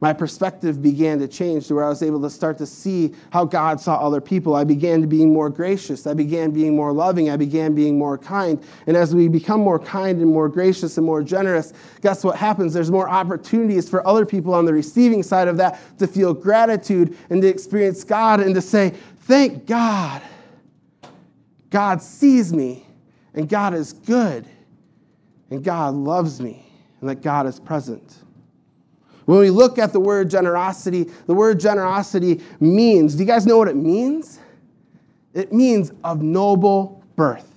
my 0.00 0.12
perspective 0.12 0.82
began 0.82 1.18
to 1.20 1.28
change 1.28 1.68
to 1.68 1.74
where 1.74 1.84
I 1.84 1.88
was 1.88 2.02
able 2.02 2.20
to 2.20 2.28
start 2.28 2.58
to 2.58 2.66
see 2.66 3.14
how 3.30 3.46
God 3.46 3.80
saw 3.80 3.96
other 3.96 4.20
people. 4.20 4.54
I 4.54 4.62
began 4.62 5.00
to 5.00 5.06
being 5.06 5.32
more 5.32 5.48
gracious. 5.48 6.06
I 6.06 6.12
began 6.12 6.50
being 6.50 6.76
more 6.76 6.92
loving. 6.92 7.30
I 7.30 7.36
began 7.38 7.74
being 7.74 7.98
more 7.98 8.18
kind. 8.18 8.62
And 8.86 8.94
as 8.94 9.14
we 9.14 9.28
become 9.28 9.60
more 9.60 9.78
kind 9.78 10.20
and 10.20 10.30
more 10.30 10.50
gracious 10.50 10.98
and 10.98 11.06
more 11.06 11.22
generous, 11.22 11.72
guess 12.02 12.24
what 12.24 12.36
happens? 12.36 12.74
There's 12.74 12.90
more 12.90 13.08
opportunities 13.08 13.88
for 13.88 14.06
other 14.06 14.26
people 14.26 14.52
on 14.52 14.66
the 14.66 14.72
receiving 14.74 15.22
side 15.22 15.48
of 15.48 15.56
that 15.56 15.80
to 15.98 16.06
feel 16.06 16.34
gratitude 16.34 17.16
and 17.30 17.40
to 17.40 17.48
experience 17.48 18.04
God 18.04 18.40
and 18.40 18.54
to 18.54 18.60
say, 18.60 18.92
Thank 19.20 19.66
God. 19.66 20.20
God 21.70 22.02
sees 22.02 22.52
me 22.52 22.86
and 23.34 23.48
God 23.48 23.74
is 23.74 23.92
good 23.94 24.46
and 25.50 25.64
God 25.64 25.94
loves 25.94 26.40
me 26.40 26.70
and 27.00 27.08
that 27.08 27.22
God 27.22 27.46
is 27.46 27.58
present. 27.58 28.25
When 29.26 29.38
we 29.38 29.50
look 29.50 29.78
at 29.78 29.92
the 29.92 30.00
word 30.00 30.30
generosity, 30.30 31.10
the 31.26 31.34
word 31.34 31.60
generosity 31.60 32.40
means, 32.60 33.14
do 33.14 33.20
you 33.20 33.26
guys 33.26 33.44
know 33.44 33.58
what 33.58 33.68
it 33.68 33.76
means? 33.76 34.38
It 35.34 35.52
means 35.52 35.92
of 36.02 36.22
noble 36.22 37.04
birth. 37.16 37.52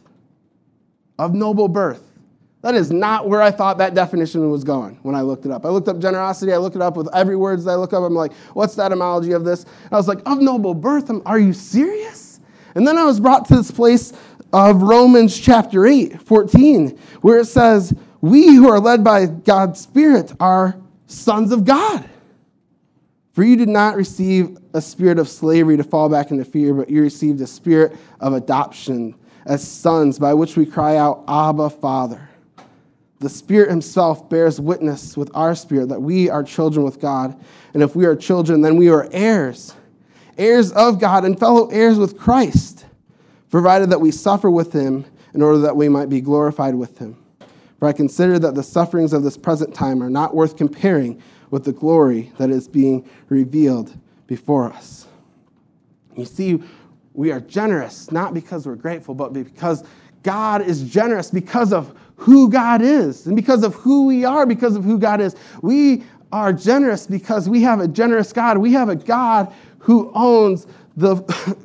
Of 1.17 1.33
noble 1.33 1.67
birth. 1.67 2.03
That 2.61 2.75
is 2.75 2.91
not 2.91 3.29
where 3.29 3.41
I 3.41 3.51
thought 3.51 3.77
that 3.77 3.93
definition 3.93 4.49
was 4.51 4.63
going 4.63 4.99
when 5.03 5.15
I 5.15 5.21
looked 5.21 5.45
it 5.45 5.51
up. 5.51 5.65
I 5.65 5.69
looked 5.69 5.87
up 5.87 5.99
generosity, 5.99 6.51
I 6.51 6.57
looked 6.57 6.75
it 6.75 6.81
up 6.81 6.97
with 6.97 7.07
every 7.13 7.37
word 7.37 7.61
that 7.63 7.71
I 7.71 7.75
look 7.75 7.93
up. 7.93 8.03
I'm 8.03 8.15
like, 8.15 8.33
what's 8.53 8.75
the 8.75 8.83
etymology 8.83 9.31
of 9.31 9.45
this? 9.45 9.65
I 9.91 9.95
was 9.95 10.07
like, 10.07 10.19
of 10.25 10.41
noble 10.41 10.73
birth. 10.73 11.09
I'm, 11.09 11.21
are 11.25 11.39
you 11.39 11.53
serious? 11.53 12.41
And 12.75 12.85
then 12.85 12.97
I 12.97 13.05
was 13.05 13.19
brought 13.19 13.47
to 13.47 13.55
this 13.55 13.71
place 13.71 14.11
of 14.51 14.81
Romans 14.81 15.39
chapter 15.39 15.85
8, 15.85 16.21
14, 16.21 16.97
where 17.21 17.39
it 17.39 17.45
says, 17.45 17.93
We 18.21 18.55
who 18.55 18.69
are 18.69 18.79
led 18.79 19.03
by 19.03 19.27
God's 19.27 19.79
Spirit 19.79 20.33
are 20.39 20.75
sons 21.09 21.51
of 21.51 21.65
God. 21.65 22.07
For 23.33 23.43
you 23.43 23.55
did 23.55 23.69
not 23.69 23.95
receive 23.95 24.57
a 24.73 24.81
spirit 24.81 25.19
of 25.19 25.27
slavery 25.27 25.77
to 25.77 25.83
fall 25.83 26.09
back 26.09 26.31
into 26.31 26.45
fear, 26.45 26.73
but 26.73 26.89
you 26.89 27.01
received 27.01 27.41
a 27.41 27.47
spirit 27.47 27.95
of 28.19 28.33
adoption 28.33 29.15
as 29.45 29.65
sons, 29.65 30.19
by 30.19 30.33
which 30.33 30.55
we 30.55 30.65
cry 30.65 30.97
out, 30.97 31.23
Abba, 31.27 31.69
Father. 31.69 32.29
The 33.19 33.29
Spirit 33.29 33.69
Himself 33.69 34.29
bears 34.29 34.61
witness 34.61 35.17
with 35.17 35.31
our 35.33 35.55
spirit 35.55 35.89
that 35.89 36.01
we 36.01 36.29
are 36.29 36.43
children 36.43 36.85
with 36.85 36.99
God. 36.99 37.37
And 37.73 37.83
if 37.83 37.95
we 37.95 38.05
are 38.05 38.15
children, 38.15 38.61
then 38.61 38.77
we 38.77 38.89
are 38.89 39.09
heirs, 39.11 39.73
heirs 40.37 40.71
of 40.71 40.99
God 40.99 41.25
and 41.25 41.37
fellow 41.37 41.67
heirs 41.67 41.97
with 41.97 42.17
Christ, 42.17 42.85
provided 43.49 43.89
that 43.89 43.99
we 44.01 44.11
suffer 44.11 44.49
with 44.49 44.71
Him 44.71 45.05
in 45.33 45.41
order 45.41 45.59
that 45.59 45.75
we 45.75 45.89
might 45.89 46.09
be 46.09 46.21
glorified 46.21 46.75
with 46.75 46.97
Him. 46.97 47.17
For 47.79 47.87
I 47.87 47.93
consider 47.93 48.37
that 48.39 48.55
the 48.55 48.63
sufferings 48.63 49.13
of 49.13 49.23
this 49.23 49.37
present 49.37 49.73
time 49.73 50.03
are 50.03 50.09
not 50.09 50.35
worth 50.35 50.57
comparing 50.57 51.21
with 51.49 51.63
the 51.63 51.71
glory 51.71 52.31
that 52.37 52.49
is 52.49 52.67
being 52.67 53.09
revealed 53.29 53.97
before 54.27 54.71
us. 54.71 55.07
You 56.15 56.25
see, 56.25 56.61
we 57.13 57.31
are 57.31 57.39
generous 57.39 58.11
not 58.11 58.33
because 58.33 58.67
we're 58.67 58.75
grateful, 58.75 59.15
but 59.15 59.33
because 59.33 59.83
God 60.23 60.61
is 60.61 60.83
generous 60.83 61.31
because 61.31 61.71
of 61.71 61.97
who 62.17 62.49
God 62.49 62.81
is 62.81 63.25
and 63.25 63.35
because 63.35 63.63
of 63.63 63.75
who 63.75 64.05
we 64.05 64.25
are, 64.25 64.45
because 64.45 64.75
of 64.75 64.83
who 64.83 64.99
God 64.99 65.21
is. 65.21 65.35
We 65.61 66.03
are 66.31 66.51
generous 66.51 67.07
because 67.07 67.47
we 67.47 67.61
have 67.63 67.79
a 67.79 67.87
generous 67.87 68.33
God. 68.33 68.57
We 68.57 68.73
have 68.73 68.89
a 68.89 68.95
God 68.95 69.53
who 69.79 70.11
owns 70.13 70.67
the 70.97 71.15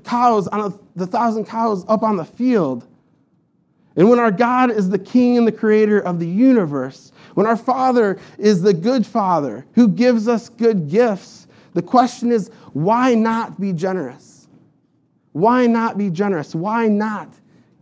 cows 0.05 0.46
on 0.48 0.72
a, 0.72 0.79
the 0.96 1.07
thousand 1.07 1.46
cows 1.46 1.85
up 1.88 2.03
on 2.03 2.16
the 2.16 2.24
field. 2.24 2.87
And 3.96 4.11
when 4.11 4.18
our 4.18 4.33
God 4.33 4.70
is 4.70 4.90
the 4.90 4.98
king 4.98 5.38
and 5.38 5.46
the 5.46 5.52
creator 5.52 6.00
of 6.00 6.18
the 6.18 6.26
universe, 6.26 7.12
when 7.35 7.46
our 7.46 7.57
Father 7.57 8.18
is 8.38 8.62
the 8.62 8.74
good 8.74 9.07
Father 9.07 9.66
who 9.74 9.88
gives 9.88 10.26
us 10.28 10.48
good 10.48 10.88
gifts, 10.88 11.46
the 11.74 11.83
question 11.83 12.33
is 12.33 12.50
why 12.72 13.14
not 13.14 13.61
be 13.61 13.72
generous? 13.72 14.48
Why 15.33 15.66
not 15.66 15.98
be 15.98 16.11
generous? 16.11 16.54
Why 16.54 16.87
not 16.87 17.33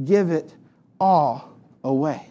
give 0.04 0.30
it 0.30 0.54
all 1.00 1.56
away? 1.84 2.26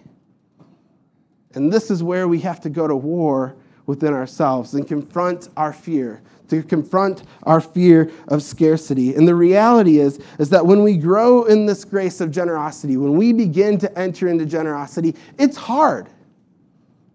And 1.54 1.72
this 1.72 1.92
is 1.92 2.02
where 2.02 2.28
we 2.28 2.40
have 2.40 2.62
to 2.62 2.70
go 2.70 2.88
to 2.88 2.96
war 2.96 3.56
within 3.86 4.14
ourselves 4.14 4.74
and 4.74 4.88
confront 4.88 5.50
our 5.58 5.74
fear, 5.74 6.22
to 6.52 6.62
confront 6.62 7.24
our 7.44 7.62
fear 7.62 8.12
of 8.28 8.44
scarcity. 8.44 9.16
And 9.16 9.26
the 9.26 9.36
reality 9.36 10.00
is, 10.00 10.20
is 10.38 10.50
that 10.50 10.66
when 10.66 10.84
we 10.84 10.98
grow 10.98 11.46
in 11.46 11.66
this 11.66 11.86
grace 11.86 12.20
of 12.20 12.30
generosity, 12.30 12.98
when 12.98 13.16
we 13.16 13.32
begin 13.32 13.78
to 13.80 13.98
enter 13.98 14.28
into 14.28 14.46
generosity, 14.46 15.16
it's 15.40 15.56
hard. 15.56 16.10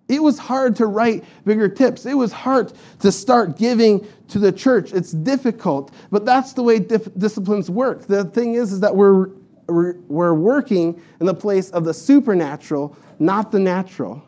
It 0.08 0.22
was 0.22 0.38
hard 0.38 0.74
to 0.76 0.86
write 0.86 1.22
bigger 1.44 1.68
tips. 1.68 2.06
It 2.06 2.14
was 2.14 2.32
hard 2.32 2.72
to 3.00 3.12
start 3.12 3.58
giving 3.58 4.06
to 4.28 4.38
the 4.38 4.52
church. 4.52 4.94
It's 4.94 5.12
difficult, 5.12 5.92
but 6.10 6.24
that's 6.24 6.54
the 6.54 6.62
way 6.62 6.78
dif- 6.78 7.14
disciplines 7.18 7.70
work. 7.70 8.06
The 8.06 8.24
thing 8.24 8.54
is, 8.54 8.72
is 8.72 8.80
that 8.80 8.96
we're, 8.96 9.28
we're, 9.68 9.96
we're 10.08 10.34
working 10.34 10.98
in 11.20 11.26
the 11.26 11.34
place 11.34 11.68
of 11.70 11.84
the 11.84 11.92
supernatural, 11.92 12.96
not 13.18 13.52
the 13.52 13.58
natural. 13.60 14.22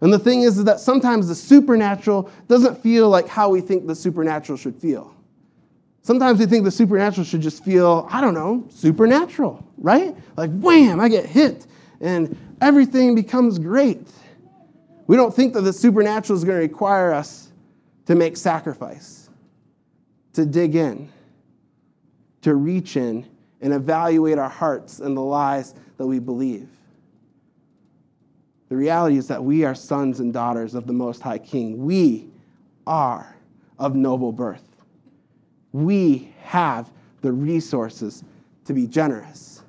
And 0.00 0.12
the 0.12 0.18
thing 0.18 0.42
is, 0.42 0.58
is 0.58 0.64
that 0.64 0.80
sometimes 0.80 1.28
the 1.28 1.34
supernatural 1.34 2.30
doesn't 2.48 2.82
feel 2.82 3.08
like 3.08 3.28
how 3.28 3.48
we 3.48 3.60
think 3.60 3.86
the 3.86 3.94
supernatural 3.94 4.58
should 4.58 4.76
feel. 4.76 5.14
Sometimes 6.02 6.38
we 6.38 6.46
think 6.46 6.64
the 6.64 6.70
supernatural 6.70 7.24
should 7.24 7.40
just 7.40 7.64
feel, 7.64 8.06
I 8.10 8.20
don't 8.20 8.34
know, 8.34 8.64
supernatural, 8.70 9.66
right? 9.78 10.14
Like, 10.36 10.50
wham, 10.52 11.00
I 11.00 11.08
get 11.08 11.26
hit 11.26 11.66
and 12.00 12.36
everything 12.60 13.14
becomes 13.14 13.58
great. 13.58 14.08
We 15.06 15.16
don't 15.16 15.34
think 15.34 15.54
that 15.54 15.62
the 15.62 15.72
supernatural 15.72 16.36
is 16.36 16.44
going 16.44 16.56
to 16.56 16.62
require 16.62 17.12
us 17.12 17.50
to 18.06 18.14
make 18.14 18.36
sacrifice, 18.36 19.28
to 20.34 20.46
dig 20.46 20.74
in, 20.76 21.08
to 22.42 22.54
reach 22.54 22.96
in 22.96 23.26
and 23.60 23.72
evaluate 23.72 24.38
our 24.38 24.48
hearts 24.48 25.00
and 25.00 25.16
the 25.16 25.22
lies 25.22 25.74
that 25.96 26.06
we 26.06 26.18
believe. 26.18 26.68
The 28.68 28.76
reality 28.76 29.16
is 29.16 29.28
that 29.28 29.42
we 29.42 29.64
are 29.64 29.74
sons 29.74 30.20
and 30.20 30.32
daughters 30.32 30.74
of 30.74 30.86
the 30.86 30.92
Most 30.92 31.22
High 31.22 31.38
King. 31.38 31.84
We 31.84 32.28
are 32.86 33.36
of 33.78 33.94
noble 33.94 34.32
birth. 34.32 34.64
We 35.72 36.34
have 36.42 36.90
the 37.20 37.32
resources 37.32 38.24
to 38.64 38.72
be 38.72 38.86
generous. 38.86 39.62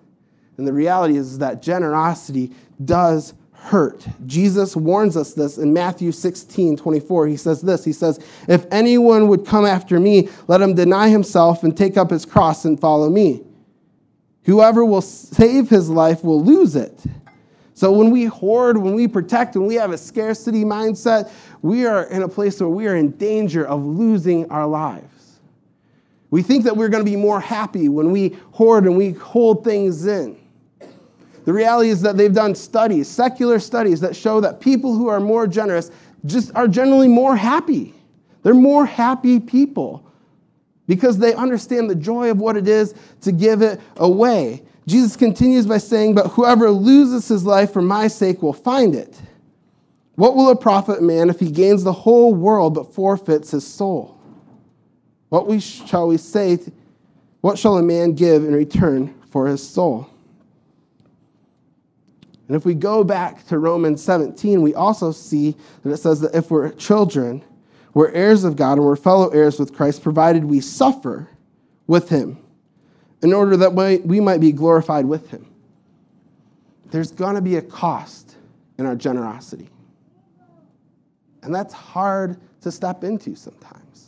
And 0.58 0.68
the 0.68 0.74
reality 0.74 1.18
is 1.18 1.38
that 1.38 1.62
generosity 1.62 2.52
does 2.84 3.34
hurt. 3.52 4.08
Jesus 4.26 4.76
warns 4.76 5.18
us 5.18 5.34
this 5.34 5.58
in 5.58 5.74
Matthew 5.74 6.12
16 6.12 6.78
24. 6.78 7.28
He 7.28 7.38
says 7.38 7.62
this 7.62 7.84
He 7.84 7.94
says, 7.94 8.20
If 8.48 8.66
anyone 8.72 9.28
would 9.28 9.46
come 9.46 9.66
after 9.66 10.00
me, 10.00 10.30
let 10.48 10.62
him 10.62 10.74
deny 10.74 11.10
himself 11.10 11.64
and 11.64 11.76
take 11.76 11.98
up 11.98 12.10
his 12.10 12.26
cross 12.26 12.66
and 12.66 12.80
follow 12.80 13.10
me. 13.10 13.44
Whoever 14.44 14.86
will 14.86 15.02
save 15.02 15.70
his 15.70 15.90
life 15.90 16.24
will 16.24 16.42
lose 16.42 16.76
it 16.76 17.04
so 17.78 17.92
when 17.92 18.10
we 18.10 18.26
hoard, 18.26 18.76
when 18.76 18.96
we 18.96 19.08
protect, 19.08 19.56
when 19.56 19.68
we 19.68 19.76
have 19.76 19.92
a 19.92 20.00
scarcity 20.00 20.64
mindset, 20.66 21.30
we 21.62 21.86
are 21.86 22.06
in 22.06 22.24
a 22.24 22.28
place 22.28 22.60
where 22.60 22.68
we 22.68 22.88
are 22.88 22.96
in 22.96 23.12
danger 23.18 23.68
of 23.68 23.86
losing 23.86 24.50
our 24.50 24.66
lives. 24.66 25.42
We 26.32 26.42
think 26.42 26.64
that 26.64 26.76
we're 26.76 26.90
going 26.90 27.06
to 27.06 27.12
be 27.12 27.16
more 27.16 27.40
happy 27.40 27.88
when 27.88 28.12
we 28.12 28.30
hoard 28.52 28.86
and 28.86 28.98
we 28.98 29.12
hold 29.12 29.64
things 29.64 30.08
in. 30.08 30.40
The 31.46 31.54
reality 31.54 31.90
is 31.90 32.02
that 32.02 32.18
they've 32.18 32.34
done 32.34 32.56
studies, 32.56 33.08
secular 33.08 33.60
studies, 33.60 34.00
that 34.00 34.16
show 34.16 34.42
that 34.42 34.60
people 34.60 34.96
who 34.96 35.08
are 35.08 35.20
more 35.20 35.46
generous 35.46 35.92
just 36.26 36.52
are 36.56 36.68
generally 36.68 37.08
more 37.08 37.36
happy. 37.36 37.94
They're 38.42 38.56
more 38.56 38.88
happy 38.88 39.40
people 39.40 40.04
because 40.88 41.20
they 41.20 41.36
understand 41.36 41.92
the 41.92 41.96
joy 41.96 42.32
of 42.32 42.40
what 42.40 42.58
it 42.58 42.68
is 42.68 42.96
to 43.22 43.32
give 43.32 43.62
it 43.62 43.80
away. 43.98 44.64
Jesus 44.88 45.18
continues 45.18 45.68
by 45.68 45.78
saying, 45.80 46.16
But 46.16 46.28
whoever 46.28 46.72
loses 46.72 47.28
his 47.28 47.46
life 47.46 47.74
for 47.74 47.82
my 47.82 48.08
sake 48.08 48.42
will 48.42 48.54
find 48.54 48.96
it. 48.96 49.20
What 50.16 50.36
will 50.36 50.50
it 50.50 50.62
profit 50.62 51.04
man 51.04 51.30
if 51.30 51.40
he 51.40 51.52
gains 51.52 51.84
the 51.84 51.94
whole 51.94 52.34
world 52.34 52.74
but 52.74 52.94
forfeits 52.94 53.52
his 53.52 53.68
soul? 53.68 54.18
What 55.30 55.46
we 55.46 55.60
shall 55.60 56.08
we 56.08 56.18
say? 56.18 56.58
What 57.42 57.60
shall 57.60 57.78
a 57.78 57.84
man 57.84 58.14
give 58.14 58.46
in 58.46 58.54
return 58.54 59.14
for 59.30 59.48
his 59.48 59.68
soul? 59.68 60.10
And 62.48 62.56
if 62.56 62.66
we 62.66 62.74
go 62.74 63.04
back 63.04 63.46
to 63.48 63.60
Romans 63.60 64.02
17, 64.02 64.62
we 64.62 64.74
also 64.74 65.12
see 65.12 65.54
that 65.84 65.92
it 65.92 65.98
says 65.98 66.22
that 66.22 66.34
if 66.34 66.50
we're 66.50 66.72
children, 66.72 67.44
we're 67.94 68.10
heirs 68.12 68.46
of 68.46 68.56
God 68.56 68.78
and 68.78 68.84
we're 68.84 68.96
fellow 68.96 69.28
heirs 69.30 69.60
with 69.60 69.76
Christ, 69.76 70.02
provided 70.02 70.46
we 70.46 70.62
suffer 70.62 71.30
with 71.88 72.08
him 72.08 72.38
in 73.22 73.34
order 73.34 73.58
that 73.58 73.74
we 73.74 74.20
might 74.20 74.40
be 74.40 74.52
glorified 74.52 75.06
with 75.06 75.30
him. 75.30 75.46
There's 76.92 77.12
going 77.12 77.36
to 77.36 77.42
be 77.42 77.56
a 77.58 77.62
cost 77.62 78.36
in 78.78 78.86
our 78.86 78.96
generosity. 78.96 79.70
And 81.44 81.54
that's 81.54 81.74
hard 81.74 82.40
to 82.62 82.72
step 82.72 83.04
into 83.04 83.36
sometimes. 83.36 84.07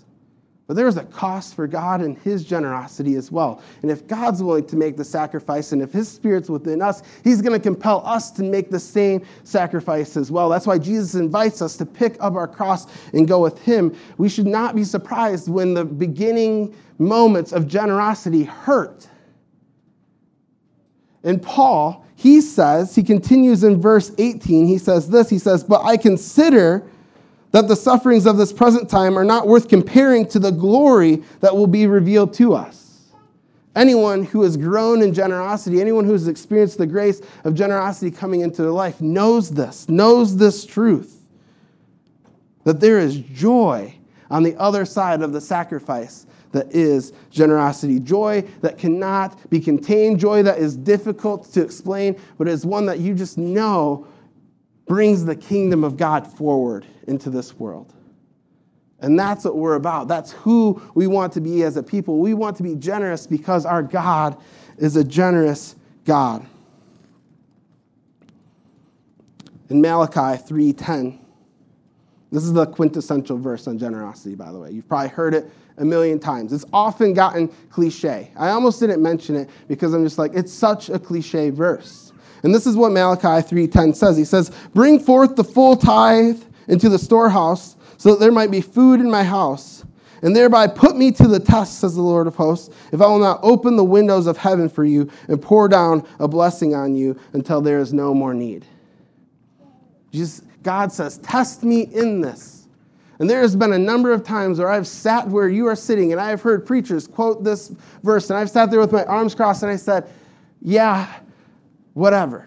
But 0.69 0.75
there 0.75 0.87
is 0.87 0.97
a 0.97 1.03
cost 1.05 1.55
for 1.55 1.65
God 1.65 1.99
and 1.99 2.15
His 2.19 2.45
generosity 2.45 3.15
as 3.15 3.31
well. 3.31 3.59
And 3.81 3.89
if 3.89 4.05
God's 4.05 4.43
willing 4.43 4.67
to 4.67 4.75
make 4.75 4.97
the 4.97 5.03
sacrifice 5.03 5.71
and 5.71 5.81
if 5.81 5.91
His 5.91 6.07
Spirit's 6.07 6.47
within 6.47 6.79
us, 6.79 7.01
He's 7.23 7.41
going 7.41 7.59
to 7.59 7.63
compel 7.63 8.05
us 8.05 8.29
to 8.33 8.43
make 8.43 8.69
the 8.69 8.79
same 8.79 9.25
sacrifice 9.43 10.15
as 10.15 10.29
well. 10.29 10.47
That's 10.47 10.67
why 10.67 10.77
Jesus 10.77 11.15
invites 11.15 11.63
us 11.63 11.75
to 11.77 11.87
pick 11.87 12.17
up 12.19 12.35
our 12.35 12.47
cross 12.47 12.85
and 13.13 13.27
go 13.27 13.39
with 13.39 13.59
Him. 13.63 13.97
We 14.19 14.29
should 14.29 14.45
not 14.45 14.75
be 14.75 14.83
surprised 14.83 15.49
when 15.49 15.73
the 15.73 15.83
beginning 15.83 16.75
moments 16.99 17.51
of 17.51 17.67
generosity 17.67 18.43
hurt. 18.43 19.07
And 21.23 21.41
Paul, 21.41 22.05
he 22.15 22.41
says, 22.41 22.93
he 22.93 23.01
continues 23.01 23.63
in 23.63 23.81
verse 23.81 24.11
18, 24.19 24.67
he 24.67 24.77
says 24.77 25.09
this, 25.09 25.31
he 25.31 25.39
says, 25.39 25.63
But 25.63 25.83
I 25.83 25.97
consider 25.97 26.85
that 27.51 27.67
the 27.67 27.75
sufferings 27.75 28.25
of 28.25 28.37
this 28.37 28.53
present 28.53 28.89
time 28.89 29.17
are 29.17 29.23
not 29.23 29.47
worth 29.47 29.67
comparing 29.67 30.27
to 30.27 30.39
the 30.39 30.51
glory 30.51 31.23
that 31.39 31.55
will 31.55 31.67
be 31.67 31.87
revealed 31.87 32.33
to 32.35 32.53
us. 32.53 33.07
Anyone 33.75 34.23
who 34.23 34.41
has 34.43 34.57
grown 34.57 35.01
in 35.01 35.13
generosity, 35.13 35.79
anyone 35.79 36.05
who 36.05 36.11
has 36.11 36.27
experienced 36.27 36.77
the 36.77 36.87
grace 36.87 37.21
of 37.43 37.55
generosity 37.55 38.11
coming 38.11 38.41
into 38.41 38.61
their 38.61 38.71
life, 38.71 38.99
knows 38.99 39.51
this, 39.51 39.87
knows 39.87 40.37
this 40.37 40.65
truth 40.65 41.23
that 42.65 42.79
there 42.79 42.99
is 42.99 43.17
joy 43.17 43.93
on 44.29 44.43
the 44.43 44.55
other 44.57 44.85
side 44.85 45.21
of 45.21 45.33
the 45.33 45.41
sacrifice 45.41 46.27
that 46.51 46.71
is 46.75 47.13
generosity. 47.29 47.99
Joy 47.99 48.41
that 48.61 48.77
cannot 48.77 49.49
be 49.49 49.59
contained, 49.59 50.19
joy 50.19 50.43
that 50.43 50.57
is 50.57 50.75
difficult 50.75 51.51
to 51.53 51.61
explain, 51.61 52.19
but 52.37 52.47
is 52.47 52.65
one 52.65 52.85
that 52.87 52.99
you 52.99 53.13
just 53.13 53.37
know 53.37 54.07
brings 54.87 55.23
the 55.23 55.35
kingdom 55.35 55.83
of 55.83 55.97
God 55.97 56.25
forward 56.25 56.85
into 57.09 57.29
this 57.29 57.57
world. 57.59 57.93
And 59.01 59.17
that's 59.17 59.45
what 59.45 59.55
we're 59.55 59.75
about. 59.75 60.07
That's 60.07 60.31
who 60.31 60.81
we 60.93 61.07
want 61.07 61.33
to 61.33 61.41
be 61.41 61.63
as 61.63 61.77
a 61.77 61.83
people. 61.83 62.19
We 62.19 62.33
want 62.33 62.57
to 62.57 62.63
be 62.63 62.75
generous 62.75 63.25
because 63.25 63.65
our 63.65 63.81
God 63.81 64.37
is 64.77 64.95
a 64.95 65.03
generous 65.03 65.75
God. 66.05 66.45
In 69.69 69.81
Malachi 69.81 70.41
3:10, 70.41 71.19
this 72.31 72.43
is 72.43 72.53
the 72.53 72.65
quintessential 72.65 73.37
verse 73.37 73.67
on 73.67 73.77
generosity, 73.77 74.35
by 74.35 74.51
the 74.51 74.59
way. 74.59 74.71
You've 74.71 74.87
probably 74.87 75.09
heard 75.09 75.33
it 75.33 75.49
a 75.77 75.85
million 75.85 76.19
times. 76.19 76.51
It's 76.51 76.65
often 76.73 77.13
gotten 77.13 77.49
cliche. 77.69 78.31
I 78.35 78.49
almost 78.49 78.79
didn't 78.79 79.01
mention 79.01 79.35
it 79.35 79.49
because 79.67 79.93
I'm 79.93 80.03
just 80.03 80.17
like, 80.17 80.33
it's 80.33 80.51
such 80.51 80.89
a 80.89 80.99
cliche 80.99 81.51
verse. 81.51 82.11
And 82.43 82.53
this 82.53 82.65
is 82.65 82.75
what 82.75 82.91
Malachi 82.91 83.47
3:10 83.47 83.93
says. 83.93 84.17
He 84.17 84.25
says, 84.25 84.51
"Bring 84.73 84.99
forth 84.99 85.35
the 85.35 85.43
full 85.43 85.77
tithe 85.77 86.41
into 86.69 86.87
the 86.87 86.97
storehouse, 86.97 87.75
so 87.97 88.11
that 88.11 88.19
there 88.21 88.31
might 88.31 88.51
be 88.51 88.61
food 88.61 89.01
in 89.01 89.11
my 89.11 89.23
house, 89.23 89.83
and 90.21 90.35
thereby 90.35 90.67
put 90.67 90.95
me 90.95 91.11
to 91.11 91.27
the 91.27 91.39
test," 91.39 91.79
says 91.79 91.95
the 91.95 92.01
Lord 92.01 92.27
of 92.27 92.35
hosts, 92.35 92.69
"if 92.93 93.01
I 93.01 93.07
will 93.07 93.19
not 93.19 93.39
open 93.43 93.75
the 93.75 93.83
windows 93.83 94.27
of 94.27 94.37
heaven 94.37 94.69
for 94.69 94.85
you 94.85 95.09
and 95.27 95.41
pour 95.41 95.67
down 95.67 96.03
a 96.19 96.27
blessing 96.27 96.73
on 96.73 96.95
you 96.95 97.17
until 97.33 97.59
there 97.59 97.79
is 97.79 97.93
no 97.93 98.13
more 98.13 98.33
need." 98.33 98.65
Jesus, 100.11 100.41
God 100.63 100.91
says, 100.91 101.17
"Test 101.17 101.63
me 101.63 101.81
in 101.81 102.21
this." 102.21 102.59
And 103.19 103.29
there 103.29 103.41
has 103.41 103.55
been 103.55 103.73
a 103.73 103.79
number 103.79 104.13
of 104.13 104.23
times 104.23 104.59
where 104.59 104.69
I've 104.69 104.87
sat 104.87 105.27
where 105.27 105.49
you 105.49 105.67
are 105.67 105.75
sitting 105.75 106.13
and 106.13 106.21
I 106.21 106.29
have 106.29 106.41
heard 106.41 106.65
preachers 106.65 107.05
quote 107.05 107.43
this 107.43 107.69
verse, 108.01 108.29
and 108.29 108.39
I've 108.39 108.49
sat 108.49 108.71
there 108.71 108.79
with 108.79 108.93
my 108.93 109.03
arms 109.03 109.35
crossed 109.35 109.61
and 109.61 109.71
I 109.71 109.75
said, 109.75 110.07
Yeah, 110.61 111.05
whatever. 111.93 112.45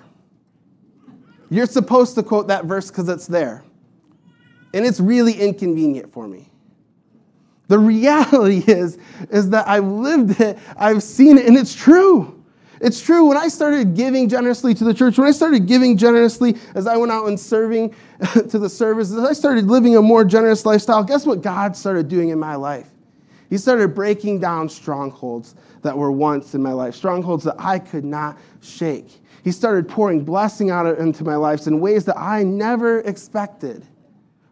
You're 1.50 1.66
supposed 1.66 2.14
to 2.14 2.22
quote 2.22 2.48
that 2.48 2.64
verse 2.64 2.88
because 2.88 3.10
it's 3.10 3.26
there. 3.26 3.62
And 4.72 4.86
it's 4.86 5.00
really 5.00 5.34
inconvenient 5.34 6.12
for 6.12 6.26
me. 6.26 6.48
The 7.68 7.78
reality 7.78 8.62
is, 8.66 8.98
is 9.30 9.50
that 9.50 9.68
I've 9.68 9.84
lived 9.84 10.40
it, 10.40 10.58
I've 10.76 11.02
seen 11.02 11.38
it, 11.38 11.46
and 11.46 11.56
it's 11.56 11.74
true. 11.74 12.38
It's 12.80 13.00
true. 13.00 13.26
When 13.26 13.36
I 13.36 13.46
started 13.46 13.94
giving 13.94 14.28
generously 14.28 14.74
to 14.74 14.82
the 14.82 14.92
church, 14.92 15.16
when 15.16 15.28
I 15.28 15.30
started 15.30 15.66
giving 15.68 15.96
generously 15.96 16.56
as 16.74 16.88
I 16.88 16.96
went 16.96 17.12
out 17.12 17.28
and 17.28 17.38
serving 17.38 17.94
to 18.48 18.58
the 18.58 18.68
services, 18.68 19.18
I 19.18 19.32
started 19.34 19.68
living 19.68 19.96
a 19.96 20.02
more 20.02 20.24
generous 20.24 20.66
lifestyle, 20.66 21.04
guess 21.04 21.24
what 21.24 21.42
God 21.42 21.76
started 21.76 22.08
doing 22.08 22.30
in 22.30 22.40
my 22.40 22.56
life? 22.56 22.88
He 23.48 23.56
started 23.56 23.94
breaking 23.94 24.40
down 24.40 24.68
strongholds 24.68 25.54
that 25.82 25.96
were 25.96 26.10
once 26.10 26.54
in 26.54 26.62
my 26.62 26.72
life, 26.72 26.94
strongholds 26.94 27.44
that 27.44 27.56
I 27.58 27.78
could 27.78 28.04
not 28.04 28.36
shake. 28.62 29.20
He 29.44 29.52
started 29.52 29.88
pouring 29.88 30.24
blessing 30.24 30.70
out 30.70 30.86
into 30.98 31.22
my 31.22 31.36
life 31.36 31.66
in 31.66 31.78
ways 31.80 32.04
that 32.06 32.18
I 32.18 32.42
never 32.42 33.00
expected 33.00 33.86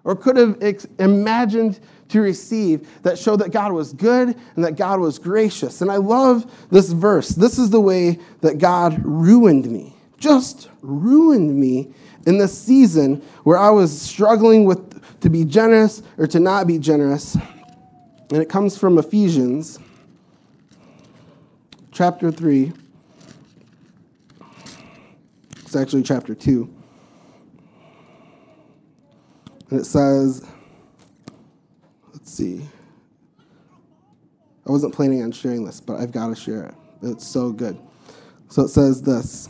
or 0.05 0.17
could 0.17 0.37
have 0.37 0.61
imagined 0.99 1.81
to 2.09 2.21
receive 2.21 3.03
that 3.03 3.19
showed 3.19 3.37
that 3.37 3.53
God 3.53 3.73
was 3.73 3.93
good 3.93 4.37
and 4.57 4.65
that 4.65 4.77
God 4.77 5.01
was 5.01 5.19
gracious. 5.19 5.81
And 5.81 5.91
I 5.91 5.97
love 5.97 6.51
this 6.71 6.91
verse. 6.91 7.31
This 7.31 7.59
is 7.59 7.71
the 7.71 7.81
way 7.81 8.19
that 8.41 8.59
God 8.59 9.01
ruined 9.05 9.71
me, 9.71 9.95
just 10.19 10.69
ruined 10.83 11.55
me 11.55 11.93
in 12.27 12.39
the 12.39 12.49
season 12.49 13.23
where 13.45 13.59
I 13.59 13.71
was 13.71 13.99
struggling 13.99 14.65
with 14.65 14.91
to 15.21 15.31
be 15.31 15.45
generous 15.45 16.03
or 16.19 16.27
to 16.27 16.41
not 16.41 16.67
be 16.67 16.79
generous. 16.79 17.37
And 18.31 18.41
it 18.41 18.49
comes 18.49 18.79
from 18.79 18.99
Ephesians 18.99 19.79
chapter 21.93 22.31
3. 22.31 22.73
It's 25.59 25.77
actually 25.77 26.03
chapter 26.03 26.35
2. 26.35 26.80
And 29.71 29.81
it 29.81 29.85
says, 29.85 30.45
let's 32.13 32.33
see. 32.33 32.63
I 34.67 34.71
wasn't 34.71 34.95
planning 34.95 35.23
on 35.23 35.33
sharing 35.33 35.65
this, 35.65 35.81
but 35.81 35.99
I've 35.99 36.13
got 36.13 36.29
to 36.29 36.37
share 36.37 36.65
it. 36.65 36.75
It's 37.03 37.27
so 37.27 37.51
good. 37.51 37.79
So 38.49 38.63
it 38.63 38.69
says 38.69 39.03
this 39.03 39.49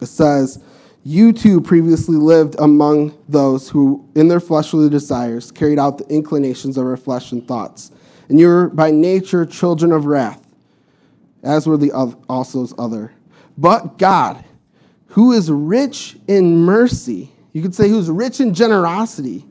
It 0.00 0.06
says, 0.06 0.62
You 1.04 1.32
too 1.32 1.60
previously 1.60 2.16
lived 2.16 2.56
among 2.58 3.16
those 3.28 3.68
who, 3.68 4.08
in 4.14 4.28
their 4.28 4.40
fleshly 4.40 4.88
desires, 4.88 5.52
carried 5.52 5.78
out 5.78 5.98
the 5.98 6.08
inclinations 6.08 6.76
of 6.76 6.86
our 6.86 6.96
flesh 6.96 7.32
and 7.32 7.46
thoughts. 7.46 7.92
And 8.28 8.38
you 8.38 8.48
were 8.48 8.68
by 8.68 8.90
nature 8.90 9.44
children 9.44 9.92
of 9.92 10.06
wrath, 10.06 10.46
as 11.42 11.66
were 11.66 11.76
the 11.76 11.92
also 12.28 12.66
other. 12.78 13.12
But 13.58 13.98
God, 13.98 14.44
who 15.08 15.32
is 15.32 15.50
rich 15.50 16.16
in 16.28 16.58
mercy, 16.58 17.32
you 17.52 17.62
could 17.62 17.74
say 17.74 17.88
who's 17.88 18.08
rich 18.08 18.40
in 18.40 18.54
generosity, 18.54 19.44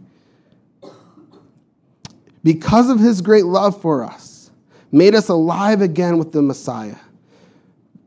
because 2.44 2.90
of 2.90 3.00
his 3.00 3.22
great 3.22 3.46
love 3.46 3.82
for 3.82 4.04
us, 4.04 4.52
made 4.92 5.16
us 5.16 5.30
alive 5.30 5.82
again 5.82 6.18
with 6.18 6.32
the 6.32 6.42
Messiah. 6.42 6.98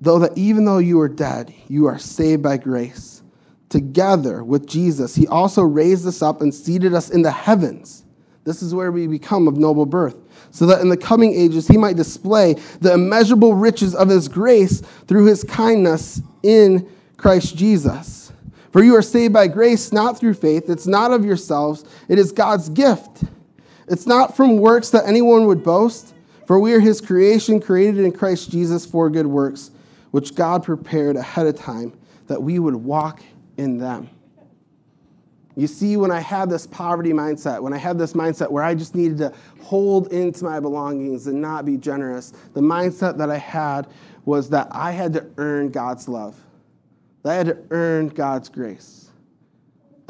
Though 0.01 0.19
that 0.21 0.37
even 0.37 0.65
though 0.65 0.79
you 0.79 1.01
are 1.01 1.09
dead, 1.09 1.55
you 1.69 1.87
are 1.87 1.99
saved 1.99 2.43
by 2.43 2.57
grace. 2.57 3.23
Together 3.69 4.43
with 4.43 4.67
Jesus, 4.67 5.15
he 5.15 5.27
also 5.29 5.63
raised 5.63 6.07
us 6.07 6.23
up 6.23 6.41
and 6.41 6.53
seated 6.53 6.93
us 6.93 7.11
in 7.11 7.23
the 7.23 7.31
heavens. 7.31 8.05
This 8.45 8.63
is 8.63 8.75
where 8.75 8.91
we 8.91 9.07
become 9.07 9.47
of 9.47 9.57
noble 9.57 9.87
birth, 9.87 10.17
so 10.51 10.67
that 10.67 10.81
in 10.81 10.89
the 10.89 10.97
coming 10.97 11.33
ages 11.33 11.69
he 11.69 11.79
might 11.79 11.97
display 11.97 12.55
the 12.81 12.95
immeasurable 12.95 13.55
riches 13.55 13.95
of 13.95 14.09
his 14.09 14.27
grace 14.27 14.81
through 15.07 15.27
his 15.27 15.45
kindness 15.45 16.21
in 16.43 16.91
Christ 17.17 17.57
Jesus. 17.57 18.33
For 18.73 18.83
you 18.83 18.97
are 18.97 19.03
saved 19.03 19.33
by 19.33 19.47
grace, 19.47 19.93
not 19.93 20.19
through 20.19 20.35
faith. 20.35 20.69
It's 20.69 20.87
not 20.87 21.13
of 21.13 21.25
yourselves, 21.25 21.85
it 22.09 22.19
is 22.19 22.33
God's 22.33 22.69
gift 22.71 23.23
it's 23.89 24.07
not 24.07 24.37
from 24.37 24.59
works 24.59 24.91
that 24.91 25.07
anyone 25.07 25.47
would 25.47 25.63
boast, 25.63 26.15
for 26.47 26.59
we 26.59 26.73
are 26.75 26.81
his 26.81 27.01
creation, 27.01 27.61
created 27.61 28.05
in 28.05 28.13
Christ 28.13 28.51
Jesus 28.51 28.87
for 28.87 29.11
good 29.11 29.27
works, 29.27 29.71
which 30.11 30.35
God 30.35 30.63
prepared 30.63 31.17
ahead 31.17 31.47
of 31.47 31.57
time 31.57 31.93
that 32.27 32.43
we 32.43 32.59
would 32.59 32.77
walk 32.77 33.23
in 33.57 33.79
them. 33.79 34.09
You 35.55 35.67
see, 35.67 35.97
when 35.99 36.11
I 36.11 36.21
had 36.21 36.49
this 36.49 36.67
poverty 36.67 37.13
mindset, 37.13 37.61
when 37.61 37.75
I 37.75 37.79
had 37.79 37.99
this 37.99 38.15
mindset 38.15 38.51
where 38.51 38.65
I 38.65 38.75
just 38.75 38.95
needed 38.95 39.19
to 39.19 39.35
hold 39.61 40.11
into 40.13 40.45
my 40.45 40.61
belongings 40.61 41.27
and 41.27 41.43
not 41.43 41.67
be 41.67 41.77
generous, 41.77 42.33
the 42.55 42.61
mindset 42.61 43.19
that 43.19 43.31
I 43.31 43.37
had 43.37 43.87
was 44.25 44.49
that 44.51 44.69
I 44.71 44.93
had 44.93 45.13
to 45.15 45.27
earn 45.37 45.69
God's 45.71 46.09
love, 46.09 46.37
that 47.23 47.33
I 47.33 47.35
had 47.35 47.47
to 47.47 47.59
earn 47.71 48.09
God's 48.09 48.49
grace 48.49 49.02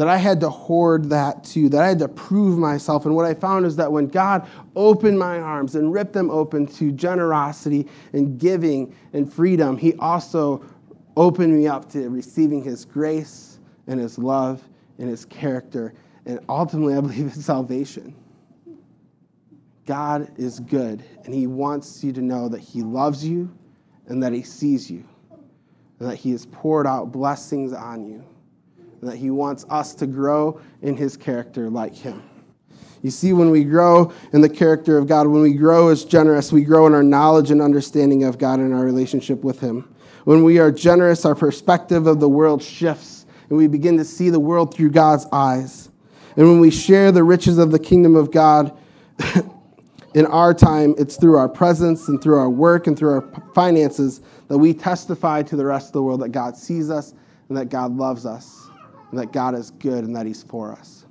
that 0.03 0.09
I 0.09 0.17
had 0.17 0.41
to 0.41 0.51
hoard 0.51 1.11
that 1.11 1.45
too, 1.45 1.69
that 1.69 1.81
I 1.81 1.87
had 1.87 2.01
to 2.01 2.09
prove 2.09 2.59
myself. 2.59 3.07
And 3.07 3.15
what 3.15 3.25
I 3.25 3.35
found 3.35 3.65
is 3.67 3.77
that 3.77 3.93
when 3.93 4.09
God 4.09 4.49
opened 4.75 5.17
my 5.17 5.39
arms 5.39 5.77
and 5.77 5.93
ripped 5.93 6.13
them 6.13 6.29
open 6.29 6.67
to 6.67 6.91
generosity 6.91 7.87
and 8.13 8.37
giving 8.37 8.97
and 9.13 9.33
freedom, 9.33 9.77
He 9.77 9.95
also 10.01 10.65
opened 11.17 11.57
me 11.57 11.69
up 11.69 11.89
to 11.93 12.11
receiving 12.11 12.65
His 12.65 12.85
grace 12.85 13.61
and 13.87 14.01
His 14.01 14.19
love 14.19 14.69
and 14.99 15.09
His 15.09 15.25
character. 15.25 15.95
And 16.27 16.41
ultimately, 16.49 16.97
I 16.97 17.01
believe 17.01 17.21
in 17.21 17.31
salvation. 17.31 18.13
God 19.87 20.37
is 20.37 20.59
good, 20.59 21.05
and 21.25 21.33
He 21.33 21.47
wants 21.47 22.03
you 22.03 22.13
to 22.13 22.21
know 22.21 22.49
that 22.49 22.59
He 22.59 22.83
loves 22.83 23.25
you 23.25 23.49
and 24.09 24.21
that 24.21 24.33
He 24.33 24.43
sees 24.43 24.91
you, 24.91 25.05
and 26.01 26.11
that 26.11 26.17
He 26.17 26.33
has 26.33 26.45
poured 26.47 26.89
out 26.89 27.13
blessings 27.13 27.73
on 27.73 28.05
you 28.05 28.25
that 29.03 29.17
He 29.17 29.31
wants 29.31 29.67
us 29.69 29.95
to 29.97 30.07
grow 30.07 30.61
in 30.81 30.97
His 30.97 31.17
character 31.17 31.69
like 31.69 31.95
Him. 31.95 32.23
You 33.03 33.11
see, 33.11 33.33
when 33.33 33.51
we 33.51 33.65
grow 33.65 34.13
in 34.33 34.41
the 34.41 34.49
character 34.49 34.97
of 34.97 35.09
God, 35.09 35.27
when 35.27 35.43
we 35.43 35.55
grow 35.55 35.89
as 35.89 36.05
generous, 36.05 36.53
we 36.53 36.63
grow 36.63 36.87
in 36.87 36.95
our 36.95 37.03
knowledge 37.03 37.51
and 37.51 37.61
understanding 37.61 38.23
of 38.23 38.39
God 38.39 38.61
and 38.61 38.73
our 38.73 38.85
relationship 38.85 39.43
with 39.43 39.59
Him. 39.59 39.93
When 40.25 40.45
we 40.45 40.61
are 40.61 40.71
generous, 40.71 41.25
our 41.25 41.35
perspective 41.35 42.07
of 42.07 42.21
the 42.21 42.29
world 42.29 42.63
shifts, 42.63 43.27
and 43.49 43.59
we 43.59 43.67
begin 43.67 43.99
to 43.99 44.05
see 44.05 44.31
the 44.31 44.39
world 44.39 44.73
through 44.73 44.91
God's 44.91 45.27
eyes. 45.33 45.91
And 46.37 46.47
when 46.49 46.61
we 46.61 46.71
share 46.71 47.11
the 47.11 47.25
riches 47.25 47.59
of 47.59 47.73
the 47.73 47.79
kingdom 47.79 48.15
of 48.15 48.31
God 48.31 48.79
in 50.15 50.27
our 50.27 50.55
time, 50.55 50.95
it's 50.97 51.17
through 51.17 51.37
our 51.37 51.49
presence 51.49 52.07
and 52.07 52.23
through 52.23 52.39
our 52.39 52.49
work 52.49 52.87
and 52.87 52.97
through 52.97 53.15
our 53.15 53.43
finances 53.53 54.21
that 54.47 54.59
we 54.59 54.73
testify 54.73 55.43
to 55.43 55.57
the 55.57 55.67
rest 55.67 55.89
of 55.89 55.93
the 55.95 56.03
world 56.03 56.21
that 56.21 56.29
God 56.29 56.57
sees 56.57 56.89
us 56.89 57.15
and 57.49 57.59
that 57.59 57.69
God 57.69 57.97
loves 57.97 58.25
us 58.25 58.62
and 59.13 59.21
that 59.21 59.31
God 59.31 59.55
is 59.55 59.71
good 59.71 60.03
and 60.05 60.17
that 60.17 60.27
He's 60.27 60.43
for 60.43 60.73
us. 60.73 61.05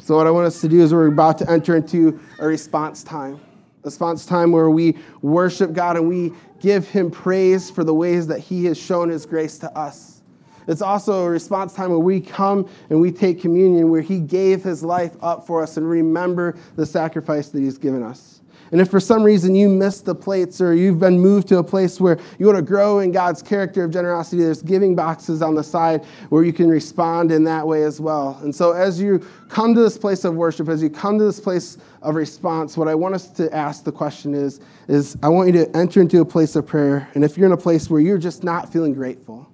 So, 0.00 0.16
what 0.16 0.26
I 0.26 0.30
want 0.30 0.46
us 0.46 0.60
to 0.60 0.68
do 0.68 0.80
is 0.80 0.92
we're 0.92 1.06
about 1.06 1.38
to 1.38 1.50
enter 1.50 1.76
into 1.76 2.20
a 2.38 2.46
response 2.46 3.02
time. 3.02 3.34
A 3.82 3.86
response 3.86 4.26
time 4.26 4.52
where 4.52 4.68
we 4.68 4.96
worship 5.22 5.72
God 5.72 5.96
and 5.96 6.08
we 6.08 6.32
give 6.60 6.88
Him 6.88 7.10
praise 7.10 7.70
for 7.70 7.84
the 7.84 7.94
ways 7.94 8.26
that 8.26 8.40
He 8.40 8.66
has 8.66 8.76
shown 8.76 9.08
His 9.08 9.24
grace 9.26 9.58
to 9.60 9.78
us. 9.78 10.22
It's 10.68 10.82
also 10.82 11.24
a 11.24 11.30
response 11.30 11.72
time 11.72 11.90
where 11.90 11.98
we 11.98 12.20
come 12.20 12.68
and 12.90 13.00
we 13.00 13.10
take 13.10 13.40
communion, 13.40 13.90
where 13.90 14.02
He 14.02 14.20
gave 14.20 14.62
His 14.62 14.82
life 14.84 15.16
up 15.22 15.46
for 15.46 15.62
us 15.62 15.76
and 15.76 15.88
remember 15.88 16.56
the 16.76 16.84
sacrifice 16.84 17.48
that 17.48 17.60
He's 17.60 17.78
given 17.78 18.02
us. 18.02 18.37
And 18.70 18.80
if 18.80 18.90
for 18.90 19.00
some 19.00 19.22
reason 19.22 19.54
you 19.54 19.68
missed 19.68 20.04
the 20.04 20.14
plates 20.14 20.60
or 20.60 20.74
you've 20.74 20.98
been 20.98 21.18
moved 21.18 21.48
to 21.48 21.58
a 21.58 21.64
place 21.64 22.00
where 22.00 22.18
you 22.38 22.46
want 22.46 22.58
to 22.58 22.62
grow 22.62 22.98
in 22.98 23.12
God's 23.12 23.42
character 23.42 23.84
of 23.84 23.90
generosity, 23.90 24.42
there's 24.42 24.62
giving 24.62 24.94
boxes 24.94 25.40
on 25.40 25.54
the 25.54 25.64
side 25.64 26.04
where 26.28 26.44
you 26.44 26.52
can 26.52 26.68
respond 26.68 27.32
in 27.32 27.44
that 27.44 27.66
way 27.66 27.84
as 27.84 28.00
well. 28.00 28.38
And 28.42 28.54
so 28.54 28.72
as 28.72 29.00
you 29.00 29.26
come 29.48 29.74
to 29.74 29.80
this 29.80 29.96
place 29.96 30.24
of 30.24 30.34
worship, 30.34 30.68
as 30.68 30.82
you 30.82 30.90
come 30.90 31.18
to 31.18 31.24
this 31.24 31.40
place 31.40 31.78
of 32.02 32.14
response, 32.14 32.76
what 32.76 32.88
I 32.88 32.94
want 32.94 33.14
us 33.14 33.28
to 33.32 33.54
ask 33.54 33.84
the 33.84 33.92
question 33.92 34.34
is, 34.34 34.60
is 34.86 35.16
I 35.22 35.28
want 35.28 35.48
you 35.48 35.64
to 35.64 35.76
enter 35.76 36.00
into 36.00 36.20
a 36.20 36.24
place 36.24 36.54
of 36.54 36.66
prayer. 36.66 37.08
And 37.14 37.24
if 37.24 37.38
you're 37.38 37.46
in 37.46 37.52
a 37.52 37.56
place 37.56 37.88
where 37.88 38.00
you're 38.00 38.18
just 38.18 38.44
not 38.44 38.70
feeling 38.70 38.92
grateful, 38.92 39.50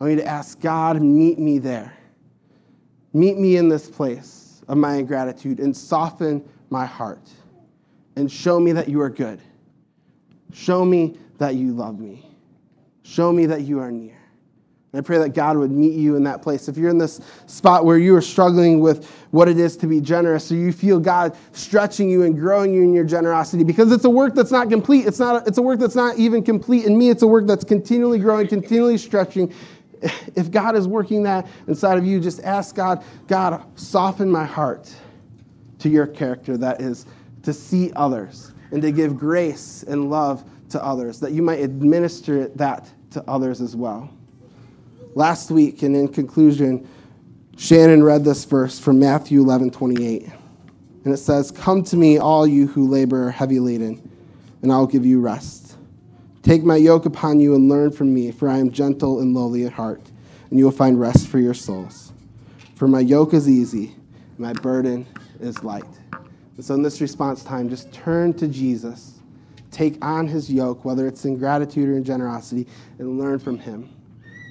I 0.00 0.04
want 0.04 0.16
you 0.16 0.20
to 0.22 0.28
ask 0.28 0.60
God, 0.60 1.00
meet 1.00 1.38
me 1.38 1.58
there. 1.58 1.96
Meet 3.12 3.38
me 3.38 3.56
in 3.56 3.68
this 3.68 3.88
place 3.88 4.62
of 4.66 4.76
my 4.76 4.96
ingratitude 4.96 5.60
and 5.60 5.76
soften 5.76 6.42
my 6.70 6.86
heart 6.86 7.28
and 8.16 8.30
show 8.30 8.60
me 8.60 8.72
that 8.72 8.88
you 8.88 9.00
are 9.00 9.10
good. 9.10 9.40
Show 10.52 10.84
me 10.84 11.16
that 11.38 11.54
you 11.54 11.72
love 11.72 11.98
me. 11.98 12.26
Show 13.02 13.32
me 13.32 13.46
that 13.46 13.62
you 13.62 13.78
are 13.80 13.90
near. 13.90 14.16
And 14.92 15.00
I 15.00 15.02
pray 15.02 15.16
that 15.18 15.30
God 15.30 15.56
would 15.56 15.70
meet 15.70 15.94
you 15.94 16.16
in 16.16 16.24
that 16.24 16.42
place. 16.42 16.68
If 16.68 16.76
you're 16.76 16.90
in 16.90 16.98
this 16.98 17.20
spot 17.46 17.86
where 17.86 17.96
you 17.96 18.14
are 18.14 18.20
struggling 18.20 18.80
with 18.80 19.10
what 19.30 19.48
it 19.48 19.58
is 19.58 19.76
to 19.78 19.86
be 19.86 20.02
generous, 20.02 20.52
or 20.52 20.56
you 20.56 20.70
feel 20.70 21.00
God 21.00 21.34
stretching 21.52 22.10
you 22.10 22.24
and 22.24 22.38
growing 22.38 22.74
you 22.74 22.82
in 22.82 22.92
your 22.92 23.04
generosity, 23.04 23.64
because 23.64 23.90
it's 23.90 24.04
a 24.04 24.10
work 24.10 24.34
that's 24.34 24.52
not 24.52 24.68
complete. 24.68 25.06
It's 25.06 25.18
not. 25.18 25.48
It's 25.48 25.56
a 25.56 25.62
work 25.62 25.80
that's 25.80 25.94
not 25.94 26.18
even 26.18 26.42
complete 26.42 26.84
in 26.84 26.98
me. 26.98 27.08
It's 27.08 27.22
a 27.22 27.26
work 27.26 27.46
that's 27.46 27.64
continually 27.64 28.18
growing, 28.18 28.46
continually 28.46 28.98
stretching. 28.98 29.52
If 30.34 30.50
God 30.50 30.76
is 30.76 30.86
working 30.86 31.22
that 31.22 31.46
inside 31.68 31.96
of 31.96 32.04
you, 32.04 32.20
just 32.20 32.42
ask 32.44 32.74
God, 32.74 33.02
God, 33.28 33.64
soften 33.78 34.30
my 34.30 34.44
heart 34.44 34.94
to 35.78 35.88
your 35.88 36.06
character 36.06 36.58
that 36.58 36.82
is 36.82 37.06
to 37.42 37.52
see 37.52 37.92
others 37.94 38.52
and 38.70 38.80
to 38.82 38.90
give 38.90 39.18
grace 39.18 39.84
and 39.86 40.10
love 40.10 40.44
to 40.70 40.82
others, 40.82 41.20
that 41.20 41.32
you 41.32 41.42
might 41.42 41.60
administer 41.60 42.48
that 42.48 42.90
to 43.10 43.22
others 43.28 43.60
as 43.60 43.76
well. 43.76 44.10
Last 45.14 45.50
week, 45.50 45.82
and 45.82 45.94
in 45.94 46.08
conclusion, 46.08 46.88
Shannon 47.56 48.02
read 48.02 48.24
this 48.24 48.44
verse 48.44 48.78
from 48.78 48.98
Matthew 48.98 49.40
11 49.40 49.70
28. 49.70 50.28
And 51.04 51.12
it 51.12 51.18
says, 51.18 51.50
Come 51.50 51.82
to 51.84 51.96
me, 51.96 52.18
all 52.18 52.46
you 52.46 52.66
who 52.66 52.88
labor 52.88 53.30
heavy 53.30 53.58
laden, 53.58 54.10
and 54.62 54.72
I'll 54.72 54.86
give 54.86 55.04
you 55.04 55.20
rest. 55.20 55.76
Take 56.42 56.64
my 56.64 56.76
yoke 56.76 57.06
upon 57.06 57.40
you 57.40 57.54
and 57.54 57.68
learn 57.68 57.92
from 57.92 58.12
me, 58.12 58.32
for 58.32 58.48
I 58.48 58.58
am 58.58 58.72
gentle 58.72 59.20
and 59.20 59.34
lowly 59.34 59.64
at 59.66 59.72
heart, 59.72 60.02
and 60.50 60.58
you 60.58 60.64
will 60.64 60.72
find 60.72 60.98
rest 60.98 61.28
for 61.28 61.38
your 61.38 61.54
souls. 61.54 62.12
For 62.74 62.88
my 62.88 63.00
yoke 63.00 63.34
is 63.34 63.48
easy, 63.48 63.94
my 64.38 64.52
burden 64.54 65.06
is 65.40 65.62
light. 65.62 65.84
And 66.56 66.64
so, 66.64 66.74
in 66.74 66.82
this 66.82 67.00
response 67.00 67.42
time, 67.42 67.68
just 67.68 67.92
turn 67.92 68.34
to 68.34 68.46
Jesus, 68.46 69.20
take 69.70 70.02
on 70.04 70.26
his 70.26 70.52
yoke, 70.52 70.84
whether 70.84 71.06
it's 71.06 71.24
in 71.24 71.38
gratitude 71.38 71.88
or 71.88 71.96
in 71.96 72.04
generosity, 72.04 72.66
and 72.98 73.18
learn 73.18 73.38
from 73.38 73.58
him. 73.58 73.88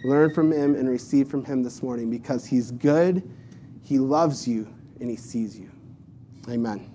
Learn 0.04 0.34
from 0.34 0.52
him 0.52 0.76
and 0.76 0.89
receive 0.89 1.28
from 1.28 1.45
him 1.45 1.62
this 1.62 1.84
morning 1.84 2.10
because 2.10 2.45
he's 2.45 2.72
good, 2.72 3.30
he 3.84 3.99
loves 3.99 4.47
you, 4.47 4.68
and 4.99 5.10
he 5.10 5.16
sees 5.16 5.58
you. 5.60 5.70
Amen. 6.49 6.90